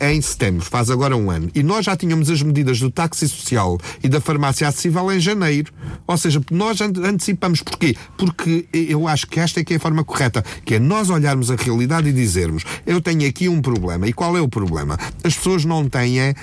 em 0.00 0.20
setembro, 0.20 0.64
faz 0.64 0.90
agora 0.90 1.16
um 1.16 1.30
ano. 1.30 1.50
E 1.54 1.62
nós 1.62 1.86
já 1.86 1.96
tínhamos 1.96 2.30
as 2.30 2.42
medidas 2.42 2.78
do 2.78 2.90
táxi 2.90 3.28
social 3.28 3.78
e 4.02 4.08
da 4.08 4.20
farmácia 4.20 4.68
acessível 4.68 5.10
em 5.12 5.20
janeiro. 5.20 5.72
Ou 6.06 6.16
seja, 6.16 6.40
nós 6.50 6.80
an- 6.80 6.92
antecipamos. 7.04 7.62
Porquê? 7.62 7.96
Porque 8.16 8.66
eu 8.72 9.08
acho 9.08 9.26
que 9.26 9.40
esta 9.40 9.60
é 9.60 9.64
que 9.64 9.74
é 9.74 9.76
a 9.76 9.80
forma 9.80 10.04
correta, 10.04 10.44
que 10.64 10.74
é 10.74 10.78
nós 10.78 11.10
olharmos 11.10 11.50
a 11.50 11.56
realidade 11.56 12.08
e 12.08 12.12
dizermos 12.12 12.64
eu 12.86 13.00
tenho 13.00 13.26
aqui 13.28 13.48
um 13.48 13.60
problema. 13.62 14.06
E 14.06 14.12
qual 14.12 14.36
é 14.36 14.40
o 14.40 14.48
problema? 14.48 14.98
As 15.24 15.34
pessoas 15.36 15.64
não 15.64 15.88
têm 15.88 16.20
eh, 16.20 16.34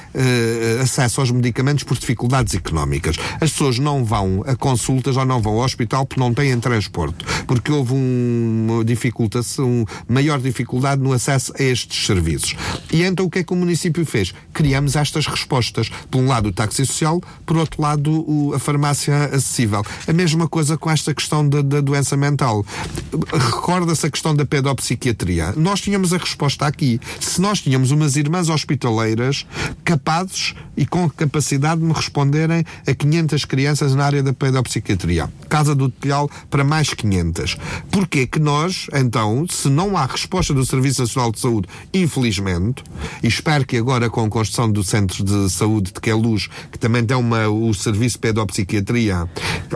acesso 0.81 1.21
aos 1.21 1.31
medicamentos 1.31 1.83
por 1.83 1.97
dificuldades 1.97 2.53
económicas. 2.55 3.15
As 3.39 3.51
pessoas 3.51 3.79
não 3.79 4.03
vão 4.03 4.43
a 4.45 4.55
consultas 4.55 5.17
ou 5.17 5.25
não 5.25 5.41
vão 5.41 5.53
ao 5.53 5.65
hospital 5.65 6.05
porque 6.05 6.19
não 6.19 6.33
têm 6.33 6.59
transporte. 6.59 7.23
Porque 7.47 7.71
houve 7.71 7.93
um, 7.93 8.67
uma 8.69 8.85
dificultação, 8.85 9.85
maior 10.07 10.39
dificuldade 10.39 11.01
no 11.01 11.13
acesso 11.13 11.53
a 11.59 11.63
estes 11.63 12.05
serviços. 12.05 12.55
E 12.91 13.02
então 13.07 13.25
o 13.25 13.29
que 13.29 13.39
é 13.39 13.43
que 13.43 13.53
o 13.53 13.55
município 13.55 14.05
fez? 14.05 14.33
Criamos 14.53 14.95
estas 14.95 15.25
respostas. 15.27 15.89
Por 16.09 16.19
um 16.21 16.27
lado 16.27 16.49
o 16.49 16.53
táxi 16.53 16.85
social, 16.85 17.21
por 17.45 17.57
outro 17.57 17.81
lado 17.81 18.11
o- 18.29 18.53
a 18.53 18.59
farmácia 18.59 19.25
acessível. 19.25 19.83
A 20.07 20.13
mesma 20.13 20.47
coisa 20.47 20.77
com 20.77 20.89
esta 20.89 21.13
questão 21.13 21.47
da, 21.47 21.61
da 21.61 21.81
doença 21.81 22.15
mental. 22.17 22.65
Recorda-se 23.31 24.05
a 24.05 24.09
questão 24.11 24.35
da 24.35 24.45
pedopsiquiatria. 24.45 25.53
Nós 25.55 25.81
tínhamos 25.81 26.13
a 26.13 26.17
resposta 26.17 26.65
aqui. 26.65 26.99
Se 27.19 27.39
nós 27.41 27.61
tínhamos 27.61 27.91
umas 27.91 28.15
irmãs 28.15 28.49
hospitaleiras 28.49 29.45
capazes 29.83 30.53
e 30.75 30.85
com 30.85 31.09
capacidade 31.09 31.79
de 31.81 31.85
me 31.87 31.93
responderem 31.93 32.63
a 32.87 32.93
500 32.93 33.45
crianças 33.45 33.93
na 33.95 34.05
área 34.05 34.23
da 34.23 34.33
pedopsiquiatria. 34.33 35.29
Casa 35.49 35.75
do 35.75 35.89
Telhal 35.89 36.29
para 36.49 36.63
mais 36.63 36.93
500. 36.93 37.57
Porquê 37.91 38.25
que 38.27 38.39
nós, 38.39 38.87
então, 38.93 39.45
se 39.49 39.69
não 39.69 39.95
há 39.97 40.05
resposta 40.05 40.53
do 40.53 40.65
Serviço 40.65 41.01
Nacional 41.01 41.31
de 41.31 41.39
Saúde, 41.39 41.67
infelizmente, 41.93 42.83
e 43.21 43.27
espero 43.27 43.65
que 43.65 43.77
agora 43.77 44.09
com 44.09 44.25
a 44.25 44.29
construção 44.29 44.71
do 44.71 44.83
Centro 44.83 45.23
de 45.23 45.49
Saúde 45.49 45.91
de 45.93 45.99
Queluz, 45.99 46.49
que 46.71 46.79
também 46.79 47.03
tem 47.03 47.15
uma, 47.17 47.47
o 47.47 47.73
Serviço 47.73 48.15
de 48.15 48.19
Pedopsiquiatria, 48.19 49.27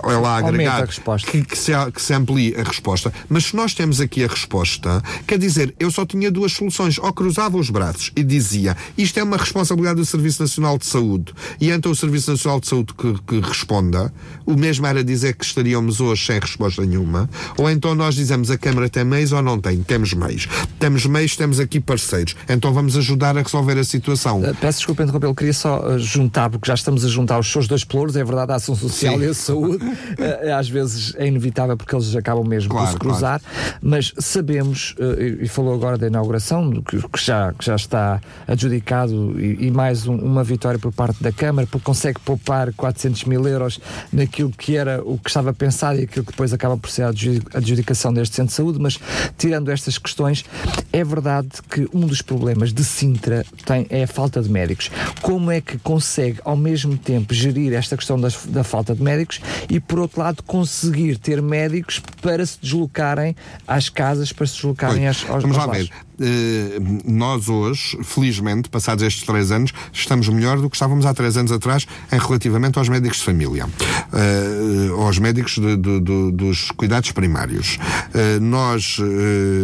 é 0.04 0.18
lá 0.18 0.38
agregado, 0.38 0.90
que, 1.26 1.44
que 1.44 1.58
se, 1.58 1.72
que 1.92 2.02
se 2.02 2.14
amplie 2.14 2.56
a 2.56 2.64
resposta. 2.64 3.14
Mas 3.30 3.46
se 3.46 3.56
nós 3.56 3.74
temos 3.74 4.00
aqui 4.00 4.24
a 4.24 4.28
resposta, 4.28 5.02
quer 5.26 5.38
dizer, 5.38 5.74
eu 5.80 5.90
só 5.92 6.06
tinha 6.06 6.32
duas 6.32 6.52
soluções. 6.54 6.98
Ou 6.98 7.12
cruzava 7.14 7.58
os 7.58 7.70
braços 7.70 8.12
e 8.16 8.24
dizia 8.24 8.76
isto 8.98 9.20
é 9.20 9.24
uma 9.24 9.38
responsabilidade 9.38 9.98
do 9.98 10.06
Serviço 10.06 10.42
Nacional 10.42 10.78
de 10.78 10.86
Saúde 10.86 11.34
e 11.60 11.70
então 11.70 11.92
o 11.92 11.96
Serviço 11.96 12.32
Nacional 12.32 12.60
de 12.60 12.68
Saúde 12.68 12.94
que, 12.94 13.14
que 13.26 13.40
responda, 13.40 14.14
o 14.46 14.56
mesmo 14.56 14.86
era 14.86 15.04
dizer 15.04 15.36
que 15.36 15.46
estaríamos 15.46 16.00
hoje 16.00 16.26
sem 16.26 16.40
resposta 16.40 16.86
nenhuma, 16.86 17.30
ou 17.58 17.70
então 17.70 17.96
nós 17.96 18.16
dizemos 18.16 18.52
a 18.52 18.58
Câmara 18.58 18.90
tem 18.90 19.04
meios 19.04 19.32
ou 19.32 19.42
não 19.42 19.60
tem? 19.60 19.82
Temos 19.84 20.14
meios. 20.14 20.48
Temos 20.80 21.06
meios, 21.06 21.36
temos 21.36 21.60
aqui 21.60 21.80
parceiros. 21.80 22.36
Então 22.48 22.74
vamos 22.74 22.96
ajudar 22.98 23.07
a 23.40 23.42
resolver 23.42 23.78
a 23.80 23.84
situação. 23.84 24.40
Uh, 24.42 24.56
Peço 24.56 24.80
desculpa 24.80 25.04
interrompê-lo, 25.04 25.36
queria 25.36 25.54
só 25.54 25.80
uh, 25.80 26.00
juntar, 26.00 26.50
porque 26.50 26.68
já 26.68 26.74
estamos 26.76 27.06
a 27.06 27.08
juntar 27.08 27.40
os 27.40 27.52
seus 27.52 27.68
dois 27.68 27.84
pelouros, 27.84 28.16
é 28.16 28.24
verdade, 28.24 28.52
a 28.52 28.56
ação 28.56 28.76
social 28.76 29.18
Sim. 29.18 29.24
e 29.24 29.28
a 29.28 29.34
saúde. 29.34 29.84
Uh, 29.86 30.54
às 30.58 30.70
vezes 30.70 31.14
é 31.18 31.28
inevitável 31.28 31.76
porque 31.78 31.96
eles 31.96 32.16
acabam 32.16 32.46
mesmo 32.48 32.70
por 32.70 32.78
Claro, 32.78 32.92
se 32.92 32.98
cruzar, 32.98 33.42
mas 33.82 34.14
sabemos, 34.20 34.96
e 35.42 35.48
falou 35.48 35.74
agora 35.74 35.98
da 35.98 36.08
inauguração, 36.08 36.70
que, 36.82 36.98
que 37.02 37.24
já, 37.24 37.54
que 37.54 37.66
já 37.66 37.76
está 37.76 38.20
adjudicado 38.48 39.40
e, 39.40 39.68
e 39.68 39.72
mais 39.72 40.08
um- 40.08 40.16
uma 40.18 40.44
vitória 40.44 40.80
por 40.80 40.92
parte 40.92 41.22
da 41.22 41.32
Câmara, 41.32 41.68
porque 41.70 41.86
consegue 41.86 42.20
poupar 42.20 42.74
400 42.74 43.24
mil 43.26 43.48
euros 43.48 43.80
naquilo 44.12 44.52
que 44.52 44.76
era 44.76 45.02
o 45.04 45.18
que 45.18 45.30
estava 45.30 45.54
pensado 45.54 46.00
e 46.00 46.04
aquilo 46.04 46.26
que 46.26 46.32
depois 46.32 46.52
acaba 46.54 46.78
por 46.78 46.90
ser 46.90 47.04
a 47.04 47.10
adju- 47.10 47.42
adjudicação 47.54 48.12
deste 48.14 48.36
centro 48.36 48.50
de 48.50 48.56
saúde, 48.56 48.80
mas 48.80 49.00
tirando 49.38 49.70
estas 49.70 49.98
questões, 49.98 50.44
é 50.92 51.04
verdade 51.04 51.50
que 51.70 51.88
um 51.94 52.02
dos 52.02 52.22
problemas 52.22 52.74
de 52.74 52.84
Sintra 52.88 53.46
tem, 53.66 53.86
é 53.90 54.04
a 54.04 54.08
falta 54.08 54.42
de 54.42 54.50
médicos. 54.50 54.90
Como 55.22 55.52
é 55.52 55.62
que 55.62 55.78
consegue, 55.78 56.40
ao 56.44 56.58
mesmo 56.58 56.98
tempo, 56.98 57.34
gerir 57.34 57.74
esta 57.74 57.96
questão 57.96 58.20
das, 58.20 58.46
da 58.46 58.64
falta 58.64 58.96
de 58.96 59.04
médicos 59.04 59.40
e, 59.70 59.80
por 59.80 60.00
outro 60.00 60.22
lado, 60.22 60.42
conseguir 60.44 61.18
ter 61.18 61.42
médicos 61.42 62.02
para 62.22 62.46
se 62.46 62.58
deslocarem 62.62 63.36
às 63.68 63.90
casas, 63.90 64.32
para 64.32 64.48
se 64.48 64.56
deslocarem 64.56 65.04
Oi, 65.04 65.08
às, 65.08 65.30
aos 65.30 65.44
Vamos 65.44 65.58
lá 65.58 65.64
aos 65.66 65.78
ver. 65.78 66.07
Eh, 66.20 66.80
nós 67.06 67.48
hoje, 67.50 67.98
felizmente, 68.04 68.70
passados 68.70 69.04
estes 69.04 69.24
três 69.26 69.52
anos, 69.52 69.72
estamos 69.94 70.28
melhor 70.30 70.58
do 70.60 70.70
que 70.70 70.76
estávamos 70.76 71.06
há 71.06 71.14
três 71.14 71.38
anos 71.38 71.52
atrás 71.52 71.86
em 72.12 72.18
relativamente 72.18 72.78
aos 72.80 72.90
médicos 72.90 73.18
de 73.20 73.24
família, 73.26 73.68
eh, 74.14 74.90
aos 74.98 75.20
médicos 75.20 75.54
de- 75.54 75.78
de- 75.78 76.00
de- 76.00 76.32
dos 76.32 76.72
cuidados 76.72 77.12
primários. 77.12 77.78
Eh, 78.14 78.40
nós, 78.40 78.98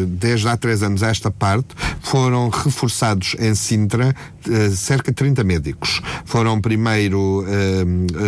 desde 0.08 0.47
há 0.47 0.56
três 0.58 0.84
anos 0.84 1.01
a 1.04 1.08
esta 1.10 1.32
parte, 1.32 1.70
foram 2.01 2.49
reforçados 2.49 3.36
em 3.39 3.56
Sintra 3.56 4.16
cerca 4.76 5.12
de 5.12 5.16
30 5.16 5.43
médicos. 5.43 6.01
Foram 6.26 6.60
primeiro, 6.60 7.45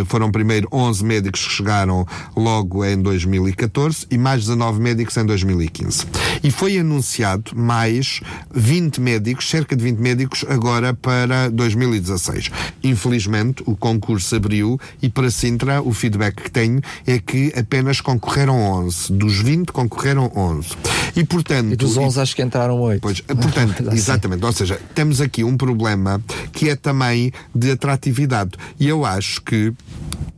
foram 0.07 0.31
primeiro 0.31 0.67
11 0.71 1.03
médicos 1.03 1.45
que 1.45 1.51
chegaram 1.53 2.07
logo 2.35 2.85
em 2.85 3.01
2014 3.01 4.07
e 4.09 4.17
mais 4.17 4.41
19 4.41 4.79
médicos 4.81 5.17
em 5.17 5.25
2015. 5.25 6.05
E 6.41 6.49
foi 6.51 6.77
anunciado 6.77 7.51
mais 7.55 8.14
20 8.53 8.99
médicos, 9.01 9.49
cerca 9.49 9.75
de 9.75 9.83
20 9.83 9.97
médicos, 9.99 10.45
agora 10.47 10.93
para 10.93 11.49
2016. 11.49 12.49
Infelizmente, 12.83 13.63
o 13.65 13.75
concurso 13.75 14.35
abriu 14.35 14.79
e 15.01 15.09
para 15.09 15.29
Sintra 15.31 15.81
o 15.81 15.93
feedback 15.93 16.35
que 16.43 16.51
tenho 16.51 16.81
é 17.05 17.19
que 17.19 17.51
apenas 17.57 18.01
concorreram 18.01 18.59
11. 18.61 19.11
Dos 19.13 19.39
20 19.39 19.71
concorreram 19.71 20.31
11. 20.35 20.69
E 21.15 21.23
portanto. 21.23 21.73
E 21.73 21.75
dos 21.75 21.95
e- 21.95 21.99
11 21.99 22.19
acho 22.21 22.35
que 22.35 22.41
entraram 22.41 22.79
8. 22.79 23.01
Pois, 23.01 23.21
portanto, 23.21 23.83
exatamente. 23.93 24.43
Ou 24.45 24.51
seja, 24.53 24.79
temos 24.93 25.21
aqui 25.21 25.43
um 25.43 25.57
problema 25.57 26.21
que 26.51 26.69
é 26.69 26.75
também 26.75 27.31
de 27.53 27.71
atratividade. 27.71 28.51
E 28.79 28.87
eu 28.87 29.05
acho 29.05 29.41
que 29.41 29.73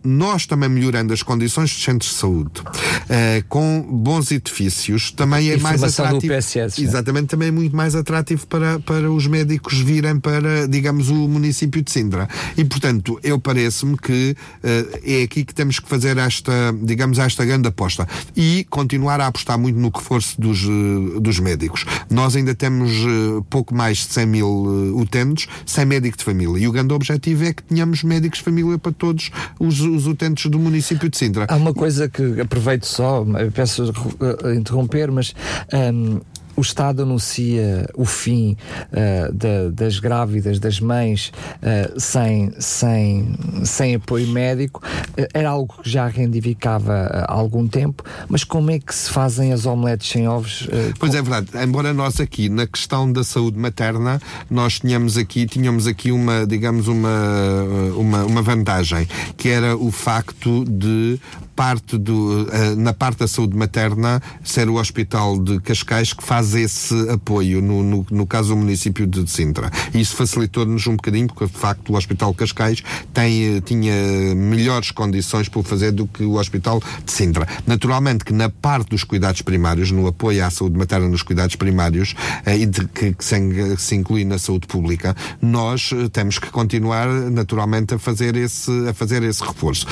nós 0.03 0.45
também 0.45 0.69
melhorando 0.69 1.11
as 1.11 1.21
condições 1.21 1.69
dos 1.73 1.83
centros 1.83 2.11
de 2.11 2.15
saúde, 2.17 2.61
eh, 3.09 3.43
com 3.49 3.81
bons 3.89 4.31
edifícios, 4.31 5.11
também 5.11 5.49
é 5.49 5.55
E 5.57 5.59
mais 5.59 5.79
formação 5.81 6.05
do 6.05 6.07
atrativo. 6.17 6.33
PSS, 6.33 6.81
né? 6.81 6.87
Exatamente, 6.87 7.27
também 7.27 7.49
é 7.49 7.51
muito 7.51 7.66
mais 7.75 7.95
atrativo 7.95 8.45
para, 8.47 8.79
para 8.79 9.11
os 9.11 9.27
médicos 9.27 9.79
virem 9.79 10.19
para, 10.19 10.67
digamos, 10.67 11.09
o 11.09 11.27
município 11.27 11.81
de 11.81 11.91
Sintra. 11.91 12.27
E, 12.57 12.63
portanto, 12.63 13.19
eu 13.23 13.39
parece-me 13.39 13.97
que 13.97 14.35
eh, 14.63 15.19
é 15.19 15.23
aqui 15.23 15.43
que 15.43 15.53
temos 15.53 15.79
que 15.79 15.87
fazer 15.87 16.17
esta, 16.17 16.51
digamos, 16.81 17.19
esta 17.19 17.45
grande 17.45 17.67
aposta. 17.67 18.07
E 18.35 18.65
continuar 18.69 19.19
a 19.21 19.27
apostar 19.27 19.57
muito 19.57 19.79
no 19.79 19.91
reforço 19.93 20.39
dos, 20.39 20.63
eh, 20.63 21.19
dos 21.19 21.39
médicos. 21.39 21.85
Nós 22.09 22.35
ainda 22.35 22.53
temos 22.55 22.91
eh, 22.91 23.43
pouco 23.49 23.73
mais 23.73 23.97
de 23.97 24.13
100 24.13 24.25
mil 24.25 24.93
utentes 24.95 25.47
sem 25.65 25.85
médico 25.85 26.17
de 26.17 26.23
família. 26.23 26.63
E 26.63 26.67
o 26.67 26.71
grande 26.71 26.93
objetivo 26.93 27.43
é 27.45 27.53
que 27.53 27.63
tenhamos 27.63 28.03
médicos 28.03 28.39
de 28.39 28.45
família 28.45 28.77
para 28.77 28.91
todos 28.91 29.31
os, 29.59 29.79
os 29.79 30.07
utentes 30.07 30.49
do 30.49 30.59
município 30.59 31.09
de 31.09 31.17
Sintra. 31.17 31.45
Há 31.49 31.55
uma 31.55 31.73
coisa 31.73 32.09
que 32.09 32.39
aproveito 32.39 32.85
só, 32.85 33.25
peço 33.53 33.91
uh, 33.91 34.53
interromper, 34.53 35.11
mas 35.11 35.33
um, 35.73 36.19
o 36.57 36.61
Estado 36.61 37.03
anuncia 37.03 37.87
o 37.95 38.03
fim 38.03 38.57
uh, 38.91 39.31
da- 39.31 39.69
das 39.71 39.99
grávidas, 39.99 40.59
das 40.59 40.79
mães, 40.79 41.31
uh, 41.61 41.99
sem, 41.99 42.51
sem, 42.59 43.35
sem 43.63 43.95
apoio 43.95 44.27
médico. 44.27 44.81
Uh, 45.17 45.27
Era 45.33 45.49
algo 45.51 45.75
que 45.81 45.89
já 45.89 46.07
reivindicava 46.07 46.93
há 47.27 47.31
algum 47.31 47.67
tempo, 47.67 48.03
mas 48.27 48.43
como 48.43 48.71
é 48.71 48.79
que 48.79 48.93
se 48.93 49.09
fazem 49.11 49.53
as 49.53 49.65
omeletes 49.65 50.09
sem 50.09 50.27
ovos? 50.27 50.67
Pois 50.99 51.13
é 51.13 51.21
verdade, 51.21 51.47
embora 51.63 51.93
nós 51.93 52.19
aqui 52.19 52.49
na 52.49 52.65
questão 52.65 53.11
da 53.11 53.23
saúde 53.23 53.57
materna 53.59 54.19
nós 54.49 54.79
tínhamos 54.79 55.17
aqui, 55.17 55.45
tínhamos 55.45 55.85
aqui 55.87 56.11
uma, 56.11 56.45
digamos, 56.45 56.87
uma, 56.87 57.63
uma, 57.95 58.23
uma 58.25 58.41
vantagem, 58.41 59.07
que 59.37 59.49
era 59.49 59.77
o 59.77 59.91
facto 59.91 60.65
de 60.65 61.19
parte 61.57 61.97
do, 61.97 62.47
eh, 62.51 62.75
na 62.75 62.93
parte 62.93 63.17
da 63.19 63.27
saúde 63.27 63.57
materna 63.57 64.21
ser 64.43 64.69
o 64.69 64.75
Hospital 64.75 65.39
de 65.39 65.59
Cascais 65.59 66.13
que 66.13 66.23
faz 66.23 66.53
esse 66.53 66.93
apoio, 67.09 67.63
no, 67.63 67.81
no, 67.81 68.05
no 68.11 68.27
caso 68.27 68.49
do 68.49 68.57
município 68.57 69.07
de 69.07 69.27
Sintra. 69.29 69.71
Isso 69.91 70.15
facilitou-nos 70.15 70.85
um 70.85 70.95
bocadinho, 70.95 71.25
porque 71.27 71.47
de 71.47 71.51
facto 71.59 71.91
o 71.91 71.95
Hospital 71.97 72.29
de 72.31 72.37
Cascais 72.37 72.83
tem, 73.11 73.57
eh, 73.57 73.61
tinha 73.61 73.91
melhores 74.35 74.91
condições 74.91 75.49
para 75.49 75.59
o 75.59 75.63
fazer 75.63 75.91
do 75.91 76.05
que 76.05 76.23
o 76.23 76.33
Hospital 76.35 76.79
de 77.03 77.11
Sintra. 77.11 77.47
Naturalmente 77.65 78.23
que 78.23 78.33
na 78.33 78.49
parte 78.49 78.89
dos 78.91 79.03
cuidados 79.03 79.41
primários, 79.41 79.89
no 79.89 80.05
apoio 80.05 80.45
à 80.45 80.51
saúde 80.51 80.77
materna 80.77 81.07
nos 81.09 81.23
cuidados 81.23 81.55
primários, 81.55 82.13
eh, 82.45 82.59
e 82.59 82.65
de, 82.67 82.87
que, 82.87 83.13
que 83.13 83.25
se, 83.25 83.35
en- 83.35 83.75
se 83.77 83.95
inclui 83.95 84.23
na 84.25 84.37
saúde 84.37 84.67
pública, 84.67 85.15
nós 85.41 85.89
temos 86.13 86.37
que 86.37 86.51
continuar 86.51 87.07
naturalmente 87.31 87.95
a 87.95 87.99
fazer 87.99 88.35
esse, 88.35 88.69
a 88.87 88.93
fazer 88.93 89.23
esse 89.23 89.43
reforço. 89.43 89.87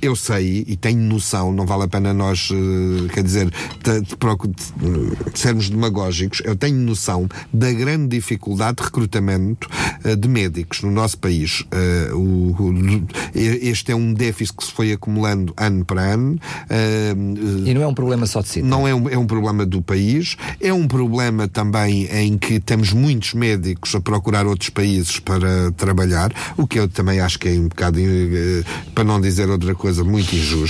Eu 0.00 0.14
sei 0.14 0.75
e 0.76 0.78
tenho 0.78 1.00
noção, 1.00 1.52
não 1.52 1.64
vale 1.64 1.84
a 1.84 1.88
pena 1.88 2.12
nós, 2.12 2.50
eh, 2.52 3.08
quer 3.12 3.22
dizer, 3.24 3.50
de, 3.82 4.00
de 4.02 4.16
de- 4.16 5.38
sermos 5.38 5.70
demagógicos, 5.70 6.42
eu 6.44 6.54
tenho 6.54 6.76
noção 6.76 7.26
da 7.52 7.72
grande 7.72 8.08
dificuldade 8.16 8.76
de 8.78 8.82
recrutamento 8.84 9.68
eh, 10.04 10.14
de 10.14 10.28
médicos 10.28 10.82
no 10.82 10.90
nosso 10.90 11.16
país. 11.18 11.64
Eh, 11.72 12.10
este 13.34 13.92
é 13.92 13.96
um 13.96 14.12
déficit 14.12 14.56
que 14.56 14.64
se 14.64 14.72
foi 14.72 14.92
acumulando 14.92 15.52
ano 15.56 15.84
para 15.84 16.02
ano. 16.02 16.38
E 17.64 17.72
não 17.74 17.82
é 17.82 17.86
um 17.86 17.94
problema 17.94 18.26
só 18.26 18.40
de 18.42 18.48
Sintra. 18.48 18.68
não 18.68 18.86
é 18.86 18.94
um, 18.94 19.08
é 19.08 19.16
um 19.18 19.26
problema 19.26 19.64
do 19.64 19.80
país, 19.80 20.36
é 20.60 20.72
um 20.72 20.86
problema 20.86 21.48
também 21.48 22.04
em 22.12 22.36
que 22.36 22.60
temos 22.60 22.92
muitos 22.92 23.32
médicos 23.34 23.94
a 23.94 24.00
procurar 24.00 24.46
outros 24.46 24.68
países 24.70 25.18
para 25.20 25.70
trabalhar, 25.72 26.32
o 26.56 26.66
que 26.66 26.78
eu 26.78 26.88
também 26.88 27.20
acho 27.20 27.38
que 27.38 27.48
é 27.48 27.52
um 27.52 27.68
bocado, 27.68 27.98
para 28.94 29.04
não 29.04 29.20
dizer 29.20 29.48
outra 29.48 29.74
coisa, 29.74 30.02
muito 30.04 30.34
injusto, 30.34 30.65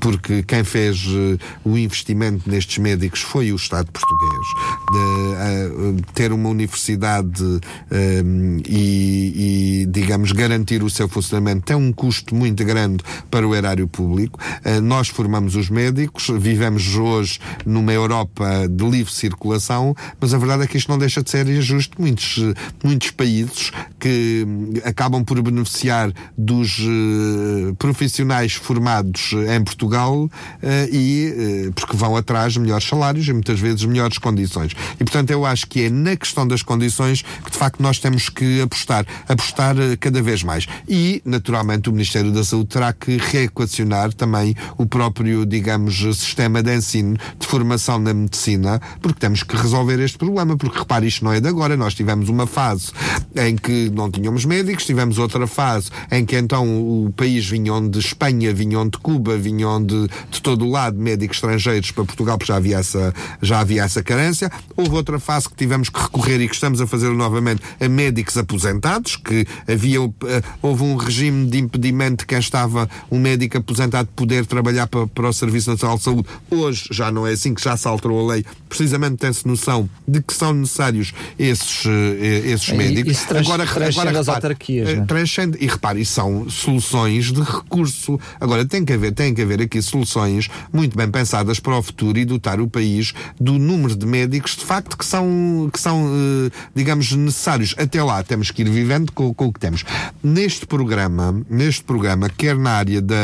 porque 0.00 0.42
quem 0.42 0.64
fez 0.64 1.04
eh, 1.06 1.38
o 1.64 1.76
investimento 1.76 2.48
nestes 2.48 2.78
médicos 2.78 3.20
foi 3.20 3.52
o 3.52 3.56
Estado 3.56 3.90
português. 3.90 4.46
De, 4.92 5.34
eh, 5.36 6.02
ter 6.14 6.32
uma 6.32 6.48
universidade 6.48 7.44
eh, 7.90 8.22
e, 8.68 9.82
e, 9.82 9.86
digamos, 9.86 10.32
garantir 10.32 10.82
o 10.82 10.90
seu 10.90 11.08
funcionamento 11.08 11.66
tem 11.66 11.76
um 11.76 11.92
custo 11.92 12.34
muito 12.34 12.64
grande 12.64 13.02
para 13.30 13.46
o 13.46 13.54
erário 13.54 13.86
público. 13.88 14.38
Eh, 14.64 14.80
nós 14.80 15.08
formamos 15.08 15.54
os 15.54 15.68
médicos, 15.68 16.30
vivemos 16.38 16.96
hoje 16.96 17.38
numa 17.64 17.92
Europa 17.92 18.68
de 18.68 18.84
livre 18.84 19.12
circulação, 19.12 19.94
mas 20.20 20.32
a 20.32 20.38
verdade 20.38 20.64
é 20.64 20.66
que 20.66 20.76
isto 20.76 20.90
não 20.90 20.98
deixa 20.98 21.22
de 21.22 21.30
ser 21.30 21.48
injusto. 21.48 22.00
Muitos, 22.00 22.40
muitos 22.82 23.10
países 23.10 23.72
que 23.98 24.44
hum, 24.46 24.72
acabam 24.84 25.24
por 25.24 25.40
beneficiar 25.42 26.12
dos 26.36 26.78
eh, 26.80 27.74
profissionais 27.78 28.54
formados 28.54 29.32
em 29.44 29.62
Portugal 29.62 30.30
eh, 30.62 30.88
e 30.90 31.34
eh, 31.66 31.70
porque 31.74 31.96
vão 31.96 32.16
atrás 32.16 32.54
de 32.54 32.60
melhores 32.60 32.86
salários 32.86 33.26
e 33.28 33.32
muitas 33.32 33.58
vezes 33.58 33.84
melhores 33.84 34.18
condições. 34.18 34.72
E 34.94 35.04
portanto 35.04 35.30
eu 35.30 35.44
acho 35.44 35.66
que 35.66 35.84
é 35.84 35.90
na 35.90 36.16
questão 36.16 36.46
das 36.46 36.62
condições 36.62 37.22
que 37.22 37.50
de 37.50 37.56
facto 37.56 37.82
nós 37.82 37.98
temos 37.98 38.28
que 38.28 38.60
apostar, 38.60 39.06
apostar 39.28 39.76
eh, 39.78 39.96
cada 39.96 40.22
vez 40.22 40.42
mais. 40.42 40.66
E 40.88 41.22
naturalmente 41.24 41.88
o 41.88 41.92
Ministério 41.92 42.30
da 42.32 42.44
Saúde 42.44 42.68
terá 42.68 42.92
que 42.92 43.16
reequacionar 43.16 44.12
também 44.12 44.54
o 44.76 44.86
próprio, 44.86 45.44
digamos, 45.44 45.96
sistema 46.16 46.62
de 46.62 46.74
ensino 46.74 47.16
de 47.38 47.46
formação 47.46 47.98
na 47.98 48.14
medicina, 48.14 48.80
porque 49.00 49.20
temos 49.20 49.42
que 49.42 49.56
resolver 49.56 50.00
este 50.00 50.18
problema, 50.18 50.56
porque 50.56 50.78
repare, 50.78 51.06
isto 51.06 51.24
não 51.24 51.32
é 51.32 51.40
de 51.40 51.48
agora, 51.48 51.76
nós 51.76 51.94
tivemos 51.94 52.28
uma 52.28 52.46
fase 52.46 52.92
em 53.34 53.56
que 53.56 53.90
não 53.90 54.10
tínhamos 54.10 54.44
médicos, 54.44 54.84
tivemos 54.84 55.18
outra 55.18 55.46
fase 55.46 55.90
em 56.10 56.24
que 56.24 56.36
então 56.36 56.66
o 56.66 57.12
país 57.12 57.46
vinham 57.48 57.88
de 57.88 57.98
Espanha, 57.98 58.52
vinham 58.52 58.88
de 58.88 58.98
Cuba, 58.98 59.15
vinham 59.38 59.84
de, 59.84 60.08
de 60.30 60.40
todo 60.42 60.64
o 60.66 60.70
lado 60.70 60.98
médicos 60.98 61.36
estrangeiros 61.38 61.90
para 61.90 62.04
Portugal, 62.04 62.38
porque 62.38 62.52
já 62.52 62.56
havia 62.56 62.78
essa, 62.78 63.14
já 63.42 63.60
havia 63.60 63.82
essa 63.82 64.02
carência. 64.02 64.50
Houve 64.76 64.90
outra 64.94 65.18
fase 65.18 65.48
que 65.48 65.54
tivemos 65.56 65.88
que 65.88 66.00
recorrer 66.00 66.40
e 66.40 66.48
que 66.48 66.54
estamos 66.54 66.80
a 66.80 66.86
fazer 66.86 67.10
novamente 67.10 67.62
a 67.80 67.88
médicos 67.88 68.36
aposentados, 68.36 69.16
que 69.16 69.46
havia, 69.68 69.98
eh, 70.26 70.42
houve 70.62 70.82
um 70.82 70.96
regime 70.96 71.46
de 71.46 71.58
impedimento 71.58 72.20
de 72.22 72.26
quem 72.26 72.38
estava 72.38 72.88
um 73.10 73.18
médico 73.18 73.58
aposentado 73.58 74.08
de 74.08 74.14
poder 74.14 74.46
trabalhar 74.46 74.86
para, 74.86 75.06
para 75.06 75.28
o 75.28 75.32
Serviço 75.32 75.70
Nacional 75.70 75.96
de 75.98 76.04
Saúde. 76.04 76.28
Hoje 76.50 76.84
já 76.90 77.10
não 77.10 77.26
é 77.26 77.32
assim 77.32 77.54
que 77.54 77.62
já 77.62 77.76
se 77.76 77.86
alterou 77.88 78.28
a 78.28 78.34
lei. 78.34 78.44
Precisamente 78.68 79.16
tem-se 79.16 79.46
noção 79.46 79.88
de 80.06 80.20
que 80.22 80.32
são 80.34 80.52
necessários 80.52 81.12
esses, 81.38 81.84
eh, 81.86 82.42
esses 82.52 82.68
médicos. 82.70 83.12
isso 83.12 83.28
trans- 83.28 83.46
transcende 83.46 84.08
as 84.18 84.26
repare, 84.26 84.34
autarquias, 84.34 84.88
eh, 84.88 84.92
é? 84.92 85.00
transcende. 85.04 85.58
E 85.60 85.66
repare, 85.66 86.04
são 86.04 86.48
soluções 86.50 87.32
de 87.32 87.40
recurso. 87.40 88.18
Agora, 88.40 88.64
tem 88.64 88.84
que 88.84 88.92
haver 88.92 89.05
haver, 89.06 89.12
tem 89.12 89.34
que 89.34 89.42
haver 89.42 89.62
aqui 89.62 89.80
soluções 89.80 90.48
muito 90.72 90.96
bem 90.96 91.10
pensadas 91.10 91.60
para 91.60 91.76
o 91.76 91.82
futuro 91.82 92.18
e 92.18 92.24
dotar 92.24 92.60
o 92.60 92.68
país 92.68 93.12
do 93.40 93.58
número 93.58 93.96
de 93.96 94.06
médicos 94.06 94.56
de 94.56 94.64
facto 94.64 94.96
que 94.96 95.04
são, 95.04 95.70
que 95.72 95.80
são 95.80 96.06
eh, 96.06 96.50
digamos, 96.74 97.12
necessários. 97.12 97.74
Até 97.78 98.02
lá 98.02 98.22
temos 98.22 98.50
que 98.50 98.62
ir 98.62 98.70
vivendo 98.70 99.12
com, 99.12 99.32
com 99.32 99.46
o 99.46 99.52
que 99.52 99.60
temos. 99.60 99.84
Neste 100.22 100.66
programa, 100.66 101.42
neste 101.48 101.82
programa, 101.84 102.28
quer 102.28 102.56
na 102.56 102.70
área 102.70 103.00
da, 103.00 103.16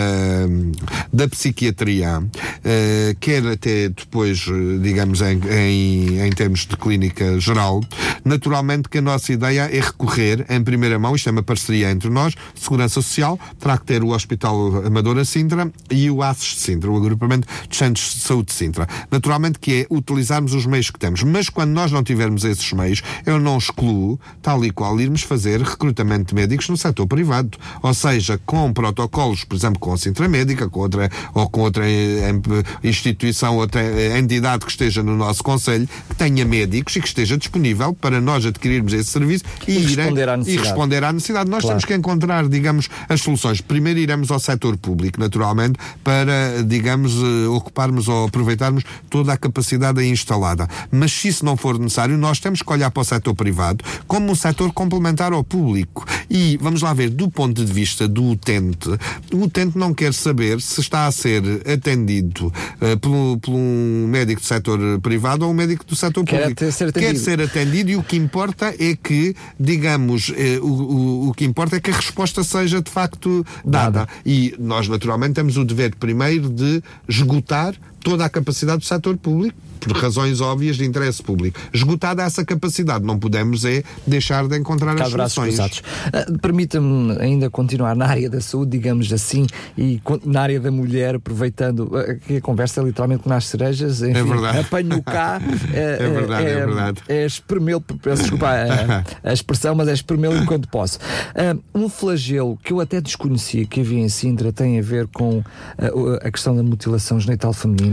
da 1.12 1.28
psiquiatria, 1.28 2.22
eh, 2.64 3.16
quer 3.20 3.46
até 3.46 3.88
depois, 3.88 4.46
eh, 4.48 4.78
digamos, 4.82 5.20
em, 5.20 5.40
em, 5.50 6.20
em 6.20 6.30
termos 6.32 6.66
de 6.66 6.76
clínica 6.76 7.38
geral, 7.40 7.82
naturalmente 8.24 8.88
que 8.88 8.98
a 8.98 9.02
nossa 9.02 9.32
ideia 9.32 9.68
é 9.72 9.80
recorrer 9.80 10.46
em 10.48 10.62
primeira 10.62 10.98
mão, 10.98 11.14
isto 11.14 11.28
é 11.28 11.32
uma 11.32 11.42
parceria 11.42 11.90
entre 11.90 12.10
nós, 12.10 12.34
Segurança 12.54 12.94
Social, 12.94 13.38
terá 13.58 13.78
que 13.78 13.84
ter 13.84 14.02
o 14.02 14.08
Hospital 14.08 14.84
Amadora 14.86 15.24
Sintra 15.24 15.71
e 15.90 16.10
o 16.10 16.22
ASES 16.22 16.54
de 16.54 16.60
Sintra, 16.60 16.90
o 16.90 16.96
Agrupamento 16.96 17.46
de 17.68 17.76
Centros 17.76 18.14
de 18.14 18.20
Saúde 18.20 18.46
de 18.46 18.54
Sintra. 18.54 18.88
Naturalmente 19.10 19.58
que 19.58 19.82
é 19.82 19.86
utilizarmos 19.94 20.54
os 20.54 20.64
meios 20.64 20.90
que 20.90 20.98
temos, 20.98 21.22
mas 21.22 21.50
quando 21.50 21.70
nós 21.72 21.92
não 21.92 22.02
tivermos 22.02 22.44
esses 22.44 22.72
meios, 22.72 23.02
eu 23.26 23.38
não 23.38 23.58
excluo, 23.58 24.18
tal 24.40 24.64
e 24.64 24.70
qual, 24.70 24.98
irmos 25.00 25.20
fazer 25.22 25.60
recrutamento 25.60 26.28
de 26.28 26.34
médicos 26.34 26.68
no 26.70 26.78
setor 26.78 27.06
privado. 27.06 27.58
Ou 27.82 27.92
seja, 27.92 28.40
com 28.46 28.72
protocolos, 28.72 29.44
por 29.44 29.54
exemplo, 29.54 29.78
com 29.78 29.92
a 29.92 29.98
Sintra 29.98 30.26
Médica, 30.28 30.66
com 30.68 30.80
outra, 30.80 31.10
ou 31.34 31.48
com 31.50 31.60
outra 31.60 31.84
eh, 31.86 32.32
instituição, 32.82 33.56
outra 33.56 33.82
eh, 33.82 34.18
entidade 34.18 34.64
que 34.64 34.70
esteja 34.70 35.02
no 35.02 35.16
nosso 35.16 35.42
Conselho, 35.42 35.88
que 36.08 36.14
tenha 36.14 36.44
médicos 36.44 36.96
e 36.96 37.00
que 37.00 37.08
esteja 37.08 37.36
disponível 37.36 37.92
para 37.94 38.20
nós 38.20 38.44
adquirirmos 38.46 38.92
esse 38.92 39.10
serviço 39.10 39.44
e, 39.66 39.72
E 39.72 39.78
responder 39.78 40.28
à 40.28 40.34
e 40.34 40.38
necessidade. 40.38 40.68
responder 40.68 41.04
à 41.04 41.12
necessidade. 41.12 41.50
Nós 41.50 41.60
Claro. 41.62 41.68
temos 41.76 41.84
que 41.84 41.94
encontrar, 41.94 42.48
digamos, 42.48 42.88
as 43.08 43.20
soluções. 43.20 43.60
Primeiro 43.60 43.98
iremos 44.00 44.30
ao 44.30 44.38
setor 44.38 44.76
público, 44.76 45.20
naturalmente, 45.20 45.61
para, 46.02 46.62
digamos, 46.64 47.12
eh, 47.14 47.46
ocuparmos 47.48 48.08
ou 48.08 48.26
aproveitarmos 48.26 48.84
toda 49.10 49.32
a 49.32 49.36
capacidade 49.36 50.00
aí 50.00 50.08
instalada. 50.08 50.68
Mas 50.90 51.12
se 51.12 51.28
isso 51.28 51.44
não 51.44 51.56
for 51.56 51.78
necessário, 51.78 52.16
nós 52.18 52.40
temos 52.40 52.62
que 52.62 52.72
olhar 52.72 52.90
para 52.90 53.00
o 53.00 53.04
setor 53.04 53.34
privado 53.34 53.84
como 54.06 54.30
um 54.32 54.34
setor 54.34 54.72
complementar 54.72 55.32
ao 55.32 55.44
público. 55.44 56.04
E 56.30 56.56
vamos 56.60 56.82
lá 56.82 56.92
ver, 56.94 57.10
do 57.10 57.30
ponto 57.30 57.64
de 57.64 57.72
vista 57.72 58.08
do 58.08 58.24
utente, 58.30 58.88
o 59.32 59.42
utente 59.44 59.76
não 59.76 59.92
quer 59.92 60.12
saber 60.14 60.60
se 60.60 60.80
está 60.80 61.06
a 61.06 61.12
ser 61.12 61.42
atendido 61.70 62.52
eh, 62.80 62.96
pelo, 62.96 63.38
por 63.38 63.52
um 63.52 64.06
médico 64.08 64.40
do 64.40 64.46
setor 64.46 64.78
privado 65.00 65.44
ou 65.44 65.50
um 65.50 65.54
médico 65.54 65.84
do 65.84 65.94
setor 65.94 66.24
Quer 66.24 66.40
público. 66.40 66.64
até 66.64 66.70
ser 66.70 66.92
Quer 66.92 66.98
atendido. 67.00 67.24
ser 67.24 67.40
atendido 67.42 67.90
e 67.90 67.96
o 67.96 68.02
que 68.02 68.16
importa 68.16 68.74
é 68.78 68.96
que, 68.96 69.34
digamos, 69.58 70.32
eh, 70.36 70.58
o, 70.60 70.66
o, 70.66 71.28
o 71.28 71.34
que 71.34 71.44
importa 71.44 71.76
é 71.76 71.80
que 71.80 71.90
a 71.90 71.94
resposta 71.96 72.42
seja 72.42 72.80
de 72.80 72.90
facto 72.90 73.44
dada. 73.64 73.82
Dada. 73.82 74.08
E 74.24 74.54
nós, 74.58 74.86
naturalmente, 74.88 75.34
temos 75.34 75.51
o 75.56 75.64
dever 75.64 75.94
primeiro 75.96 76.48
de 76.48 76.82
esgotar 77.08 77.74
toda 78.02 78.24
a 78.24 78.28
capacidade 78.28 78.78
do 78.78 78.84
setor 78.84 79.16
público, 79.16 79.56
por 79.80 79.96
razões 79.96 80.40
óbvias 80.40 80.76
de 80.76 80.84
interesse 80.84 81.22
público. 81.22 81.58
Esgotada 81.72 82.22
essa 82.22 82.44
capacidade, 82.44 83.04
não 83.04 83.18
podemos 83.18 83.64
é 83.64 83.82
deixar 84.06 84.46
de 84.46 84.56
encontrar 84.56 84.94
Cá 84.94 85.04
as 85.04 85.10
soluções. 85.32 85.58
Ah, 85.58 86.26
Permita-me 86.40 87.16
ainda 87.18 87.50
continuar 87.50 87.96
na 87.96 88.06
área 88.06 88.30
da 88.30 88.40
saúde, 88.40 88.72
digamos 88.72 89.12
assim, 89.12 89.46
e 89.76 90.00
na 90.24 90.42
área 90.42 90.60
da 90.60 90.70
mulher, 90.70 91.16
aproveitando 91.16 91.90
ah, 91.96 92.14
que 92.14 92.36
a 92.36 92.40
conversa 92.40 92.80
é 92.80 92.84
literalmente 92.84 93.28
nas 93.28 93.46
cerejas, 93.46 94.02
enfim, 94.02 94.22
verdade. 94.22 94.58
apanho 94.58 95.02
cá. 95.02 95.40
É 95.72 95.96
verdade, 95.96 96.46
é 96.46 96.54
verdade. 96.54 97.02
É 97.08 97.26
espremê-lo, 97.26 97.80
peço 97.80 98.22
desculpa 98.22 98.48
a, 98.48 99.30
a 99.30 99.32
expressão, 99.34 99.74
mas 99.74 99.88
é 99.88 99.92
espremê-lo 99.92 100.36
enquanto 100.36 100.68
posso. 100.68 100.98
Ah, 101.34 101.56
um 101.74 101.88
flagelo 101.88 102.56
que 102.62 102.72
eu 102.72 102.80
até 102.80 103.00
desconhecia 103.00 103.66
que 103.66 103.80
havia 103.80 103.98
em 103.98 104.08
Sintra 104.08 104.52
tem 104.52 104.78
a 104.78 104.82
ver 104.82 105.08
com 105.08 105.42
ah, 105.76 106.26
a 106.26 106.30
questão 106.30 106.54
da 106.54 106.62
mutilação 106.62 107.18
genital 107.18 107.52
feminina 107.52 107.91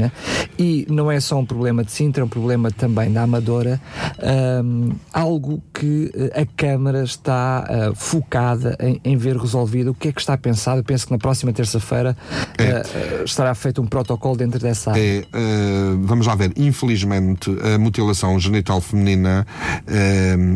e 0.58 0.86
não 0.90 1.12
é 1.12 1.20
só 1.20 1.38
um 1.38 1.46
problema 1.46 1.84
de 1.84 1.92
Sintra, 1.92 2.22
é 2.22 2.26
um 2.26 2.30
problema 2.30 2.72
também 2.72 3.12
da 3.12 3.24
Amadora, 3.24 3.80
ahm, 4.22 4.92
algo 5.14 5.62
que 5.74 6.12
eh, 6.14 6.42
a 6.42 6.46
Câmara 6.46 7.04
está 7.04 7.66
ah, 7.68 7.92
focada 7.96 8.78
em, 8.80 9.00
em 9.04 9.18
ver 9.18 9.38
resolvido. 9.38 9.92
O 9.92 9.94
que 9.94 10.10
é 10.10 10.12
que 10.12 10.20
está 10.20 10.38
pensado? 10.38 10.80
Eu 10.80 10.84
penso 10.84 11.06
que 11.06 11.12
na 11.12 11.18
próxima 11.18 11.52
terça-feira 11.54 12.16
ah, 12.22 12.46
ah, 12.60 13.24
estará 13.24 13.54
feito 13.56 13.82
um 13.82 13.88
protocolo 13.88 14.36
dentro 14.36 14.60
dessa 14.60 14.92
área. 14.92 15.02
É, 15.02 15.26
eh, 15.34 15.98
vamos 16.02 16.28
lá 16.28 16.36
ver, 16.36 16.52
infelizmente 16.56 17.50
a 17.74 17.78
mutilação 17.78 18.40
genital 18.40 18.82
feminina 18.82 19.46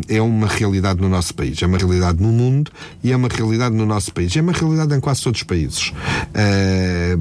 é 0.08 0.20
uma 0.20 0.46
realidade 0.46 1.00
no 1.00 1.08
nosso 1.08 1.34
país, 1.34 1.60
é 1.62 1.66
uma 1.66 1.78
realidade 1.78 2.22
no 2.22 2.28
mundo 2.28 2.70
e 3.02 3.12
é 3.12 3.16
uma 3.16 3.28
realidade 3.28 3.74
no 3.74 3.86
nosso 3.86 4.12
país, 4.12 4.36
é 4.36 4.40
uma 4.40 4.52
realidade 4.52 4.94
em 4.94 5.00
quase 5.00 5.22
todos 5.22 5.40
os 5.40 5.46
países. 5.46 5.92
Eh, 6.34 7.16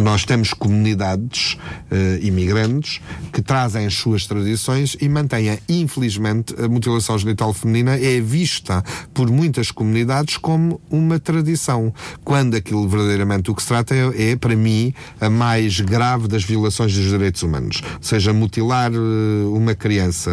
nós 0.00 0.24
temos 0.24 0.52
comunidades 0.52 1.56
eh, 1.90 2.18
imigrantes 2.22 3.00
que 3.32 3.40
trazem 3.42 3.86
as 3.86 3.94
suas 3.94 4.26
tradições 4.26 4.96
e 5.00 5.08
mantêm, 5.08 5.58
infelizmente, 5.68 6.54
a 6.58 6.68
mutilação 6.68 7.18
genital 7.18 7.52
feminina 7.52 7.96
é 7.96 8.20
vista 8.20 8.82
por 9.14 9.30
muitas 9.30 9.70
comunidades 9.70 10.36
como 10.36 10.80
uma 10.90 11.18
tradição, 11.18 11.92
quando 12.24 12.56
aquilo 12.56 12.88
verdadeiramente 12.88 13.50
o 13.50 13.54
que 13.54 13.62
se 13.62 13.68
trata 13.68 13.94
é, 13.94 14.32
é, 14.32 14.36
para 14.36 14.54
mim, 14.56 14.92
a 15.20 15.30
mais 15.30 15.80
grave 15.80 16.28
das 16.28 16.44
violações 16.44 16.94
dos 16.94 17.04
direitos 17.04 17.42
humanos. 17.42 17.82
Seja 18.00 18.32
mutilar 18.32 18.92
eh, 18.92 19.46
uma 19.48 19.74
criança, 19.74 20.30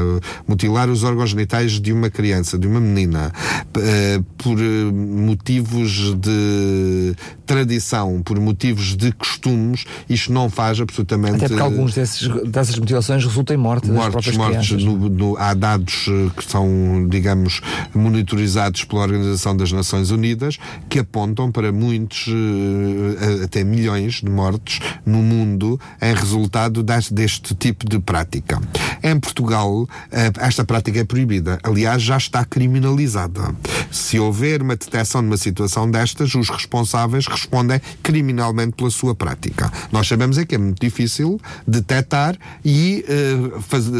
mutilar 0.47 0.89
os 0.89 1.03
órgãos 1.03 1.31
genitais 1.31 1.79
de 1.79 1.93
uma 1.93 2.09
criança, 2.09 2.57
de 2.57 2.67
uma 2.67 2.79
menina, 2.79 3.31
eh, 3.77 4.21
por 4.37 4.57
motivos 4.93 6.13
de 6.15 7.15
tradição, 7.45 8.21
por 8.21 8.39
motivos 8.39 8.95
de 8.95 9.11
costumes, 9.53 9.85
isto 10.09 10.31
não 10.33 10.49
faz 10.49 10.79
absolutamente. 10.79 11.35
Até 11.35 11.47
porque 11.47 11.61
alguns 11.61 11.93
desses, 11.93 12.27
dessas 12.45 12.77
mutilações 12.77 13.23
resultam 13.23 13.55
em 13.55 13.59
morte 13.59 13.87
das 13.87 13.95
mortes, 13.95 14.11
próprias 14.11 14.37
mortes 14.37 14.83
no- 14.83 15.09
no- 15.09 15.37
há 15.37 15.53
dados 15.53 16.05
eh, 16.07 16.29
que 16.35 16.43
são, 16.49 17.07
digamos, 17.09 17.61
monitorizados 17.93 18.83
pela 18.83 19.01
Organização 19.03 19.55
das 19.55 19.71
Nações 19.71 20.11
Unidas 20.11 20.57
que 20.89 20.99
apontam 20.99 21.51
para 21.51 21.71
muitos, 21.71 22.27
eh, 22.27 23.43
até 23.43 23.63
milhões 23.63 24.15
de 24.15 24.29
mortes 24.29 24.79
no 25.05 25.19
mundo 25.19 25.79
em 26.01 26.13
resultado 26.13 26.83
das- 26.83 27.09
deste 27.09 27.55
tipo 27.55 27.87
de 27.87 27.99
prática. 27.99 28.61
Em 29.01 29.19
Portugal, 29.19 29.87
eh, 30.11 30.31
esta 30.39 30.63
prática 30.63 30.99
é 30.99 31.03
proibida. 31.03 31.59
Aliás, 31.63 32.01
já 32.01 32.17
está 32.17 32.43
criminalizada. 32.45 33.53
Se 33.91 34.19
houver 34.19 34.61
uma 34.61 34.75
detecção 34.75 35.21
de 35.21 35.27
uma 35.27 35.37
situação 35.37 35.89
destas, 35.89 36.33
os 36.35 36.49
responsáveis 36.49 37.27
respondem 37.27 37.79
criminalmente 38.01 38.73
pela 38.75 38.89
sua 38.89 39.13
prática. 39.15 39.42
Nós 39.91 40.07
sabemos 40.07 40.37
é 40.37 40.45
que 40.45 40.55
é 40.55 40.57
muito 40.57 40.79
difícil 40.79 41.39
detectar 41.67 42.37
e 42.63 43.03
eh, 43.07 43.59
faz- 43.61 43.87
eh, 43.87 43.91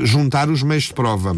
eh, 0.00 0.06
juntar 0.06 0.48
os 0.50 0.62
meios 0.62 0.84
de 0.84 0.94
prova. 0.94 1.36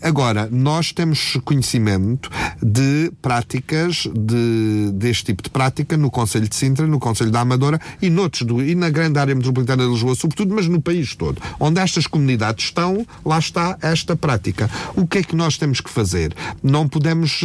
Agora, 0.00 0.48
nós 0.50 0.92
temos 0.92 1.36
conhecimento 1.44 2.30
de 2.62 3.12
práticas 3.20 4.08
de, 4.14 4.90
deste 4.94 5.24
tipo 5.24 5.42
de 5.42 5.50
prática 5.50 5.94
no 5.96 6.10
Conselho 6.10 6.48
de 6.48 6.56
Sintra, 6.56 6.86
no 6.86 6.98
Conselho 6.98 7.30
da 7.30 7.40
Amadora 7.40 7.78
e, 8.00 8.08
noutros 8.08 8.42
do, 8.42 8.62
e 8.62 8.74
na 8.74 8.88
grande 8.88 9.18
área 9.18 9.34
metropolitana 9.34 9.84
de 9.84 9.90
Lisboa, 9.90 10.14
sobretudo, 10.14 10.54
mas 10.54 10.66
no 10.66 10.80
país 10.80 11.14
todo. 11.14 11.40
Onde 11.60 11.80
estas 11.80 12.06
comunidades 12.06 12.66
estão, 12.66 13.06
lá 13.24 13.38
está 13.38 13.76
esta 13.82 14.16
prática. 14.16 14.70
O 14.96 15.06
que 15.06 15.18
é 15.18 15.22
que 15.22 15.36
nós 15.36 15.58
temos 15.58 15.80
que 15.82 15.90
fazer? 15.90 16.34
Não 16.62 16.88
podemos 16.88 17.42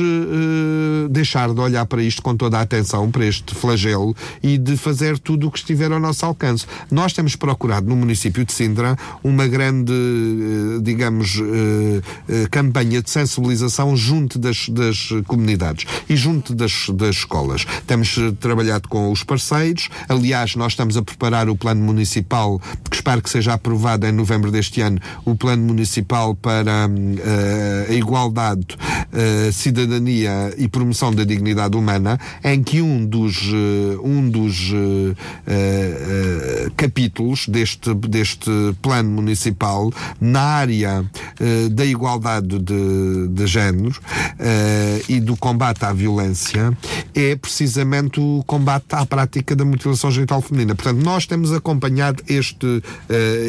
deixar 1.09 1.53
de 1.53 1.59
olhar 1.59 1.85
para 1.85 2.01
isto 2.01 2.21
com 2.21 2.35
toda 2.35 2.57
a 2.57 2.61
atenção, 2.61 3.11
para 3.11 3.25
este 3.25 3.53
flagelo 3.53 4.15
e 4.41 4.57
de 4.57 4.72
fazer 4.77 5.17
tudo 5.19 5.47
o 5.47 5.51
que 5.51 5.57
estiver 5.57 5.91
ao 5.91 5.99
nosso 5.99 6.25
alcance. 6.25 6.65
Nós 6.91 7.13
temos 7.13 7.35
procurado 7.35 7.87
no 7.87 7.95
município 7.95 8.45
de 8.45 8.53
Sintra 8.53 8.97
uma 9.23 9.47
grande, 9.47 9.93
eh, 9.93 10.81
digamos, 10.81 11.39
eh, 11.39 12.01
eh, 12.29 12.47
campanha 12.49 13.01
de 13.01 13.09
sensibilização 13.09 13.95
junto 13.95 14.37
das, 14.39 14.69
das 14.69 15.09
comunidades 15.27 15.85
e 16.09 16.15
junto 16.15 16.53
das, 16.53 16.89
das 16.89 17.17
escolas. 17.17 17.65
Temos 17.87 18.17
trabalhado 18.39 18.87
com 18.87 19.11
os 19.11 19.23
parceiros, 19.23 19.89
aliás, 20.07 20.55
nós 20.55 20.73
estamos 20.73 20.97
a 20.97 21.01
preparar 21.01 21.49
o 21.49 21.55
plano 21.55 21.81
municipal, 21.81 22.59
que 22.89 22.95
espero 22.95 23.21
que 23.21 23.29
seja 23.29 23.53
aprovado 23.53 24.05
em 24.05 24.11
novembro 24.11 24.51
deste 24.51 24.81
ano, 24.81 24.99
o 25.25 25.35
plano 25.35 25.63
municipal 25.63 26.35
para 26.35 26.89
eh, 27.25 27.87
a 27.89 27.93
igualdade, 27.93 28.77
eh, 29.11 29.51
cidadania 29.51 30.53
e 30.57 30.67
promoção 30.67 31.13
da 31.13 31.23
dignidade 31.23 31.75
humana, 31.75 32.19
em 32.43 32.63
que 32.63 32.81
um 32.81 33.05
dos, 33.05 33.37
eh, 33.53 33.97
um 34.03 34.29
dos 34.29 34.62
eh, 34.73 35.15
eh, 35.47 36.71
capítulos 36.75 37.47
deste, 37.47 37.93
deste 37.93 38.49
plano 38.81 39.09
municipal, 39.09 39.91
na 40.19 40.41
área 40.41 41.05
eh, 41.39 41.69
da 41.69 41.85
igualdade, 41.85 42.59
de, 42.59 43.27
de 43.29 43.47
género 43.47 43.89
uh, 43.89 45.03
e 45.07 45.19
do 45.19 45.35
combate 45.37 45.83
à 45.85 45.93
violência 45.93 46.75
é 47.15 47.35
precisamente 47.35 48.19
o 48.19 48.43
combate 48.45 48.85
à 48.91 49.05
prática 49.05 49.55
da 49.55 49.65
mutilação 49.65 50.11
genital 50.11 50.41
feminina. 50.41 50.75
Portanto, 50.75 51.03
nós 51.03 51.25
temos 51.25 51.51
acompanhado 51.53 52.23
este, 52.27 52.65
uh, 52.65 52.81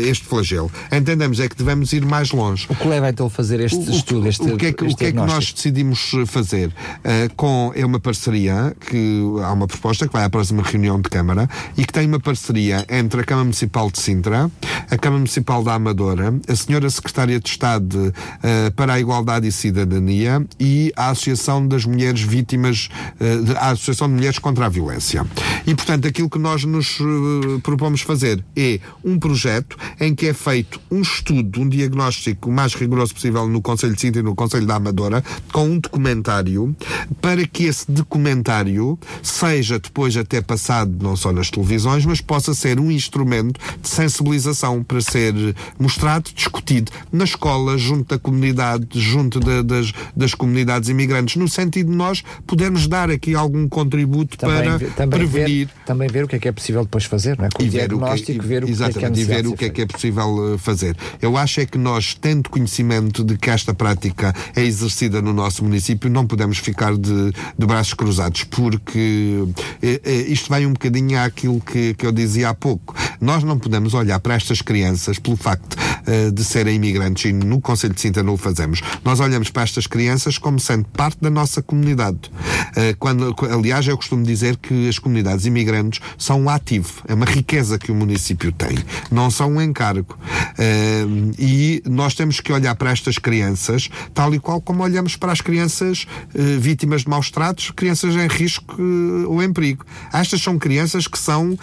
este 0.07 0.25
flagelo. 0.25 0.71
Entendemos 0.93 1.41
é 1.41 1.49
que 1.49 1.57
devemos 1.57 1.93
ir 1.93 2.05
mais 2.05 2.31
longe. 2.31 2.67
O 2.69 2.75
que 2.75 2.87
leva 2.89 3.09
então 3.09 3.27
a 3.27 3.31
fazer 3.31 3.61
este 3.61 3.77
O- 3.77 3.91
estudo, 3.91 4.29
este 4.29 4.43
o 4.43 4.57
que 4.57 4.67
é 4.67 4.73
que, 4.73 4.85
o 4.85 4.97
que, 4.97 5.05
é 5.07 5.13
que 5.13 5.17
nós 5.17 5.53
decidimos 5.53 6.13
fazer? 6.27 6.69
Uh, 6.69 7.35
com, 7.37 7.73
é 7.75 7.85
uma 7.85 8.01
parceria, 8.01 8.75
que 8.89 9.23
há 9.43 9.53
uma 9.53 9.67
proposta 9.67 10.07
que 10.07 10.13
vai 10.13 10.25
à 10.25 10.31
próxima 10.31 10.63
reunião 10.63 10.94
de 11.03 11.09
Câmara 11.11 11.49
e 11.77 11.85
que 11.85 11.93
tem 11.93 12.07
uma 12.07 12.21
parceria 12.21 12.85
entre 12.89 13.21
a 13.21 13.25
Câmara 13.25 13.45
Municipal 13.45 13.91
de 13.91 13.99
Sintra, 14.01 14.51
a 14.91 14.97
Câmara 14.99 15.19
Municipal 15.19 15.63
da 15.63 15.75
Amadora, 15.75 16.35
a 16.49 16.57
Senhora 16.57 16.89
Secretária 16.91 17.39
de 17.41 17.49
Estado 17.49 18.13
uh, 18.13 18.73
para 18.75 18.95
a 18.95 19.01
Igualdade 19.01 19.47
e 19.49 19.53
Cidadania 19.53 20.45
e 20.59 20.93
a 20.97 21.11
Associação 21.11 21.67
das 21.67 21.85
Mulheres 21.85 22.21
Vítimas, 22.21 22.89
uh, 23.21 23.45
de- 23.45 23.57
a 23.57 23.71
Associação 23.71 24.09
de 24.09 24.15
Mulheres 24.15 24.39
contra 24.39 24.67
a 24.67 24.69
Violência. 24.69 25.27
E, 25.67 25.75
portanto, 25.75 26.07
aquilo 26.07 26.29
que 26.31 26.39
nós 26.39 26.65
nos 26.65 26.99
uh, 27.01 27.61
propomos 27.63 28.01
fazer 28.03 28.45
é 28.57 28.81
um 29.05 29.19
projeto 29.19 29.77
em 30.01 30.15
que 30.15 30.27
é 30.27 30.35
feito 30.35 30.81
um 30.91 31.01
estudo, 31.01 31.61
um 31.61 31.69
diagnóstico 31.69 32.49
o 32.49 32.53
mais 32.53 32.75
rigoroso 32.75 33.15
possível 33.15 33.47
no 33.49 33.61
Conselho 33.63 33.95
de 33.95 34.01
Sintra 34.01 34.21
e 34.21 34.25
no 34.25 34.35
Conselho 34.35 34.67
da 34.67 34.77
Amadora, 34.77 35.23
com 35.53 35.67
um 35.69 35.79
documentário, 35.79 36.75
para 37.21 37.47
que 37.47 37.65
esse 37.65 37.91
documentário 37.91 38.99
seja 39.23 39.79
depois 39.79 40.17
até 40.17 40.41
passado 40.41 40.84
não 40.87 41.17
só 41.17 41.33
nas 41.33 41.51
televisões, 41.51 42.05
mas 42.05 42.21
possa 42.21 42.55
ser 42.55 42.79
um 42.81 42.91
instrumento 42.91 43.61
de 43.81 43.89
sensibilização 43.89 44.83
para 44.83 45.01
ser 45.01 45.35
mostrado, 45.79 46.31
discutido 46.35 46.91
nas 47.13 47.31
escolas, 47.31 47.81
junto 47.81 48.09
da 48.15 48.19
comunidade, 48.19 48.87
junto 48.93 49.41
da- 49.41 49.63
das, 49.63 49.93
das 50.17 50.35
comunidades 50.35 50.89
imigrantes, 50.89 51.37
no 51.37 51.49
sentido 51.49 51.91
de 51.91 51.97
nós 51.97 52.23
podermos 52.47 52.87
dar 52.87 53.11
aqui 53.11 53.35
algum 53.35 53.69
contributo 53.69 54.37
para 54.39 54.79
ve- 54.79 54.87
também 54.91 55.19
prevenir 55.21 55.67
ver, 55.67 55.75
também 55.87 56.09
ver 56.09 56.25
o 56.25 56.29
que 56.29 56.37
é 56.37 56.39
que 56.39 56.49
é 56.49 56.53
possível 56.53 56.83
depois 56.83 57.05
fazer, 57.05 57.37
não 57.39 57.47
é? 57.47 57.49
Com 57.53 57.63
o 57.63 57.67
e 57.67 57.69
ver 57.69 57.93
o 57.93 57.99
que, 57.99 58.05
diagnóstico, 58.05 58.47
ver 58.47 58.65
o 58.65 58.67
que 58.67 58.73
é 58.73 58.77
que 58.93 59.05
é 59.05 59.09
e 59.09 59.25
ver 59.25 59.47
o 59.47 59.57
que 59.57 59.65
é 59.65 59.69
que 59.71 59.83
é 59.83 59.87
possível 59.87 60.55
eh, 60.55 60.59
fazer. 60.59 60.97
Eu 61.21 61.37
acho 61.37 61.61
é 61.61 61.67
que 61.67 61.79
nós, 61.79 62.15
tendo 62.15 62.49
conhecimento 62.51 63.25
de 63.25 63.37
que 63.37 63.51
esta 63.51 63.73
prática 63.75 64.35
é 64.55 64.63
exercida 64.63 65.21
no 65.23 65.33
nosso 65.33 65.65
município, 65.65 66.11
não 66.11 66.27
podemos 66.27 66.59
ficar 66.59 66.97
de, 66.97 67.33
de 67.59 67.67
braços 67.67 67.95
cruzados, 67.95 68.45
porque 68.45 69.45
eh, 69.83 70.01
eh, 70.05 70.13
isto 70.29 70.49
vai 70.49 70.67
um 70.67 70.74
bocadinho 70.75 71.19
àquilo 71.19 71.61
que, 71.61 71.95
que 71.95 72.07
eu 72.07 72.13
dizia 72.13 72.51
há 72.51 72.55
pouco. 72.55 72.95
Nós 73.21 73.43
não 73.43 73.59
podemos 73.59 73.95
olhar 73.95 74.21
para 74.21 74.35
estas 74.35 74.61
crianças 74.61 75.19
pelo 75.19 75.37
facto 75.37 75.77
eh, 76.07 76.31
de 76.31 76.45
serem 76.45 76.77
imigrantes 76.77 77.25
e 77.25 77.33
no 77.33 77.61
Conselho 77.61 77.95
de 77.95 78.01
Sintra 78.01 78.23
não 78.23 78.35
o 78.35 78.37
fazemos. 78.37 78.83
Nós 79.03 79.21
olhamos 79.21 79.51
para 79.51 79.63
estas 79.63 79.87
crianças 79.87 80.37
como 80.37 80.61
sendo 80.61 80.85
parte 80.85 81.19
da 81.21 81.31
nossa 81.31 81.63
comunidade. 81.63 82.31
Eh, 82.77 82.95
quando, 82.99 83.35
aliás, 83.51 83.87
eu 83.87 83.97
costumo 83.97 84.25
dizer 84.25 84.57
que 84.57 84.89
as 84.89 84.99
comunidades 84.99 85.47
imigrantes 85.47 86.01
são 86.19 86.43
um 86.43 86.49
ativo, 86.49 87.03
é 87.07 87.15
uma 87.15 87.27
riqueza 87.27 87.79
que 87.79 87.91
o 87.91 87.95
município 87.95 88.53
tem, 88.53 88.77
não 89.11 89.31
são 89.31 89.53
um 89.53 89.63
encargo. 89.63 90.19
Eh, 90.59 91.05
e 91.39 91.83
nós 91.87 92.15
temos 92.15 92.41
que 92.41 92.53
olhar 92.53 92.75
para 92.75 92.91
estas 92.91 93.19
crianças 93.19 93.89
tal 94.13 94.35
e 94.35 94.39
qual 94.39 94.61
como 94.61 94.83
olhamos 94.83 95.17
para 95.17 95.33
as 95.33 95.41
crianças 95.41 96.07
eh, 96.35 96.57
vítimas 96.59 97.03
de 97.03 97.09
maus 97.09 97.31
tratos, 97.31 97.71
crianças 97.71 98.15
em 98.15 98.27
risco 98.27 98.81
ou 99.29 99.43
em 99.43 99.53
perigo. 99.53 99.85
Estas 100.13 100.41
são 100.41 100.59
crianças 100.59 101.07
que 101.07 101.19
são 101.19 101.59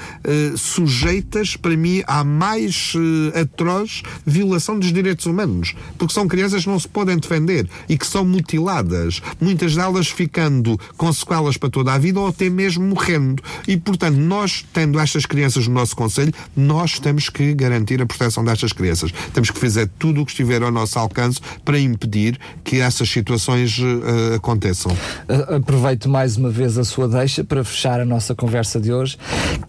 sujeitas, 0.57 1.55
para 1.55 1.75
mim, 1.75 2.03
à 2.07 2.23
mais 2.23 2.93
atroz 3.39 4.01
violação 4.25 4.77
dos 4.77 4.91
direitos 4.91 5.25
humanos, 5.25 5.75
porque 5.97 6.13
são 6.13 6.27
crianças 6.27 6.63
que 6.63 6.69
não 6.69 6.79
se 6.79 6.87
podem 6.87 7.17
defender 7.17 7.67
e 7.87 7.97
que 7.97 8.05
são 8.05 8.25
mutiladas, 8.25 9.21
muitas 9.39 9.75
delas 9.75 10.07
ficando 10.07 10.79
com 10.97 11.11
sequelas 11.11 11.57
para 11.57 11.69
toda 11.69 11.93
a 11.93 11.97
vida 11.97 12.19
ou 12.19 12.27
até 12.27 12.49
mesmo 12.49 12.83
morrendo. 12.83 13.41
E, 13.67 13.77
portanto, 13.77 14.15
nós, 14.17 14.65
tendo 14.73 14.99
estas 14.99 15.25
crianças 15.25 15.67
no 15.67 15.73
nosso 15.73 15.95
Conselho, 15.95 16.33
nós 16.55 16.99
temos 16.99 17.29
que 17.29 17.53
garantir 17.53 18.01
a 18.01 18.05
proteção 18.05 18.43
destas 18.43 18.71
crianças. 18.73 19.11
Temos 19.33 19.49
que 19.51 19.59
fazer 19.59 19.89
tudo 19.99 20.21
o 20.21 20.25
que 20.25 20.31
estiver 20.31 20.61
ao 20.63 20.71
nosso 20.71 20.97
alcance 20.99 21.39
para 21.65 21.79
impedir 21.79 22.39
que 22.63 22.79
essas 22.79 23.09
situações 23.09 23.79
eh, 23.79 24.35
aconteçam. 24.35 24.95
A- 25.27 25.55
Aproveito 25.55 26.09
mais 26.09 26.37
uma 26.37 26.49
vez 26.49 26.77
a 26.77 26.83
sua 26.83 27.07
deixa 27.07 27.43
para 27.43 27.63
fechar 27.63 27.99
a 27.99 28.05
nossa 28.05 28.33
conversa 28.35 28.79
de 28.79 28.91
hoje, 28.91 29.17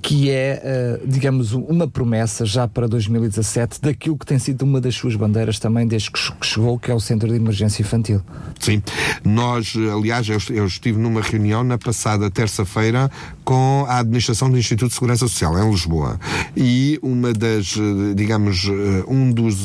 que 0.00 0.30
é, 0.30 0.60
eh, 0.64 1.00
digamos, 1.06 1.52
uma 1.52 1.86
promessa 1.88 2.44
já 2.46 2.66
para 2.68 2.86
2017 2.88 3.80
daquilo 3.80 4.16
que 4.16 4.26
tem 4.26 4.38
sido 4.38 4.62
uma 4.62 4.80
das 4.80 4.94
suas 4.94 5.14
bandeiras 5.16 5.58
também 5.58 5.86
desde 5.86 6.10
que 6.10 6.18
che- 6.18 6.32
que 6.40 6.46
chegou, 6.46 6.78
que 6.78 6.90
é 6.90 6.94
o 6.94 7.00
Centro 7.00 7.28
de 7.28 7.36
Emergência 7.36 7.82
Infantil. 7.82 8.20
Sim. 8.60 8.82
Nós, 9.24 9.74
eh, 9.76 9.90
aliás, 9.92 10.28
eu, 10.28 10.38
eu 10.50 10.66
estive 10.66 10.98
numa 11.12 11.20
reunião 11.20 11.62
na 11.62 11.76
passada 11.76 12.30
terça-feira 12.30 13.10
com 13.44 13.84
a 13.86 13.98
Administração 13.98 14.50
do 14.50 14.56
Instituto 14.58 14.88
de 14.88 14.94
Segurança 14.94 15.28
Social, 15.28 15.58
em 15.58 15.70
Lisboa. 15.70 16.18
E 16.56 16.98
uma 17.02 17.32
das, 17.32 17.74
eh, 17.76 18.14
digamos, 18.14 18.64
eh, 18.66 19.04
um 19.06 19.30
dos 19.30 19.56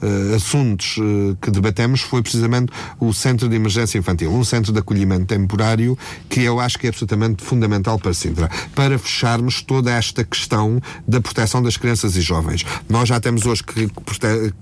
eh, 0.00 0.34
assuntos 0.36 0.96
que 1.40 1.50
debatemos 1.50 2.00
foi 2.02 2.22
precisamente 2.22 2.70
o 3.00 3.12
Centro 3.12 3.48
de 3.48 3.56
Emergência 3.56 3.98
Infantil, 3.98 4.30
um 4.32 4.44
centro 4.44 4.72
de 4.72 4.78
acolhimento 4.78 5.26
temporário 5.26 5.98
que 6.28 6.40
eu 6.42 6.60
acho 6.60 6.78
que 6.78 6.86
é 6.86 6.90
absolutamente 6.90 7.42
fundamental 7.42 7.98
para 7.98 8.12
Sintra, 8.14 8.48
para 8.74 8.98
fecharmos 8.98 9.62
toda 9.62 9.90
esta 9.90 10.22
questão 10.22 10.80
da 11.08 11.20
proteção 11.20 11.62
das 11.62 11.76
crianças 11.76 12.14
e 12.16 12.20
jovens. 12.20 12.64
Nós 12.88 13.08
já 13.08 13.18
temos 13.18 13.46
hoje 13.46 13.64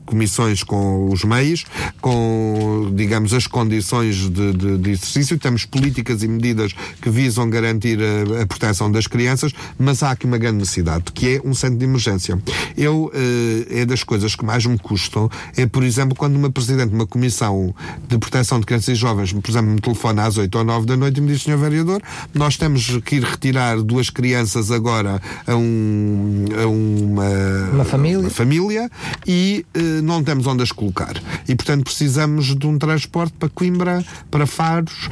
comissões 0.06 0.62
com 0.62 1.10
os 1.12 1.24
meios, 1.24 1.64
com, 2.00 2.90
digamos, 2.94 3.34
as 3.34 3.46
condições 3.46 4.30
de, 4.30 4.52
de- 4.52 4.78
de 4.78 4.90
exercício, 4.90 5.38
temos 5.38 5.64
políticas 5.64 5.89
e 6.22 6.28
medidas 6.28 6.72
que 7.00 7.10
visam 7.10 7.48
garantir 7.48 7.98
a, 8.00 8.42
a 8.42 8.46
proteção 8.46 8.90
das 8.90 9.06
crianças, 9.06 9.52
mas 9.78 10.02
há 10.02 10.10
aqui 10.12 10.26
uma 10.26 10.38
grande 10.38 10.58
necessidade, 10.58 11.04
que 11.12 11.36
é 11.36 11.40
um 11.44 11.54
centro 11.54 11.78
de 11.78 11.84
emergência. 11.84 12.38
Eu, 12.76 13.10
eh, 13.14 13.80
é 13.80 13.86
das 13.86 14.02
coisas 14.04 14.34
que 14.34 14.44
mais 14.44 14.64
me 14.66 14.78
custam, 14.78 15.30
é, 15.56 15.66
por 15.66 15.82
exemplo, 15.82 16.16
quando 16.16 16.36
uma 16.36 16.50
presidente 16.50 16.90
de 16.90 16.94
uma 16.94 17.06
comissão 17.06 17.74
de 18.08 18.18
proteção 18.18 18.60
de 18.60 18.66
crianças 18.66 18.88
e 18.88 18.94
jovens, 18.94 19.32
por 19.32 19.50
exemplo, 19.50 19.70
me 19.70 19.80
telefona 19.80 20.24
às 20.24 20.36
8 20.36 20.58
ou 20.58 20.64
9 20.64 20.86
da 20.86 20.96
noite 20.96 21.18
e 21.18 21.20
me 21.20 21.32
diz, 21.32 21.42
Sr. 21.42 21.56
Vereador, 21.56 22.02
nós 22.34 22.56
temos 22.56 22.98
que 23.04 23.16
ir 23.16 23.22
retirar 23.24 23.80
duas 23.82 24.10
crianças 24.10 24.70
agora 24.70 25.20
a, 25.46 25.54
um, 25.56 26.44
a 26.62 26.66
uma, 26.66 27.74
Uma 27.74 27.84
família. 27.84 28.20
uma 28.20 28.30
família 28.30 28.90
e 29.26 29.64
eh, 29.74 30.00
não 30.02 30.22
temos 30.22 30.46
onde 30.46 30.62
as 30.62 30.72
colocar. 30.72 31.14
E, 31.48 31.54
portanto, 31.54 31.84
precisamos 31.84 32.54
de 32.56 32.66
um 32.66 32.78
transporte 32.78 33.34
para 33.38 33.48
Coimbra, 33.48 34.04
para 34.30 34.46
Faros, 34.46 35.08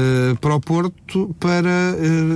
eh, 0.00 0.34
para 0.40 0.54
o 0.54 0.60
Porto, 0.60 1.34
para, 1.38 1.94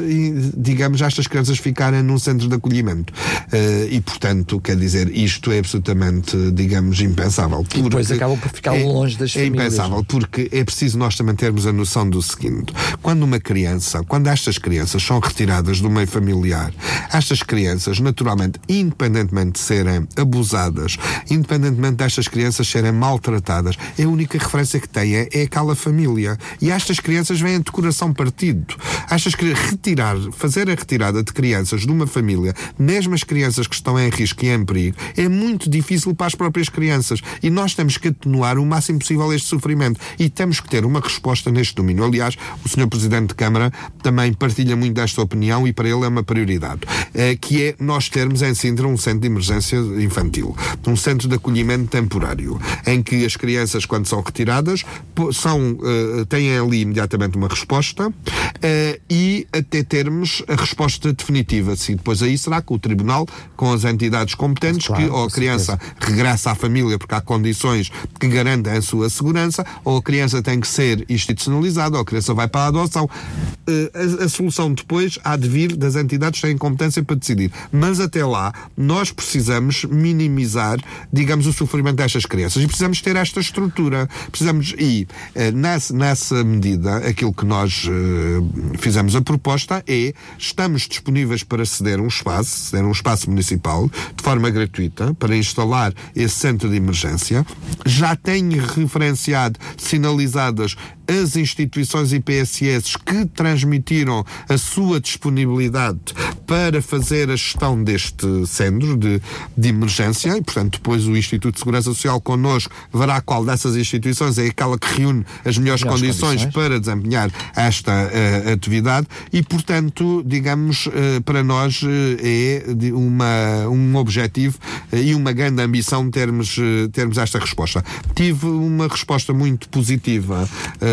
e, 0.09 0.53
digamos, 0.57 1.01
estas 1.01 1.27
crianças 1.27 1.59
ficarem 1.59 2.03
num 2.03 2.19
centro 2.19 2.49
de 2.49 2.55
acolhimento. 2.55 3.12
Eh, 3.53 3.89
e, 3.91 4.01
portanto, 4.01 4.61
quer 4.61 4.77
dizer, 4.77 5.11
isto 5.17 5.51
é 5.51 5.59
absolutamente, 5.59 6.37
digamos, 6.53 7.01
impensável. 7.01 7.65
E 7.75 7.83
depois 7.83 8.11
acabam 8.11 8.39
por 8.39 8.51
ficar 8.51 8.77
é- 8.77 8.85
longe 8.85 9.17
das 9.17 9.31
É 9.31 9.45
famílias. 9.45 9.55
impensável, 9.67 10.05
porque 10.05 10.49
é 10.53 10.65
preciso 10.65 10.99
nós 10.99 11.17
também 11.17 11.35
termos 11.35 11.67
a 11.67 11.73
noção 11.73 12.09
do 12.09 12.21
seguinte: 12.23 12.73
quando 13.03 13.23
uma 13.23 13.41
criança, 13.41 14.03
quando 14.07 14.27
estas 14.29 14.59
crianças 14.59 15.03
são 15.03 15.19
retiradas 15.19 15.81
do 15.81 15.91
meio 15.91 16.07
familiar, 16.07 16.73
estas 17.12 17.43
crianças, 17.43 17.99
naturalmente, 18.01 18.59
independentemente 18.69 19.53
de 19.53 19.59
serem 19.61 20.07
abusadas, 20.17 20.97
independentemente 21.31 21.97
destas 21.97 22.29
crianças 22.29 22.69
serem 22.69 22.93
maltratadas, 22.93 23.77
a 23.99 24.07
única 24.07 24.39
referência 24.39 24.81
que 24.81 24.89
têm 24.89 25.15
é, 25.17 25.29
é 25.33 25.43
aquela 25.43 25.75
família. 25.75 26.37
E 26.61 26.71
estas 26.71 26.99
crianças 27.01 27.41
vêm 27.41 27.54
de 27.61 27.71
coração 27.73 28.13
partido. 28.13 28.75
Estas 29.11 29.35
cri- 29.35 29.53
retirar, 29.55 30.17
fazer 30.33 30.69
a 30.71 30.75
retirada 30.75 31.23
de 31.23 31.33
crianças 31.33 31.83
de 31.83 31.91
uma 31.93 32.07
família, 32.07 32.55
mesmo 32.79 33.15
as 33.15 33.23
crianças 33.25 33.67
que 33.67 33.75
estão 33.75 33.99
em 33.99 34.09
risco 34.11 34.45
e 34.45 34.49
em 34.49 34.65
perigo, 34.65 34.97
é 35.17 35.29
muito 35.29 35.69
difícil 35.69 36.15
para 36.15 36.27
as 36.27 36.35
próprias 36.35 36.69
crianças. 36.69 37.21
E 37.43 37.51
nós 37.51 37.75
temos 37.75 37.97
que 37.97 38.09
atenuar 38.09 38.59
o 38.59 38.67
máximo 38.67 38.99
possível 38.99 39.33
este 39.33 39.49
sofrimento. 39.49 40.01
E 40.19 40.29
temos 40.29 40.61
que 40.61 40.69
ter 40.69 40.85
uma 40.85 41.01
resposta 41.01 41.51
neste 41.51 41.75
domínio. 41.75 42.05
Aliás, 42.05 42.37
o 42.65 42.69
Sr. 42.69 42.87
Presidente 42.89 43.29
de 43.29 43.35
Câmara 43.35 43.73
também 44.03 44.33
partilha 44.33 44.77
muito 44.77 44.95
desta 44.95 45.21
opinião 45.23 45.67
e 45.67 45.73
para 45.73 45.89
ele 45.89 46.05
é 46.05 46.09
uma 46.09 46.23
prioridade. 46.23 46.81
eh, 47.15 47.37
que 47.37 47.63
é 47.63 47.75
nós 47.79 48.09
termos 48.09 48.43
em 48.43 48.55
Sintra 48.55 48.87
um 48.89 48.97
centro 48.97 49.21
de 49.21 49.27
emergência 49.27 49.77
infantil. 49.77 50.57
Um 50.87 50.97
centro 50.97 51.29
de 51.29 51.35
acolhimento 51.37 51.87
temporário. 51.89 52.59
Em 52.87 53.03
que 53.03 53.25
as 53.25 53.37
crianças, 53.37 53.85
quando 53.87 54.07
são 54.07 54.21
retiradas, 54.21 54.85
são, 55.33 55.79
eh, 55.83 56.25
têm 56.29 56.57
ali 56.59 56.81
imediatamente 56.81 57.37
uma 57.37 57.44
uma 57.45 57.49
resposta 57.49 58.09
uh, 58.09 59.01
e 59.09 59.47
até 59.53 59.83
termos 59.83 60.43
a 60.49 60.55
resposta 60.55 61.13
definitiva. 61.13 61.77
Sim, 61.77 61.97
depois 61.97 62.23
aí 62.23 62.37
será 62.39 62.63
que 62.63 62.73
o 62.73 62.79
Tribunal, 62.79 63.27
com 63.57 63.73
as 63.73 63.85
entidades 63.85 64.35
competentes, 64.35 64.87
claro, 64.87 65.03
que 65.03 65.11
ou 65.11 65.25
a 65.25 65.31
criança 65.31 65.79
certeza. 65.79 65.95
regressa 66.01 66.51
à 66.51 66.55
família 66.55 66.99
porque 66.99 67.15
há 67.15 67.21
condições 67.21 67.91
que 68.19 68.27
garantem 68.27 68.73
a 68.73 68.83
sua 68.83 69.11
segurança, 69.11 69.65
ou 69.85 69.99
a 69.99 70.03
criança 70.03 70.43
tem 70.43 70.59
que 70.59 70.67
ser 70.67 71.05
institucionalizada, 71.09 71.97
ou 71.97 72.03
a 72.03 72.05
criança 72.05 72.33
vai 72.33 72.49
para 72.49 72.63
a 72.63 72.67
adoção. 72.69 73.05
Uh, 73.05 74.21
a, 74.23 74.25
a, 74.25 74.29
solução 74.29 74.73
depois 74.73 75.19
há 75.23 75.37
de 75.37 75.49
vir 75.49 75.77
das 75.77 75.97
entidades 75.97 76.41
que 76.41 76.47
têm 76.47 76.57
competência 76.57 77.03
para 77.03 77.17
decidir. 77.17 77.53
Mas 77.71 78.01
até 78.01 78.25
lá, 78.25 78.53
nós 78.77 79.11
precisamos 79.11 79.85
minimizar, 79.85 80.79
digamos, 81.13 81.47
o 81.47 81.53
sofrimento 81.53 81.97
destas 81.97 82.25
crianças 82.25 82.63
e 82.63 82.67
precisamos 82.67 83.01
ter 83.01 83.17
esta 83.17 83.41
estrutura. 83.41 84.09
Precisamos, 84.31 84.75
e 84.79 85.07
uh, 85.35 85.53
nessa, 85.55 85.95
nessa 85.95 86.43
medida, 86.43 86.97
aquilo 86.99 87.34
que 87.35 87.45
nós 87.45 87.85
uh, 87.87 88.78
fizemos 88.78 89.14
a 89.16 89.22
proposta 89.22 89.82
é 89.87 90.14
estamos 90.39 90.82
disponíveis 90.82 91.43
para 91.43 91.64
ceder 91.64 92.01
um 92.01 92.07
espaço, 92.07 92.70
ceder 92.70 92.85
um 92.85 92.93
espaço 92.93 93.28
municipal, 93.28 93.91
de 94.14 94.22
forma 94.22 94.49
gratuita, 94.51 95.14
para 95.14 95.37
instalar 95.37 95.93
esse 96.14 96.35
centro 96.35 96.68
de 96.68 96.76
emergência. 96.76 97.45
Já 97.85 98.16
tenho 98.16 98.64
referenciado, 98.64 99.59
sinalizadas 99.76 100.76
as 101.07 101.37
instituições 101.37 102.13
IPSS 102.13 102.99
que 102.99 103.27
transmitiram 103.27 104.25
a 104.49 104.59
sua 104.59 105.01
disponibilidade 105.01 106.01
para 106.47 106.81
fazer 106.83 107.31
a 107.31 107.37
gestão 107.37 107.83
deste 107.83 108.47
centro 108.47 108.97
de, 108.97 109.21
de 109.57 109.69
emergência 109.69 110.37
e, 110.37 110.43
portanto, 110.43 110.73
depois 110.75 111.07
o 111.07 111.17
Instituto 111.17 111.55
de 111.55 111.61
Segurança 111.61 111.85
Social 111.85 112.21
connosco 112.21 112.73
verá 112.93 113.21
qual 113.21 113.45
dessas 113.45 113.77
instituições 113.77 114.39
é 114.39 114.47
aquela 114.47 114.79
que 114.79 114.87
reúne 115.01 115.25
as 115.45 115.59
melhores, 115.59 115.83
condições, 115.83 116.43
condições, 116.43 116.55
para 116.55 116.81
desempenhar 116.81 117.31
esta 117.55 117.93
uh, 117.93 118.53
atividade 118.53 119.07
e, 119.33 119.43
portanto, 119.43 120.23
digamos, 120.27 120.87
uh, 120.87 121.23
para 121.25 121.43
nós 121.43 121.83
uh, 121.83 121.89
é 122.21 122.65
uma, 122.93 123.69
um 123.69 123.97
objetivo 123.97 124.59
e 124.93 125.15
uma 125.15 125.33
grande 125.33 125.63
ambição 125.63 126.11
termos, 126.11 126.57
termos 126.93 127.19
esta 127.19 127.39
resposta. 127.39 127.85
Tive 128.15 128.47
uma 128.47 128.89
resposta 128.89 129.33
muito 129.33 129.69
positiva 129.69 130.49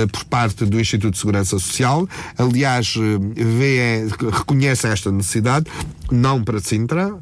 por 0.08 0.24
parte 0.26 0.66
do 0.66 0.80
Instituto 0.80 1.14
de 1.14 1.20
Segurança 1.20 1.52
Social. 1.52 2.08
Aliás, 2.38 2.93
vê, 3.36 4.08
reconhece 4.32 4.88
esta 4.88 5.12
necessidade, 5.12 5.66
não 6.12 6.43
para 6.43 6.60
Sintra 6.60 7.18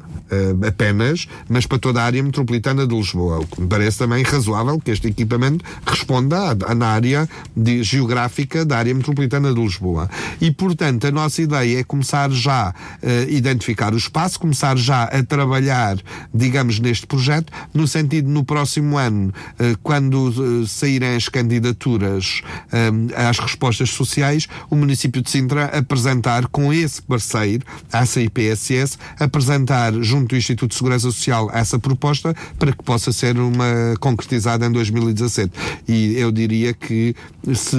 apenas, 0.66 1.26
mas 1.48 1.66
para 1.66 1.78
toda 1.78 2.00
a 2.00 2.04
área 2.04 2.22
metropolitana 2.22 2.86
de 2.86 2.94
Lisboa. 2.94 3.40
O 3.40 3.46
que 3.46 3.60
me 3.60 3.66
parece 3.66 3.98
também 3.98 4.22
razoável 4.22 4.78
que 4.80 4.90
este 4.90 5.08
equipamento 5.08 5.64
responda 5.86 6.54
na 6.74 6.88
área 6.88 7.28
de, 7.56 7.82
geográfica 7.82 8.64
da 8.64 8.78
área 8.78 8.94
metropolitana 8.94 9.52
de 9.52 9.60
Lisboa. 9.60 10.08
E, 10.40 10.50
portanto, 10.50 11.06
a 11.06 11.10
nossa 11.10 11.42
ideia 11.42 11.80
é 11.80 11.84
começar 11.84 12.30
já 12.30 12.68
a 12.68 12.74
identificar 13.30 13.94
o 13.94 13.96
espaço, 13.96 14.38
começar 14.38 14.76
já 14.76 15.04
a 15.04 15.22
trabalhar, 15.22 15.98
digamos, 16.32 16.78
neste 16.78 17.06
projeto, 17.06 17.52
no 17.72 17.86
sentido, 17.86 18.28
no 18.28 18.44
próximo 18.44 18.96
ano, 18.98 19.32
quando 19.82 20.66
saírem 20.66 21.16
as 21.16 21.28
candidaturas 21.28 22.42
às 23.16 23.38
respostas 23.38 23.90
sociais, 23.90 24.48
o 24.70 24.76
município 24.76 25.22
de 25.22 25.30
Sintra 25.30 25.66
apresentar 25.66 26.46
com 26.48 26.72
esse 26.72 27.00
parceiro, 27.02 27.64
a 27.92 28.04
CIPSS, 28.04 28.98
apresentar 29.18 29.92
junto 30.02 30.19
do 30.28 30.36
Instituto 30.36 30.70
de 30.70 30.76
Segurança 30.76 31.10
Social 31.10 31.50
essa 31.52 31.78
proposta 31.78 32.34
para 32.58 32.72
que 32.72 32.82
possa 32.82 33.12
ser 33.12 33.38
uma 33.38 33.94
concretizada 34.00 34.66
em 34.66 34.72
2017. 34.72 35.52
E 35.88 36.14
eu 36.16 36.30
diria 36.30 36.72
que 36.74 37.14
se 37.54 37.76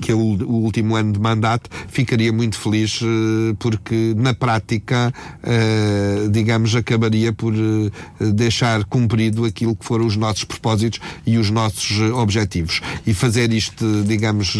que 0.00 0.12
é 0.12 0.14
o, 0.14 0.18
último 0.18 0.94
ano 0.96 1.12
de 1.12 1.18
mandato, 1.18 1.68
ficaria 1.88 2.32
muito 2.32 2.58
feliz 2.58 3.00
uh, 3.02 3.54
porque, 3.58 4.14
na 4.16 4.32
prática, 4.32 5.12
uh, 5.42 6.28
digamos, 6.30 6.74
acabaria 6.74 7.32
por 7.32 7.52
uh, 7.52 7.90
deixar 8.32 8.84
cumprido 8.84 9.44
aquilo 9.44 9.74
que 9.74 9.84
foram 9.84 10.06
os 10.06 10.16
nossos 10.16 10.44
propósitos 10.44 11.00
e 11.26 11.36
os 11.36 11.50
nossos 11.50 11.98
objetivos. 12.12 12.80
E 13.06 13.12
fazer 13.12 13.52
isto, 13.52 14.04
digamos, 14.06 14.56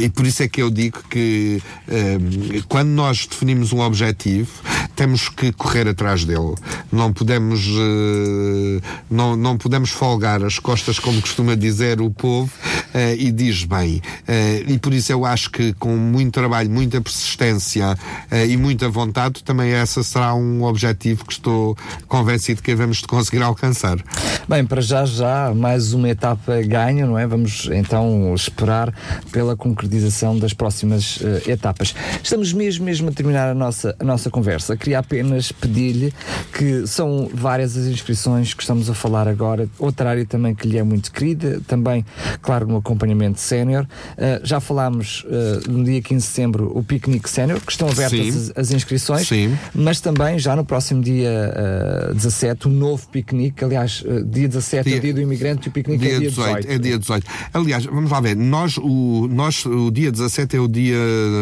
e 0.00 0.08
por 0.08 0.26
isso 0.26 0.42
é 0.42 0.48
que 0.48 0.62
eu 0.62 0.70
digo 0.70 1.02
que 1.10 1.62
quando 2.68 2.88
nós 2.88 3.26
definimos 3.26 3.72
um 3.72 3.80
objetivo, 3.80 4.50
temos 4.94 5.28
que 5.28 5.52
correr 5.56 5.88
atrás 5.88 6.24
dele. 6.24 6.54
Não 6.92 7.12
podemos, 7.12 7.66
não, 9.10 9.36
não 9.36 9.56
podemos 9.56 9.90
folgar 9.90 10.42
as 10.42 10.58
costas, 10.58 10.98
como 10.98 11.20
costuma 11.20 11.54
dizer 11.54 12.00
o 12.00 12.10
povo, 12.10 12.50
e 13.18 13.30
diz 13.30 13.64
bem. 13.64 14.00
Uh, 14.26 14.72
e 14.72 14.78
por 14.78 14.92
isso 14.94 15.12
eu 15.12 15.24
acho 15.24 15.50
que 15.50 15.72
com 15.74 15.96
muito 15.96 16.32
trabalho, 16.32 16.70
muita 16.70 17.00
persistência 17.00 17.96
e 18.48 18.56
muita 18.56 18.88
vontade, 18.88 19.42
também 19.42 19.72
essa 19.72 20.02
será 20.02 20.34
um 20.34 20.62
objetivo 20.64 21.24
que 21.24 21.32
estou 21.32 21.76
convencido 22.08 22.62
que 22.62 22.74
de 22.74 23.06
conseguir 23.06 23.42
alcançar. 23.42 23.96
Bem, 24.48 24.64
para 24.64 24.80
já 24.80 25.04
já 25.04 25.52
mais 25.54 25.92
uma 25.92 26.08
etapa 26.08 26.60
ganha, 26.62 27.06
não 27.06 27.18
é? 27.18 27.26
Vamos 27.26 27.68
então 27.72 28.34
esperar 28.34 28.94
pela 29.32 29.56
concretização 29.56 30.38
das 30.38 30.52
próximas 30.52 31.16
uh, 31.18 31.50
etapas. 31.50 31.94
Estamos 32.22 32.52
mesmo 32.52 32.84
mesmo 32.84 33.08
a 33.08 33.12
terminar 33.12 33.48
a 33.48 33.54
nossa 33.54 33.96
a 33.98 34.04
nossa 34.04 34.30
conversa. 34.30 34.76
Queria 34.76 35.00
apenas 35.00 35.35
pedir-lhe 35.52 36.12
que 36.52 36.86
são 36.86 37.28
várias 37.32 37.76
as 37.76 37.86
inscrições 37.86 38.54
que 38.54 38.62
estamos 38.62 38.88
a 38.88 38.94
falar 38.94 39.28
agora, 39.28 39.68
outra 39.78 40.10
área 40.10 40.24
também 40.24 40.54
que 40.54 40.66
lhe 40.66 40.78
é 40.78 40.82
muito 40.82 41.12
querida, 41.12 41.60
também, 41.66 42.04
claro, 42.40 42.66
no 42.66 42.76
acompanhamento 42.76 43.40
sénior. 43.40 43.84
Uh, 43.84 44.44
já 44.44 44.60
falámos 44.60 45.24
uh, 45.24 45.70
no 45.70 45.84
dia 45.84 46.00
15 46.00 46.26
de 46.26 46.32
setembro 46.32 46.72
o 46.74 46.82
piquenique 46.82 47.28
sénior, 47.28 47.60
que 47.60 47.72
estão 47.72 47.88
abertas 47.88 48.50
as, 48.50 48.52
as, 48.56 48.70
inscrições, 48.70 49.26
Sim. 49.26 49.56
mas 49.74 50.00
também 50.00 50.38
já 50.38 50.56
no 50.56 50.64
próximo 50.64 51.02
dia 51.02 51.30
uh, 52.10 52.14
17 52.14 52.68
o 52.68 52.70
novo 52.70 53.06
piquenique, 53.08 53.64
aliás, 53.64 54.02
uh, 54.02 54.24
dia 54.24 54.48
17 54.48 54.84
dia, 54.84 54.94
é 54.94 54.98
o 54.98 55.02
dia 55.02 55.14
do 55.14 55.20
imigrante 55.20 55.66
e 55.66 55.68
o 55.68 55.72
piquenique 55.72 56.04
dia 56.04 56.16
é 56.16 56.18
dia 56.20 56.28
18, 56.28 56.54
18. 56.56 56.72
É 56.72 56.78
dia 56.78 56.98
18. 56.98 57.26
Aliás, 57.52 57.84
vamos 57.84 58.10
lá 58.10 58.20
ver, 58.20 58.36
nós 58.36 58.76
o, 58.78 59.28
nós, 59.28 59.64
o 59.66 59.90
dia 59.90 60.10
17 60.10 60.56
é 60.56 60.60
o 60.60 60.68
dia, 60.68 60.96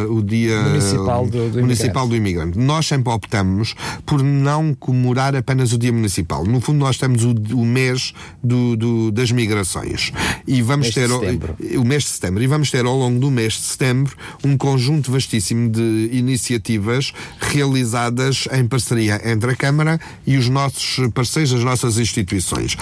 o 0.09 0.23
dia 0.23 0.61
municipal, 0.63 1.27
do, 1.27 1.51
do, 1.51 1.61
municipal 1.61 2.07
imigrante. 2.07 2.09
do 2.09 2.17
imigrante. 2.17 2.59
Nós 2.59 2.87
sempre 2.87 3.13
optamos 3.13 3.75
por 4.05 4.23
não 4.23 4.75
comemorar 4.75 5.35
apenas 5.35 5.73
o 5.73 5.79
dia 5.79 5.93
municipal. 5.93 6.45
No 6.45 6.61
fundo, 6.61 6.79
nós 6.79 6.97
temos 6.99 7.25
o, 7.25 7.35
o 7.55 7.65
mês 7.65 8.13
do, 8.43 8.77
do, 8.77 9.11
das 9.11 9.31
migrações. 9.31 10.13
E 10.47 10.63
vamos 10.63 10.87
mês 10.87 10.95
ter 10.95 11.11
o, 11.11 11.81
o 11.81 11.85
mês 11.85 12.05
de 12.05 12.09
setembro 12.11 12.43
e 12.43 12.47
vamos 12.47 12.71
ter 12.71 12.85
ao 12.85 12.97
longo 12.97 13.19
do 13.19 13.31
mês 13.31 13.55
de 13.55 13.61
setembro 13.61 14.17
um 14.45 14.57
conjunto 14.57 15.11
vastíssimo 15.11 15.69
de 15.69 16.11
iniciativas 16.13 17.13
realizadas 17.41 18.49
em 18.53 18.67
parceria 18.67 19.21
entre 19.25 19.51
a 19.51 19.57
Câmara 19.57 20.01
e 20.27 20.37
os 20.37 20.49
nossos 20.49 21.09
parceiros, 21.13 21.53
as 21.53 21.65
nossas 21.65 21.99
instituições. 21.99 22.77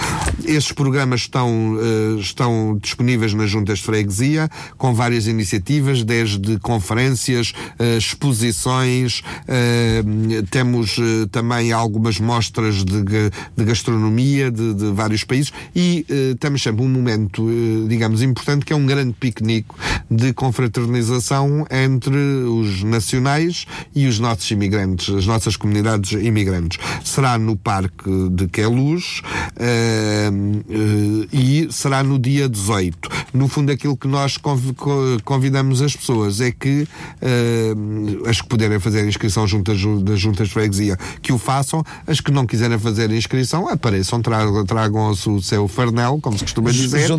Estes 0.45 0.71
programas 0.71 1.21
estão, 1.21 1.75
uh, 1.75 2.19
estão 2.19 2.77
disponíveis 2.81 3.33
nas 3.33 3.49
juntas 3.49 3.79
de 3.79 3.85
freguesia, 3.85 4.49
com 4.77 4.93
várias 4.93 5.27
iniciativas, 5.27 6.03
desde 6.03 6.59
conferências, 6.59 7.53
uh, 7.79 7.97
exposições, 7.97 9.21
uh, 9.47 10.43
temos 10.93 11.29
também 11.31 11.71
algumas 11.71 12.19
mostras 12.19 12.83
de, 12.83 13.03
de 13.03 13.65
gastronomia 13.65 14.51
de, 14.51 14.73
de, 14.73 14.91
vários 14.91 15.23
países 15.23 15.51
e 15.75 16.05
temos 16.39 16.61
sempre 16.61 16.83
um 16.83 16.89
momento, 16.89 17.47
digamos, 17.87 18.21
importante 18.21 18.65
que 18.65 18.73
é 18.73 18.75
um 18.75 18.85
grande 18.85 19.13
piquenique 19.13 19.69
de 20.09 20.33
confraternização 20.33 21.65
entre 21.71 22.17
os 22.17 22.83
nacionais 22.83 23.65
e 23.95 24.07
os 24.07 24.19
nossos 24.19 24.49
imigrantes, 24.51 25.13
as 25.13 25.25
nossas 25.25 25.55
comunidades 25.55 26.11
imigrantes. 26.11 26.79
Será 27.03 27.37
no 27.37 27.55
Parque 27.55 28.29
de 28.31 28.47
Queluz 28.47 29.21
uh, 29.57 30.31
uh, 30.31 31.27
e 31.31 31.67
será 31.71 32.03
no 32.03 32.19
dia 32.19 32.47
18. 32.47 33.09
No 33.33 33.47
fundo, 33.47 33.71
aquilo 33.71 33.97
que 33.97 34.07
nós 34.07 34.37
convidamos 35.23 35.81
as 35.81 35.95
pessoas 35.95 36.41
é 36.41 36.51
que 36.51 36.83
uh, 36.83 38.29
as 38.29 38.41
que 38.41 38.47
puderem 38.47 38.79
fazer 38.79 39.07
inscrição 39.07 39.47
juntas 39.47 39.81
das 40.03 40.19
juntas 40.19 40.47
de 40.47 40.53
freguesia 40.53 40.82
que 41.21 41.31
o 41.31 41.37
façam, 41.37 41.83
as 42.07 42.19
que 42.19 42.31
não 42.31 42.45
quiserem 42.45 42.77
fazer 42.79 43.11
inscrição, 43.11 43.67
apareçam, 43.67 44.21
tragam, 44.21 44.65
tragam 44.65 45.09
o 45.09 45.41
seu 45.41 45.67
farnel, 45.67 46.19
como 46.21 46.37
se 46.37 46.43
costuma 46.43 46.71
dizer, 46.71 47.09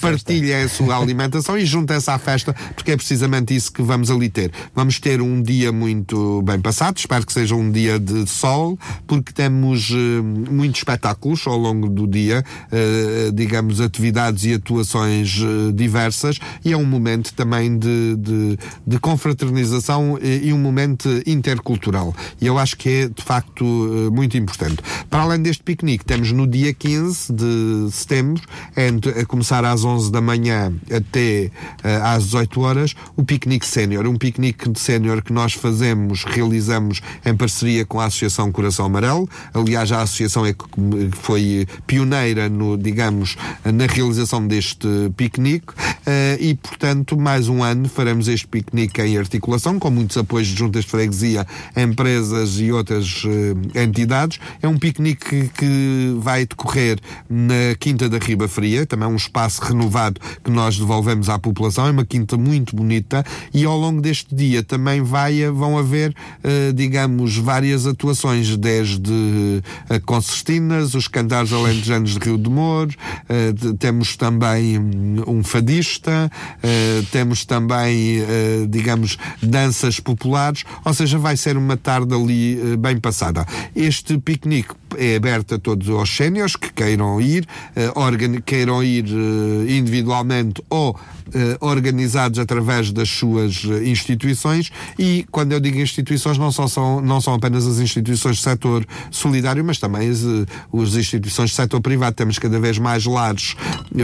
partilhem 0.00 0.62
a 0.62 0.68
sua 0.68 0.96
alimentação 0.96 1.58
e 1.58 1.64
juntem-se 1.64 2.10
à 2.10 2.18
festa, 2.18 2.54
porque 2.74 2.92
é 2.92 2.96
precisamente 2.96 3.54
isso 3.54 3.72
que 3.72 3.82
vamos 3.82 4.10
ali 4.10 4.28
ter. 4.28 4.52
Vamos 4.74 4.98
ter 4.98 5.20
um 5.20 5.42
dia 5.42 5.72
muito 5.72 6.42
bem 6.42 6.60
passado, 6.60 6.98
espero 6.98 7.26
que 7.26 7.32
seja 7.32 7.54
um 7.54 7.70
dia 7.70 7.98
de 7.98 8.26
sol, 8.28 8.78
porque 9.06 9.32
temos 9.32 9.90
uh, 9.90 10.22
muitos 10.50 10.80
espetáculos 10.80 11.46
ao 11.46 11.56
longo 11.56 11.88
do 11.88 12.06
dia, 12.06 12.44
uh, 12.66 13.32
digamos, 13.32 13.80
atividades 13.80 14.44
e 14.44 14.54
atuações 14.54 15.38
uh, 15.38 15.72
diversas 15.72 16.38
e 16.64 16.72
é 16.72 16.76
um 16.76 16.84
momento 16.84 17.32
também 17.34 17.78
de, 17.78 18.16
de, 18.16 18.58
de 18.86 18.98
confraternização 18.98 20.18
e, 20.20 20.48
e, 20.48 20.52
um 20.52 20.58
momento 20.58 21.08
intercultural. 21.26 22.14
E 22.40 22.46
eu 22.46 22.58
acho 22.58 22.76
que 22.76 22.88
é, 22.88 23.08
de 23.16 23.22
facto, 23.22 23.64
uh, 23.64 24.10
muito 24.12 24.36
importante. 24.36 24.78
Para 25.10 25.22
além 25.22 25.42
deste 25.42 25.62
piquenique, 25.62 26.04
temos 26.04 26.32
no 26.32 26.46
dia 26.46 26.72
15 26.72 27.32
de 27.32 27.88
setembro, 27.90 28.42
entre, 28.76 29.20
a 29.20 29.26
começar 29.26 29.64
às 29.64 29.84
11 29.84 30.10
da 30.10 30.20
manhã 30.20 30.72
até 30.90 31.50
uh, 31.84 32.04
às 32.04 32.24
18 32.24 32.60
horas, 32.60 32.94
o 33.16 33.24
piquenique 33.24 33.66
sénior. 33.66 34.06
Um 34.06 34.16
piquenique 34.16 34.68
de 34.68 34.78
sénior 34.78 35.22
que 35.22 35.32
nós 35.32 35.52
fazemos, 35.52 36.24
realizamos 36.24 37.00
em 37.24 37.36
parceria 37.36 37.84
com 37.84 38.00
a 38.00 38.06
Associação 38.06 38.50
Coração 38.52 38.86
Amarelo. 38.86 39.28
Aliás, 39.54 39.90
a 39.92 40.02
associação 40.02 40.44
é 40.46 40.52
que 40.52 40.62
foi 41.12 41.66
pioneira 41.86 42.48
no, 42.48 42.76
digamos, 42.76 43.36
na 43.64 43.86
realização 43.86 44.46
deste 44.46 44.88
piquenique 45.16 45.72
uh, 45.72 46.40
e, 46.40 46.54
portanto, 46.54 47.16
mais 47.18 47.48
um 47.48 47.62
ano 47.62 47.88
faremos 47.88 48.28
este 48.28 48.46
piquenique 48.46 49.00
em 49.00 49.18
articulação, 49.18 49.78
com 49.78 49.90
muitos 49.90 50.16
apoios 50.16 50.48
de 50.48 50.56
juntas 50.56 50.84
de 50.84 50.90
freguesia, 50.90 51.46
empresas 51.76 52.58
e 52.58 52.72
outras 52.72 53.01
uh, 53.24 53.78
entidades. 53.78 54.38
É 54.60 54.68
um 54.68 54.78
piquenique 54.78 55.48
que 55.56 56.16
vai 56.18 56.46
decorrer 56.46 56.98
na 57.28 57.74
Quinta 57.78 58.08
da 58.08 58.18
Riba 58.18 58.48
Fria, 58.48 58.86
também 58.86 59.08
um 59.08 59.16
espaço 59.16 59.62
renovado 59.62 60.20
que 60.42 60.50
nós 60.50 60.78
devolvemos 60.78 61.28
à 61.28 61.38
população. 61.38 61.86
É 61.86 61.90
uma 61.90 62.04
quinta 62.04 62.36
muito 62.36 62.74
bonita 62.74 63.24
e 63.52 63.64
ao 63.64 63.76
longo 63.76 64.00
deste 64.00 64.34
dia 64.34 64.62
também 64.62 65.02
vai, 65.02 65.48
vão 65.50 65.78
haver, 65.78 66.10
uh, 66.10 66.72
digamos, 66.72 67.36
várias 67.36 67.86
atuações, 67.86 68.56
desde 68.56 69.12
uh, 69.12 70.00
concertinas, 70.04 70.94
os 70.94 71.08
cantares 71.08 71.52
alentejanos 71.52 72.12
de 72.12 72.18
Rio 72.18 72.38
de 72.38 72.50
Moro, 72.50 72.90
temos 73.78 74.16
também 74.16 74.78
um 75.26 75.42
fadista, 75.42 76.30
temos 77.10 77.44
também, 77.44 78.22
digamos, 78.68 79.18
danças 79.42 80.00
populares, 80.00 80.64
ou 80.84 80.92
seja, 80.92 81.18
vai 81.18 81.36
ser 81.36 81.56
uma 81.56 81.76
tarde 81.76 82.14
ali 82.14 82.76
bem 82.78 82.91
passada. 83.00 83.46
Este 83.74 84.18
piquenique 84.18 84.74
é 84.96 85.16
aberto 85.16 85.54
a 85.54 85.58
todos 85.58 85.88
os 85.88 86.16
séniores 86.16 86.56
que 86.56 86.72
queiram 86.72 87.20
ir, 87.20 87.46
queiram 88.44 88.82
ir 88.82 89.06
individualmente 89.68 90.62
ou 90.68 90.98
organizados 91.60 92.38
através 92.38 92.92
das 92.92 93.08
suas 93.08 93.64
instituições 93.84 94.70
e 94.98 95.26
quando 95.30 95.52
eu 95.52 95.60
digo 95.60 95.78
instituições 95.78 96.38
não 96.38 96.50
só 96.52 96.66
são, 96.68 97.00
não 97.00 97.20
são 97.20 97.34
apenas 97.34 97.66
as 97.66 97.78
instituições 97.78 98.36
do 98.38 98.42
setor 98.42 98.86
solidário, 99.10 99.64
mas 99.64 99.78
também 99.78 100.08
as, 100.08 100.20
as 100.22 100.94
instituições 100.94 101.50
do 101.50 101.54
setor 101.54 101.80
privado. 101.80 102.14
Temos 102.14 102.38
cada 102.38 102.58
vez 102.58 102.78
mais 102.78 103.04
lares 103.04 103.54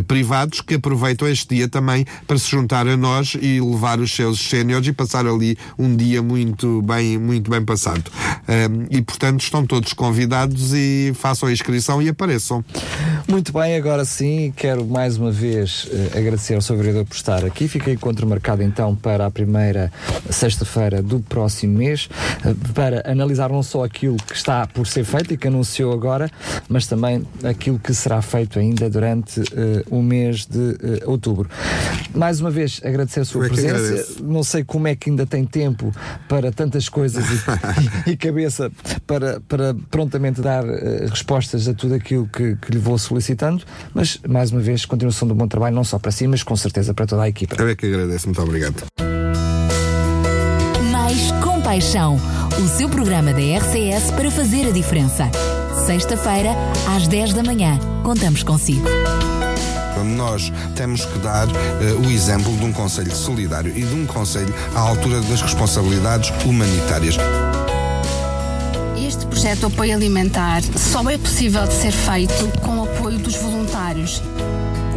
privados 0.07 0.61
que 0.61 0.75
aproveitam 0.75 1.29
este 1.29 1.57
dia 1.57 1.69
também 1.69 2.07
para 2.27 2.39
se 2.39 2.51
juntar 2.51 2.87
a 2.87 2.97
nós 2.97 3.37
e 3.41 3.61
levar 3.61 4.01
os 4.01 4.15
seus 4.15 4.41
séniores 4.41 4.87
e 4.89 4.93
passar 4.93 5.27
ali 5.27 5.57
um 5.79 5.95
dia 5.95 6.23
muito 6.23 6.83
bem, 6.83 7.19
muito 7.19 7.51
bem 7.51 7.65
passado. 7.65 8.11
Um, 8.49 8.87
e 8.91 9.03
portanto 9.03 9.41
estão 9.41 9.67
todos 9.67 9.93
convidados 9.93 10.73
e 10.73 11.13
façam 11.15 11.49
a 11.49 11.53
inscrição 11.53 12.01
e 12.03 12.09
apareçam. 12.09 12.65
Muito 13.27 13.53
bem, 13.53 13.77
agora 13.77 14.05
sim, 14.05 14.53
quero 14.57 14.87
mais 14.87 15.17
uma 15.17 15.31
vez 15.31 15.89
agradecer 16.17 16.55
ao 16.55 16.63
Sr. 16.63 16.77
Vereador 16.77 17.05
por 17.09 17.17
estar 17.17 17.45
aqui. 17.45 17.67
Fica 17.67 17.91
encontro 17.91 18.27
marcado 18.27 18.63
então 18.63 18.95
para 18.95 19.27
a 19.27 19.31
primeira 19.31 19.91
sexta-feira 20.31 21.03
do 21.03 21.21
próximo 21.21 21.79
mês, 21.79 22.09
uh, 22.45 22.55
para 22.73 23.11
analisar 23.11 23.51
não 23.51 23.63
só 23.63 23.85
aquilo 23.85 24.17
que 24.17 24.35
está 24.35 24.67
por 24.67 24.87
ser 24.87 25.05
feito 25.05 25.35
e 25.35 25.37
que 25.37 25.49
anunciou 25.49 25.93
agora, 25.93 26.31
mas 26.69 26.87
também 26.87 27.27
aquilo 27.43 27.79
que 27.79 27.95
será 27.95 28.21
feito 28.21 28.59
ainda 28.59 28.89
durante 28.91 29.41
uh, 29.41 29.45
o 29.91 30.03
mês 30.03 30.47
de 30.47 30.79
outubro. 31.05 31.49
Mais 32.15 32.41
uma 32.41 32.51
vez, 32.51 32.81
agradecer 32.85 33.21
a 33.21 33.25
sua 33.25 33.47
é 33.47 33.49
presença. 33.49 34.23
Não 34.23 34.43
sei 34.43 34.65
como 34.65 34.89
é 34.89 34.95
que 34.95 35.11
ainda 35.11 35.27
tem 35.27 35.45
tempo 35.45 35.95
para 36.29 36.53
tantas 36.53 36.89
coisas 36.89 37.25
e, 38.07 38.11
e, 38.13 38.17
cabeça 38.17 38.71
para, 39.07 39.41
para 39.41 39.75
prontamente 39.91 40.41
dar 40.41 40.65
respostas 41.09 41.69
a 41.69 41.75
tudo 41.75 41.95
aquilo 41.95 42.27
que, 42.27 42.57
que 42.57 42.73
lhe 42.73 42.79
vou 42.79 42.99
solicitando, 42.99 43.65
mas 43.95 44.19
mais 44.29 44.51
uma 44.51 44.61
vez, 44.61 44.85
continuação 44.85 45.27
do 45.27 45.35
bom 45.35 45.47
trabalho, 45.47 45.75
não 45.75 45.85
só 45.85 45.99
para 45.99 46.11
si, 46.11 46.27
mas 46.27 46.43
com 46.43 46.57
certeza 46.57 46.93
para 46.99 47.07
toda 47.07 47.23
a 47.23 47.29
equipa. 47.29 47.55
Eu 47.57 47.69
é 47.69 47.77
que 47.77 47.87
agradeço, 47.87 48.27
muito 48.27 48.43
obrigado. 48.43 48.83
Mais 50.91 51.31
compaixão, 51.41 52.21
o 52.61 52.69
seu 52.77 52.89
programa 52.89 53.33
da 53.33 53.39
RCS 53.39 54.11
para 54.11 54.29
fazer 54.33 54.67
a 54.67 54.73
diferença. 54.73 55.31
Sexta-feira, 55.87 56.51
às 56.97 57.07
10 57.07 57.35
da 57.35 57.45
manhã, 57.45 57.79
contamos 58.03 58.43
consigo. 58.43 58.89
Nós 60.17 60.53
temos 60.75 61.05
que 61.05 61.19
dar 61.21 61.47
uh, 61.47 61.53
o 62.05 62.11
exemplo 62.11 62.53
de 62.57 62.65
um 62.65 62.73
Conselho 62.73 63.15
solidário 63.15 63.71
e 63.77 63.83
de 63.83 63.95
um 63.95 64.05
Conselho 64.05 64.53
à 64.75 64.81
altura 64.81 65.21
das 65.23 65.41
responsabilidades 65.41 66.33
humanitárias. 66.45 67.17
Este 68.97 69.25
projeto 69.27 69.61
de 69.61 69.67
apoio 69.67 69.95
alimentar 69.95 70.63
só 70.77 71.09
é 71.09 71.17
possível 71.17 71.65
de 71.65 71.75
ser 71.75 71.93
feito 71.93 72.61
com 72.61 72.79
o 72.79 72.85
apoio 72.85 73.19
dos 73.19 73.37
voluntários. 73.37 74.21